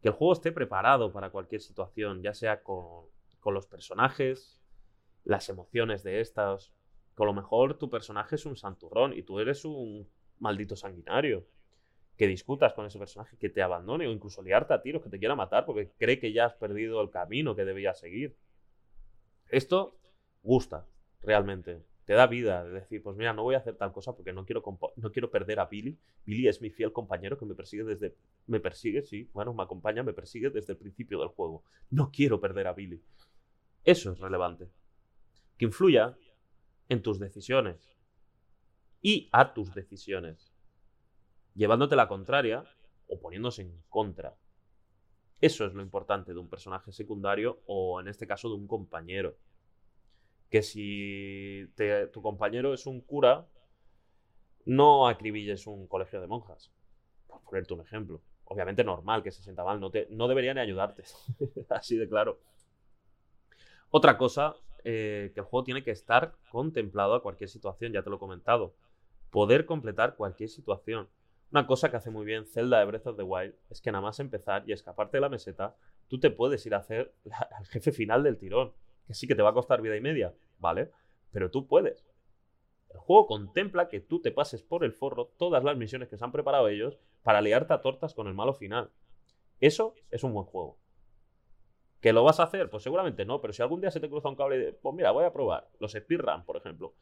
Que 0.01 0.09
el 0.09 0.13
juego 0.13 0.33
esté 0.33 0.51
preparado 0.51 1.11
para 1.11 1.29
cualquier 1.29 1.61
situación, 1.61 2.21
ya 2.21 2.33
sea 2.33 2.63
con, 2.63 3.05
con 3.39 3.53
los 3.53 3.67
personajes, 3.67 4.61
las 5.23 5.49
emociones 5.49 6.03
de 6.03 6.21
estas. 6.21 6.73
A 7.17 7.25
lo 7.25 7.33
mejor 7.33 7.77
tu 7.77 7.89
personaje 7.89 8.35
es 8.35 8.45
un 8.47 8.55
santurrón 8.57 9.13
y 9.13 9.21
tú 9.21 9.39
eres 9.39 9.63
un 9.63 10.09
maldito 10.39 10.75
sanguinario 10.75 11.45
que 12.17 12.27
discutas 12.27 12.73
con 12.73 12.85
ese 12.85 12.99
personaje, 12.99 13.37
que 13.37 13.49
te 13.49 13.61
abandone 13.61 14.07
o 14.07 14.11
incluso 14.11 14.41
liarte 14.41 14.73
a 14.73 14.81
tiros, 14.81 15.01
que 15.01 15.09
te 15.09 15.19
quiera 15.19 15.35
matar 15.35 15.65
porque 15.65 15.91
cree 15.97 16.19
que 16.19 16.33
ya 16.33 16.45
has 16.45 16.53
perdido 16.53 17.01
el 17.01 17.09
camino 17.09 17.55
que 17.55 17.65
debías 17.65 17.99
seguir. 17.99 18.37
Esto 19.49 19.97
gusta, 20.43 20.85
realmente. 21.21 21.83
Te 22.05 22.13
da 22.13 22.27
vida 22.27 22.63
de 22.63 22.71
decir, 22.71 23.01
pues 23.03 23.15
mira, 23.15 23.33
no 23.33 23.43
voy 23.43 23.55
a 23.55 23.59
hacer 23.59 23.75
tal 23.75 23.91
cosa 23.91 24.15
porque 24.15 24.33
no 24.33 24.45
quiero, 24.45 24.63
no 24.95 25.11
quiero 25.11 25.29
perder 25.29 25.59
a 25.59 25.65
Billy. 25.65 25.97
Billy 26.25 26.47
es 26.47 26.61
mi 26.61 26.69
fiel 26.69 26.91
compañero 26.91 27.37
que 27.37 27.45
me 27.45 27.55
persigue 27.55 27.83
desde... 27.83 28.15
Me 28.47 28.59
persigue, 28.59 29.03
sí, 29.03 29.29
bueno, 29.33 29.53
me 29.53 29.63
acompaña, 29.63 30.03
me 30.03 30.13
persigue 30.13 30.49
desde 30.49 30.73
el 30.73 30.79
principio 30.79 31.19
del 31.19 31.29
juego. 31.29 31.63
No 31.89 32.11
quiero 32.11 32.41
perder 32.41 32.67
a 32.67 32.73
Billy. 32.73 33.01
Eso 33.83 34.11
es 34.11 34.19
relevante. 34.19 34.67
Que 35.57 35.65
influya 35.65 36.17
en 36.89 37.01
tus 37.01 37.19
decisiones. 37.19 37.95
Y 39.01 39.29
a 39.31 39.53
tus 39.53 39.73
decisiones 39.73 40.51
llevándote 41.55 41.95
la 41.95 42.07
contraria 42.07 42.63
o 43.07 43.19
poniéndose 43.19 43.63
en 43.63 43.83
contra. 43.89 44.35
Eso 45.39 45.65
es 45.65 45.73
lo 45.73 45.81
importante 45.81 46.33
de 46.33 46.39
un 46.39 46.49
personaje 46.49 46.91
secundario 46.91 47.61
o 47.65 47.99
en 47.99 48.07
este 48.07 48.27
caso 48.27 48.49
de 48.49 48.55
un 48.55 48.67
compañero. 48.67 49.35
Que 50.51 50.61
si 50.61 51.67
tu 52.13 52.21
compañero 52.21 52.73
es 52.73 52.85
un 52.85 53.01
cura, 53.01 53.47
No 54.65 55.07
acribilles 55.07 55.65
un 55.67 55.87
colegio 55.87 56.21
de 56.21 56.27
monjas, 56.27 56.71
por 57.27 57.41
ponerte 57.41 57.73
un 57.73 57.81
ejemplo. 57.81 58.21
Obviamente 58.45 58.83
normal 58.83 59.23
que 59.23 59.31
se 59.31 59.41
sienta 59.41 59.63
mal, 59.63 59.79
no, 59.79 59.89
te, 59.89 60.07
no 60.11 60.27
debería 60.27 60.53
ni 60.53 60.59
ayudarte, 60.59 61.03
así 61.69 61.97
de 61.97 62.07
claro. 62.07 62.39
Otra 63.89 64.17
cosa, 64.17 64.55
eh, 64.83 65.31
que 65.33 65.39
el 65.41 65.45
juego 65.45 65.63
tiene 65.63 65.83
que 65.83 65.91
estar 65.91 66.35
contemplado 66.51 67.13
a 67.13 67.21
cualquier 67.21 67.49
situación, 67.49 67.93
ya 67.93 68.03
te 68.03 68.09
lo 68.09 68.17
he 68.17 68.19
comentado. 68.19 68.73
Poder 69.29 69.65
completar 69.65 70.15
cualquier 70.15 70.49
situación. 70.49 71.09
Una 71.51 71.67
cosa 71.67 71.89
que 71.91 71.97
hace 71.97 72.11
muy 72.11 72.25
bien 72.25 72.45
Zelda 72.45 72.79
de 72.79 72.85
Breath 72.85 73.07
of 73.07 73.17
the 73.17 73.23
Wild 73.23 73.55
es 73.69 73.81
que 73.81 73.91
nada 73.91 74.01
más 74.01 74.19
empezar 74.19 74.63
y 74.67 74.73
escaparte 74.73 75.17
de 75.17 75.21
la 75.21 75.29
meseta, 75.29 75.75
tú 76.07 76.19
te 76.19 76.29
puedes 76.31 76.65
ir 76.65 76.73
a 76.75 76.79
hacer 76.79 77.13
al 77.57 77.65
jefe 77.67 77.91
final 77.91 78.23
del 78.23 78.37
tirón. 78.37 78.73
Que 79.07 79.13
sí 79.13 79.27
que 79.27 79.35
te 79.35 79.41
va 79.41 79.49
a 79.49 79.53
costar 79.53 79.81
vida 79.81 79.95
y 79.95 80.01
media, 80.01 80.33
¿vale? 80.59 80.91
Pero 81.31 81.49
tú 81.49 81.67
puedes. 81.67 82.05
El 82.89 82.99
juego 82.99 83.27
contempla 83.27 83.87
que 83.87 84.01
tú 84.01 84.21
te 84.21 84.31
pases 84.31 84.63
por 84.63 84.83
el 84.83 84.93
forro 84.93 85.33
todas 85.37 85.63
las 85.63 85.77
misiones 85.77 86.09
que 86.09 86.17
se 86.17 86.23
han 86.23 86.31
preparado 86.31 86.67
ellos 86.67 86.97
para 87.23 87.41
liarte 87.41 87.73
a 87.73 87.81
tortas 87.81 88.13
con 88.13 88.27
el 88.27 88.33
malo 88.33 88.53
final. 88.53 88.91
Eso 89.59 89.95
es 90.09 90.23
un 90.23 90.33
buen 90.33 90.45
juego. 90.45 90.77
¿Que 92.01 92.13
lo 92.13 92.23
vas 92.23 92.39
a 92.39 92.43
hacer? 92.43 92.69
Pues 92.69 92.83
seguramente 92.83 93.25
no, 93.25 93.39
pero 93.41 93.53
si 93.53 93.61
algún 93.61 93.79
día 93.79 93.91
se 93.91 93.99
te 93.99 94.09
cruza 94.09 94.27
un 94.27 94.35
cable 94.35 94.57
de, 94.57 94.73
pues 94.73 94.95
mira, 94.95 95.11
voy 95.11 95.23
a 95.23 95.31
probar, 95.31 95.69
los 95.79 95.91
speedrun, 95.91 96.43
por 96.45 96.57
ejemplo, 96.57 96.95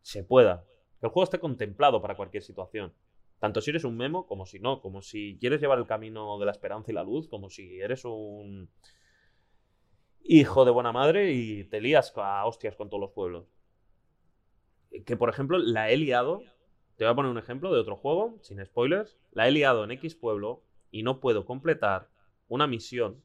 se 0.00 0.24
pueda. 0.24 0.64
Que 1.00 1.06
el 1.06 1.12
juego 1.12 1.24
esté 1.24 1.38
contemplado 1.38 2.02
para 2.02 2.16
cualquier 2.16 2.42
situación. 2.42 2.92
Tanto 3.38 3.60
si 3.60 3.70
eres 3.70 3.84
un 3.84 3.96
memo 3.96 4.26
como 4.26 4.46
si 4.46 4.58
no, 4.58 4.80
como 4.80 5.00
si 5.00 5.38
quieres 5.40 5.60
llevar 5.60 5.78
el 5.78 5.86
camino 5.86 6.38
de 6.38 6.46
la 6.46 6.52
esperanza 6.52 6.90
y 6.90 6.94
la 6.94 7.04
luz, 7.04 7.28
como 7.28 7.50
si 7.50 7.80
eres 7.80 8.04
un 8.04 8.68
hijo 10.24 10.64
de 10.64 10.70
buena 10.70 10.92
madre 10.92 11.32
y 11.32 11.64
te 11.64 11.80
lías 11.80 12.12
a 12.16 12.44
hostias 12.46 12.76
con 12.76 12.88
todos 12.88 13.00
los 13.00 13.10
pueblos 13.10 13.46
que 15.04 15.16
por 15.16 15.28
ejemplo 15.28 15.58
la 15.58 15.90
he 15.90 15.96
liado, 15.96 16.42
te 16.96 17.04
voy 17.04 17.12
a 17.12 17.14
poner 17.14 17.30
un 17.30 17.38
ejemplo 17.38 17.72
de 17.72 17.80
otro 17.80 17.96
juego, 17.96 18.38
sin 18.42 18.64
spoilers, 18.64 19.18
la 19.32 19.48
he 19.48 19.50
liado 19.50 19.84
en 19.84 19.90
X 19.92 20.14
pueblo 20.14 20.62
y 20.90 21.02
no 21.02 21.20
puedo 21.20 21.44
completar 21.44 22.08
una 22.48 22.66
misión 22.66 23.22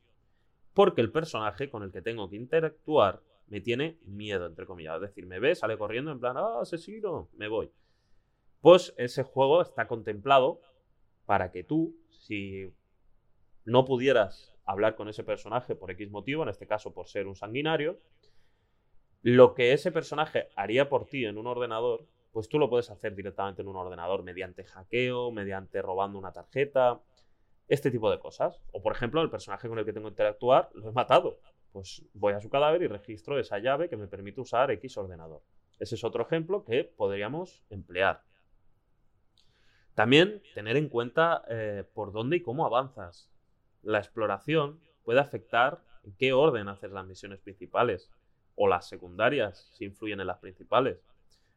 porque 0.73 1.01
el 1.01 1.11
personaje 1.11 1.69
con 1.69 1.83
el 1.83 1.91
que 1.91 2.01
tengo 2.01 2.29
que 2.29 2.35
interactuar 2.35 3.21
me 3.47 3.61
tiene 3.61 3.97
miedo, 4.05 4.45
entre 4.45 4.65
comillas. 4.65 4.95
Es 4.95 5.01
decir, 5.01 5.25
me 5.25 5.39
ve, 5.39 5.55
sale 5.55 5.77
corriendo 5.77 6.11
en 6.11 6.19
plan, 6.19 6.37
ah, 6.37 6.59
asesino, 6.61 7.29
me 7.35 7.47
voy. 7.47 7.71
Pues 8.61 8.93
ese 8.97 9.23
juego 9.23 9.61
está 9.61 9.87
contemplado 9.87 10.59
para 11.25 11.51
que 11.51 11.63
tú, 11.63 11.95
si 12.09 12.71
no 13.65 13.85
pudieras 13.85 14.56
hablar 14.67 14.95
con 14.95 15.09
ese 15.09 15.23
personaje 15.23 15.75
por 15.75 15.89
X 15.91 16.11
motivo, 16.11 16.43
en 16.43 16.49
este 16.49 16.67
caso 16.67 16.93
por 16.93 17.07
ser 17.07 17.25
un 17.25 17.35
sanguinario, 17.35 17.99
lo 19.23 19.53
que 19.55 19.73
ese 19.73 19.91
personaje 19.91 20.49
haría 20.55 20.89
por 20.89 21.05
ti 21.05 21.25
en 21.25 21.37
un 21.37 21.47
ordenador, 21.47 22.05
pues 22.31 22.47
tú 22.49 22.59
lo 22.59 22.69
puedes 22.69 22.91
hacer 22.91 23.15
directamente 23.15 23.61
en 23.61 23.67
un 23.67 23.77
ordenador 23.77 24.23
mediante 24.23 24.63
hackeo, 24.63 25.31
mediante 25.31 25.81
robando 25.81 26.19
una 26.19 26.31
tarjeta, 26.31 27.01
este 27.67 27.89
tipo 27.91 28.11
de 28.11 28.19
cosas. 28.19 28.61
O 28.71 28.81
por 28.81 28.93
ejemplo, 28.93 29.21
el 29.21 29.29
personaje 29.29 29.67
con 29.67 29.79
el 29.79 29.85
que 29.85 29.93
tengo 29.93 30.07
que 30.07 30.11
interactuar 30.11 30.69
lo 30.73 30.89
he 30.89 30.91
matado. 30.91 31.39
Pues 31.71 32.05
voy 32.13 32.33
a 32.33 32.41
su 32.41 32.49
cadáver 32.49 32.81
y 32.83 32.87
registro 32.87 33.39
esa 33.39 33.59
llave 33.59 33.89
que 33.89 33.97
me 33.97 34.07
permite 34.07 34.41
usar 34.41 34.71
X 34.71 34.97
ordenador. 34.97 35.41
Ese 35.79 35.95
es 35.95 36.03
otro 36.03 36.23
ejemplo 36.23 36.63
que 36.63 36.83
podríamos 36.83 37.63
emplear. 37.69 38.23
También 39.93 40.41
tener 40.53 40.77
en 40.77 40.89
cuenta 40.89 41.43
eh, 41.49 41.83
por 41.93 42.11
dónde 42.11 42.37
y 42.37 42.41
cómo 42.41 42.65
avanzas. 42.65 43.31
La 43.83 43.99
exploración 43.99 44.79
puede 45.03 45.19
afectar 45.19 45.81
en 46.03 46.13
qué 46.17 46.33
orden 46.33 46.67
haces 46.67 46.91
las 46.91 47.05
misiones 47.05 47.39
principales 47.39 48.11
o 48.55 48.67
las 48.67 48.87
secundarias 48.87 49.69
si 49.73 49.85
influyen 49.85 50.19
en 50.19 50.27
las 50.27 50.39
principales. 50.39 50.99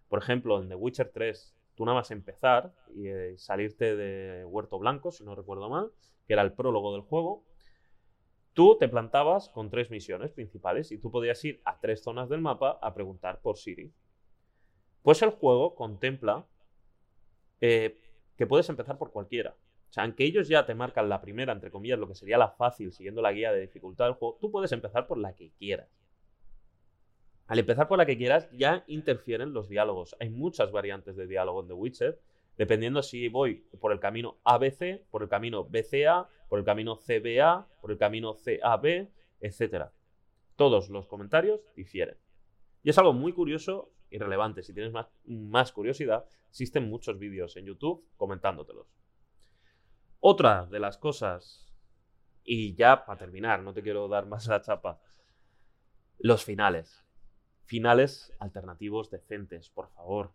Por 0.09 0.21
ejemplo, 0.21 0.61
en 0.61 0.69
The 0.69 0.75
Witcher 0.75 1.11
3, 1.13 1.55
tú 1.75 1.85
nada 1.85 1.97
más 1.97 2.11
empezar 2.11 2.73
y 2.95 3.09
eh, 3.09 3.39
salirte 3.39 3.97
de 3.97 4.45
Huerto 4.45 4.79
Blanco, 4.79 5.13
si 5.13 5.25
no 5.25 5.35
recuerdo 5.35 5.69
mal, 5.71 5.91
que 6.27 6.35
era 6.35 6.43
el 6.43 6.53
prólogo 6.53 6.93
del 6.93 7.03
juego, 7.03 7.45
tú 8.53 8.77
te 8.79 8.89
plantabas 8.89 9.49
con 9.49 9.71
tres 9.71 9.91
misiones 9.91 10.33
principales 10.33 10.93
y 10.93 10.99
tú 10.99 11.11
podías 11.11 11.43
ir 11.45 11.63
a 11.65 11.81
tres 11.81 12.03
zonas 12.03 12.29
del 12.29 12.41
mapa 12.41 12.79
a 12.83 12.93
preguntar 12.93 13.41
por 13.41 13.57
Siri. 13.57 13.93
Pues 15.03 15.23
el 15.23 15.31
juego 15.31 15.75
contempla 15.75 16.47
eh, 17.61 17.99
que 18.37 18.47
puedes 18.47 18.69
empezar 18.69 18.99
por 18.99 19.13
cualquiera. 19.13 19.57
O 19.91 19.93
sea, 19.93 20.05
aunque 20.05 20.25
ellos 20.25 20.47
ya 20.47 20.65
te 20.65 20.75
marcan 20.75 21.09
la 21.09 21.21
primera, 21.21 21.53
entre 21.53 21.73
comillas, 21.73 21.99
lo 21.99 22.07
que 22.07 22.15
sería 22.15 22.39
la 22.39 22.49
fácil, 22.49 22.93
siguiendo 22.93 23.21
la 23.23 23.33
guía 23.33 23.51
de 23.51 23.63
dificultad 23.63 24.05
del 24.05 24.15
juego, 24.15 24.39
tú 24.41 24.53
puedes 24.53 24.71
empezar 24.71 25.09
por 25.09 25.19
la 25.19 25.35
que 25.35 25.51
quieras. 25.59 25.89
Al 27.49 27.59
empezar 27.59 27.89
por 27.89 27.99
la 27.99 28.07
que 28.07 28.17
quieras, 28.17 28.49
ya 28.53 28.85
interfieren 28.87 29.53
los 29.53 29.69
diálogos. 29.69 30.15
Hay 30.21 30.31
muchas 30.31 30.71
variantes 30.71 31.17
de 31.17 31.27
diálogo 31.27 31.63
en 31.63 31.67
The 31.67 31.75
Witcher, 31.75 32.21
dependiendo 32.57 33.03
si 33.03 33.29
voy 33.29 33.67
por 33.81 33.91
el 33.91 33.99
camino 33.99 34.39
ABC, 34.45 35.05
por 35.11 35.25
el 35.25 35.29
camino 35.29 35.65
BCA, 35.65 36.29
por 36.49 36.61
el 36.61 36.65
camino 36.65 36.95
CBA, 36.95 37.67
por 37.81 37.91
el 37.91 37.99
camino 37.99 38.37
CAB, 38.37 39.09
etc. 39.41 39.87
Todos 40.55 40.89
los 40.89 41.09
comentarios 41.09 41.63
difieren. 41.75 42.17
Y 42.85 42.91
es 42.91 42.99
algo 42.99 43.13
muy 43.13 43.33
curioso 43.33 43.93
y 44.09 44.19
relevante. 44.19 44.63
Si 44.63 44.73
tienes 44.73 44.93
más, 44.93 45.09
más 45.25 45.73
curiosidad, 45.73 46.27
existen 46.49 46.89
muchos 46.89 47.19
vídeos 47.19 47.57
en 47.57 47.67
YouTube 47.67 48.07
comentándotelos. 48.17 49.00
Otra 50.21 50.67
de 50.67 50.79
las 50.79 50.99
cosas, 50.99 51.67
y 52.45 52.75
ya 52.75 53.05
para 53.05 53.19
terminar, 53.19 53.63
no 53.63 53.73
te 53.73 53.83
quiero 53.83 54.07
dar 54.09 54.27
más 54.27 54.47
la 54.47 54.61
chapa, 54.61 55.01
los 56.19 56.45
finales 56.45 57.05
finales 57.71 58.33
alternativos 58.41 59.11
decentes, 59.11 59.71
por 59.71 59.91
favor. 59.91 60.33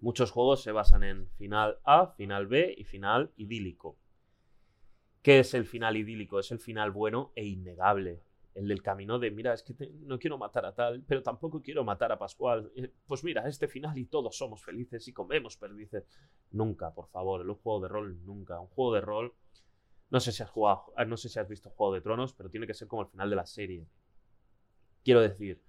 Muchos 0.00 0.32
juegos 0.32 0.60
se 0.60 0.72
basan 0.72 1.04
en 1.04 1.28
final 1.38 1.78
A, 1.84 2.08
final 2.08 2.48
B 2.48 2.74
y 2.76 2.82
final 2.82 3.30
idílico. 3.36 3.96
¿Qué 5.22 5.38
es 5.38 5.54
el 5.54 5.66
final 5.66 5.96
idílico? 5.96 6.40
Es 6.40 6.50
el 6.50 6.58
final 6.58 6.90
bueno 6.90 7.30
e 7.36 7.44
innegable. 7.44 8.24
El 8.54 8.68
del 8.68 8.82
camino 8.82 9.18
de, 9.18 9.30
mira, 9.30 9.52
es 9.52 9.62
que 9.62 9.74
no 10.02 10.18
quiero 10.18 10.38
matar 10.38 10.64
a 10.64 10.74
tal, 10.74 11.02
pero 11.06 11.22
tampoco 11.22 11.60
quiero 11.60 11.82
matar 11.84 12.12
a 12.12 12.18
Pascual. 12.18 12.70
Eh, 12.76 12.90
pues 13.06 13.24
mira, 13.24 13.48
este 13.48 13.66
final 13.66 13.98
y 13.98 14.06
todos 14.06 14.36
somos 14.36 14.62
felices 14.62 15.06
y 15.08 15.12
comemos 15.12 15.56
perdices. 15.56 16.06
Nunca, 16.52 16.92
por 16.92 17.08
favor, 17.08 17.48
un 17.48 17.56
juego 17.56 17.80
de 17.80 17.88
rol, 17.88 18.24
nunca. 18.24 18.60
Un 18.60 18.68
juego 18.68 18.94
de 18.94 19.00
rol, 19.00 19.34
no 20.10 20.20
sé 20.20 20.30
si 20.30 20.42
has 20.42 20.50
jugado, 20.50 20.92
no 21.06 21.16
sé 21.16 21.28
si 21.28 21.40
has 21.40 21.48
visto 21.48 21.70
Juego 21.70 21.94
de 21.94 22.00
Tronos, 22.00 22.34
pero 22.34 22.48
tiene 22.48 22.68
que 22.68 22.74
ser 22.74 22.86
como 22.86 23.02
el 23.02 23.08
final 23.08 23.30
de 23.30 23.36
la 23.36 23.46
serie. 23.46 23.86
Quiero 25.02 25.20
decir, 25.20 25.60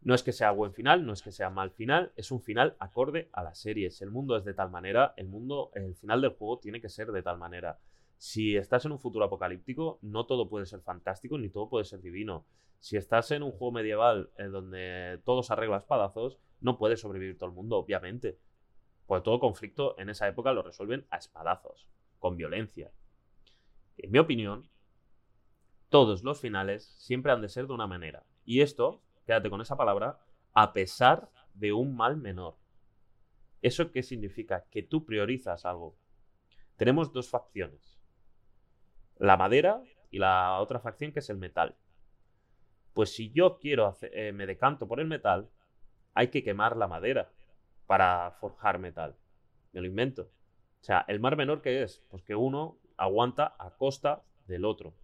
no 0.00 0.14
es 0.14 0.22
que 0.22 0.32
sea 0.32 0.50
buen 0.52 0.72
final, 0.72 1.04
no 1.04 1.12
es 1.12 1.22
que 1.22 1.32
sea 1.32 1.50
mal 1.50 1.70
final, 1.70 2.12
es 2.16 2.30
un 2.30 2.40
final 2.40 2.76
acorde 2.78 3.28
a 3.32 3.42
la 3.42 3.54
serie. 3.54 3.90
Si 3.90 4.02
el 4.04 4.10
mundo 4.10 4.36
es 4.36 4.44
de 4.44 4.54
tal 4.54 4.70
manera, 4.70 5.12
el 5.16 5.28
mundo, 5.28 5.70
el 5.74 5.94
final 5.96 6.20
del 6.22 6.30
juego 6.32 6.58
tiene 6.60 6.80
que 6.80 6.88
ser 6.88 7.12
de 7.12 7.22
tal 7.22 7.38
manera. 7.38 7.78
Si 8.16 8.56
estás 8.56 8.84
en 8.84 8.92
un 8.92 8.98
futuro 8.98 9.24
apocalíptico, 9.24 9.98
no 10.02 10.26
todo 10.26 10.48
puede 10.48 10.66
ser 10.66 10.80
fantástico 10.80 11.38
ni 11.38 11.48
todo 11.48 11.68
puede 11.68 11.84
ser 11.84 12.00
divino. 12.00 12.46
Si 12.78 12.96
estás 12.96 13.30
en 13.30 13.42
un 13.42 13.50
juego 13.50 13.72
medieval 13.72 14.30
en 14.36 14.52
donde 14.52 15.20
todo 15.24 15.42
se 15.42 15.52
arregla 15.52 15.76
a 15.76 15.78
espadazos, 15.80 16.38
no 16.60 16.78
puede 16.78 16.96
sobrevivir 16.96 17.38
todo 17.38 17.48
el 17.48 17.54
mundo, 17.54 17.76
obviamente. 17.76 18.38
Porque 19.06 19.24
todo 19.24 19.40
conflicto 19.40 19.98
en 19.98 20.08
esa 20.08 20.28
época 20.28 20.52
lo 20.52 20.62
resuelven 20.62 21.06
a 21.10 21.16
espadazos, 21.16 21.88
con 22.18 22.36
violencia. 22.36 22.90
En 23.98 24.10
mi 24.10 24.18
opinión, 24.18 24.68
todos 25.88 26.24
los 26.24 26.40
finales 26.40 26.84
siempre 26.98 27.32
han 27.32 27.40
de 27.40 27.48
ser 27.48 27.66
de 27.66 27.74
una 27.74 27.86
manera. 27.86 28.24
Y 28.44 28.60
esto 28.60 29.02
quédate 29.26 29.50
con 29.50 29.60
esa 29.60 29.76
palabra, 29.76 30.18
a 30.52 30.72
pesar 30.72 31.30
de 31.54 31.72
un 31.72 31.96
mal 31.96 32.16
menor. 32.16 32.56
¿Eso 33.62 33.92
qué 33.92 34.02
significa? 34.02 34.66
Que 34.70 34.82
tú 34.82 35.04
priorizas 35.04 35.64
algo. 35.64 35.96
Tenemos 36.76 37.12
dos 37.12 37.28
facciones. 37.28 37.93
La 39.18 39.36
madera 39.36 39.82
y 40.10 40.18
la 40.18 40.60
otra 40.60 40.80
facción 40.80 41.12
que 41.12 41.20
es 41.20 41.30
el 41.30 41.38
metal. 41.38 41.76
Pues 42.92 43.14
si 43.14 43.32
yo 43.32 43.58
quiero 43.58 43.86
hacer, 43.86 44.10
eh, 44.14 44.32
me 44.32 44.46
decanto 44.46 44.86
por 44.86 45.00
el 45.00 45.06
metal, 45.06 45.50
hay 46.14 46.28
que 46.28 46.42
quemar 46.42 46.76
la 46.76 46.86
madera 46.86 47.30
para 47.86 48.30
forjar 48.40 48.78
metal. 48.78 49.16
Me 49.72 49.80
lo 49.80 49.86
invento. 49.86 50.22
O 50.22 50.84
sea, 50.84 51.04
el 51.08 51.18
mar 51.18 51.36
menor 51.36 51.62
que 51.62 51.82
es, 51.82 52.02
pues 52.10 52.22
que 52.22 52.34
uno 52.36 52.78
aguanta 52.96 53.56
a 53.58 53.70
costa 53.70 54.22
del 54.46 54.64
otro. 54.64 54.94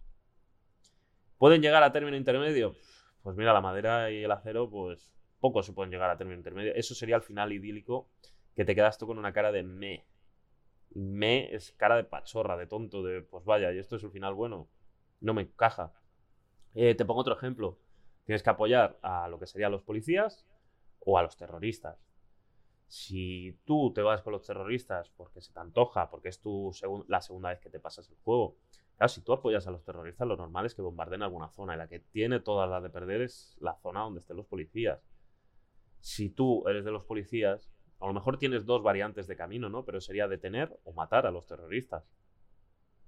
¿Pueden 1.37 1.61
llegar 1.61 1.83
a 1.83 1.91
término 1.91 2.15
intermedio? 2.15 2.75
Pues 3.23 3.35
mira, 3.35 3.53
la 3.53 3.61
madera 3.61 4.11
y 4.11 4.23
el 4.23 4.31
acero, 4.31 4.69
pues 4.69 5.11
poco 5.39 5.63
se 5.63 5.73
pueden 5.73 5.91
llegar 5.91 6.09
a 6.09 6.17
término 6.17 6.37
intermedio. 6.37 6.73
Eso 6.75 6.95
sería 6.95 7.15
el 7.15 7.23
final 7.23 7.51
idílico 7.51 8.09
que 8.55 8.63
te 8.63 8.75
quedas 8.75 8.97
tú 8.97 9.07
con 9.07 9.17
una 9.17 9.33
cara 9.33 9.51
de 9.51 9.63
me. 9.63 10.05
Me 10.93 11.53
es 11.53 11.71
cara 11.73 11.95
de 11.95 12.03
pachorra, 12.03 12.57
de 12.57 12.67
tonto, 12.67 13.03
de 13.03 13.21
pues 13.21 13.45
vaya, 13.45 13.71
y 13.71 13.79
esto 13.79 13.95
es 13.95 14.03
el 14.03 14.11
final 14.11 14.33
bueno. 14.33 14.67
No 15.19 15.33
me 15.33 15.43
encaja. 15.43 15.93
Eh, 16.73 16.95
te 16.95 17.05
pongo 17.05 17.21
otro 17.21 17.35
ejemplo. 17.35 17.77
Tienes 18.25 18.43
que 18.43 18.49
apoyar 18.49 18.99
a 19.01 19.27
lo 19.27 19.39
que 19.39 19.47
serían 19.47 19.71
los 19.71 19.83
policías 19.83 20.45
o 20.99 21.17
a 21.17 21.23
los 21.23 21.37
terroristas. 21.37 21.97
Si 22.87 23.57
tú 23.65 23.93
te 23.93 24.01
vas 24.01 24.21
con 24.21 24.33
los 24.33 24.45
terroristas 24.45 25.09
porque 25.11 25.41
se 25.41 25.53
te 25.53 25.59
antoja, 25.59 26.09
porque 26.09 26.29
es 26.29 26.41
tu 26.41 26.71
la 27.07 27.21
segunda 27.21 27.49
vez 27.49 27.59
que 27.59 27.69
te 27.69 27.79
pasas 27.79 28.09
el 28.09 28.17
juego, 28.17 28.57
Claro, 29.01 29.09
si 29.09 29.21
tú 29.21 29.33
apoyas 29.33 29.65
a 29.65 29.71
los 29.71 29.83
terroristas, 29.83 30.27
lo 30.27 30.37
normal 30.37 30.67
es 30.67 30.75
que 30.75 30.83
bombarden 30.83 31.23
alguna 31.23 31.49
zona 31.49 31.73
y 31.73 31.77
la 31.79 31.87
que 31.87 31.97
tiene 31.99 32.39
todas 32.39 32.69
las 32.69 32.83
de 32.83 32.91
perder 32.91 33.21
es 33.21 33.57
la 33.59 33.75
zona 33.77 34.01
donde 34.01 34.19
estén 34.19 34.37
los 34.37 34.45
policías. 34.45 35.01
Si 36.01 36.29
tú 36.29 36.67
eres 36.67 36.85
de 36.85 36.91
los 36.91 37.03
policías, 37.05 37.71
A 38.01 38.07
lo 38.07 38.13
mejor 38.13 38.37
tienes 38.37 38.65
dos 38.65 38.81
variantes 38.81 39.27
de 39.27 39.35
camino, 39.35 39.69
¿no? 39.69 39.85
Pero 39.85 40.01
sería 40.01 40.27
detener 40.27 40.75
o 40.83 40.93
matar 40.93 41.27
a 41.27 41.31
los 41.31 41.45
terroristas. 41.45 42.03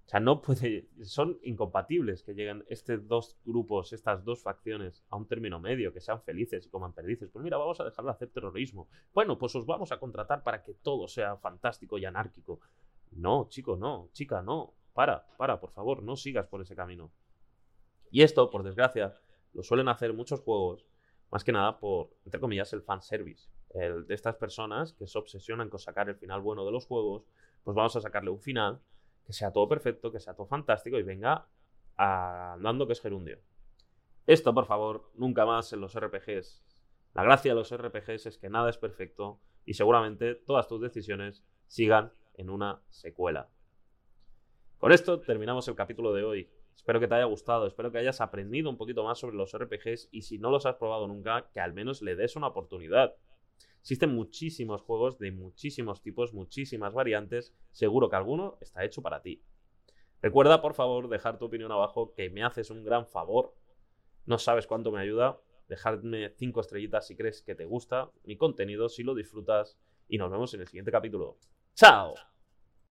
O 0.05 0.09
sea, 0.09 0.19
no 0.19 0.41
puede. 0.41 0.87
Son 1.01 1.39
incompatibles 1.43 2.23
que 2.23 2.33
lleguen 2.33 2.63
estos 2.67 3.07
dos 3.07 3.37
grupos, 3.45 3.93
estas 3.93 4.23
dos 4.23 4.43
facciones, 4.43 5.03
a 5.09 5.15
un 5.15 5.27
término 5.27 5.59
medio, 5.59 5.93
que 5.93 6.01
sean 6.01 6.21
felices 6.21 6.65
y 6.65 6.69
coman 6.69 6.93
perdices. 6.93 7.29
Pues 7.31 7.41
mira, 7.41 7.57
vamos 7.57 7.79
a 7.79 7.85
dejar 7.85 8.05
de 8.05 8.11
hacer 8.11 8.29
terrorismo. 8.29 8.87
Bueno, 9.13 9.37
pues 9.39 9.55
os 9.55 9.65
vamos 9.65 9.91
a 9.91 9.99
contratar 9.99 10.43
para 10.43 10.61
que 10.61 10.73
todo 10.73 11.07
sea 11.07 11.37
fantástico 11.37 11.97
y 11.97 12.05
anárquico. 12.05 12.59
No, 13.11 13.47
chico, 13.49 13.77
no, 13.77 14.09
chica, 14.11 14.41
no. 14.41 14.73
Para, 14.93 15.25
para, 15.37 15.59
por 15.59 15.71
favor, 15.71 16.03
no 16.03 16.15
sigas 16.15 16.47
por 16.47 16.61
ese 16.61 16.75
camino. 16.75 17.11
Y 18.11 18.21
esto, 18.21 18.49
por 18.51 18.61
desgracia, 18.61 19.15
lo 19.53 19.63
suelen 19.63 19.87
hacer 19.87 20.13
muchos 20.13 20.41
juegos, 20.41 20.85
más 21.31 21.43
que 21.43 21.51
nada 21.51 21.79
por, 21.79 22.11
entre 22.25 22.39
comillas, 22.39 22.73
el 22.73 22.83
fanservice. 22.83 23.49
De 23.73 24.13
estas 24.13 24.35
personas 24.35 24.93
que 24.93 25.07
se 25.07 25.17
obsesionan 25.17 25.69
con 25.69 25.79
sacar 25.79 26.07
el 26.07 26.15
final 26.15 26.41
bueno 26.41 26.63
de 26.63 26.71
los 26.71 26.85
juegos, 26.85 27.25
pues 27.63 27.75
vamos 27.75 27.95
a 27.95 28.01
sacarle 28.01 28.29
un 28.29 28.39
final 28.39 28.81
que 29.25 29.33
sea 29.33 29.51
todo 29.51 29.67
perfecto, 29.67 30.11
que 30.11 30.19
sea 30.19 30.35
todo 30.35 30.45
fantástico 30.45 30.97
y 30.97 31.03
venga 31.03 31.47
andando 31.95 32.85
que 32.85 32.93
es 32.93 33.01
gerundio. 33.01 33.39
Esto, 34.27 34.53
por 34.53 34.65
favor, 34.65 35.09
nunca 35.15 35.45
más 35.45 35.73
en 35.73 35.81
los 35.81 35.99
RPGs. 35.99 36.63
La 37.13 37.23
gracia 37.23 37.51
de 37.51 37.55
los 37.55 37.75
RPGs 37.75 38.27
es 38.27 38.37
que 38.37 38.49
nada 38.49 38.69
es 38.69 38.77
perfecto 38.77 39.39
y 39.65 39.73
seguramente 39.73 40.35
todas 40.35 40.67
tus 40.67 40.81
decisiones 40.81 41.43
sigan 41.67 42.13
en 42.35 42.49
una 42.49 42.81
secuela. 42.89 43.49
Con 44.77 44.91
esto 44.91 45.19
terminamos 45.19 45.67
el 45.67 45.75
capítulo 45.75 46.13
de 46.13 46.23
hoy. 46.23 46.49
Espero 46.75 46.99
que 46.99 47.07
te 47.07 47.15
haya 47.15 47.25
gustado, 47.25 47.67
espero 47.67 47.91
que 47.91 47.99
hayas 47.99 48.19
aprendido 48.19 48.69
un 48.69 48.77
poquito 48.77 49.03
más 49.03 49.19
sobre 49.19 49.35
los 49.35 49.57
RPGs 49.57 50.09
y 50.11 50.23
si 50.23 50.39
no 50.39 50.49
los 50.49 50.65
has 50.65 50.75
probado 50.75 51.07
nunca, 51.07 51.49
que 51.53 51.59
al 51.59 51.73
menos 51.73 52.01
le 52.01 52.15
des 52.15 52.35
una 52.35 52.47
oportunidad. 52.47 53.15
Existen 53.83 54.15
muchísimos 54.15 54.81
juegos 54.81 55.19
de 55.19 55.33
muchísimos 55.33 56.01
tipos, 56.01 56.33
muchísimas 56.33 56.93
variantes. 56.93 57.53
Seguro 57.73 58.09
que 58.09 58.15
alguno 58.15 58.57
está 58.61 58.85
hecho 58.85 59.01
para 59.01 59.21
ti. 59.21 59.43
Recuerda, 60.21 60.61
por 60.61 60.73
favor, 60.73 61.09
dejar 61.09 61.37
tu 61.37 61.43
opinión 61.43 61.69
abajo, 61.69 62.13
que 62.13 62.29
me 62.29 62.45
haces 62.45 62.69
un 62.69 62.85
gran 62.85 63.05
favor. 63.05 63.53
No 64.25 64.37
sabes 64.39 64.67
cuánto 64.67 64.89
me 64.93 65.01
ayuda. 65.01 65.41
Dejadme 65.67 66.29
5 66.29 66.61
estrellitas 66.61 67.07
si 67.07 67.17
crees 67.17 67.41
que 67.41 67.55
te 67.55 67.65
gusta 67.65 68.09
mi 68.23 68.37
contenido, 68.37 68.87
si 68.87 69.03
lo 69.03 69.15
disfrutas. 69.15 69.77
Y 70.07 70.17
nos 70.17 70.31
vemos 70.31 70.53
en 70.53 70.61
el 70.61 70.67
siguiente 70.67 70.91
capítulo. 70.91 71.37
¡Chao! 71.75 72.13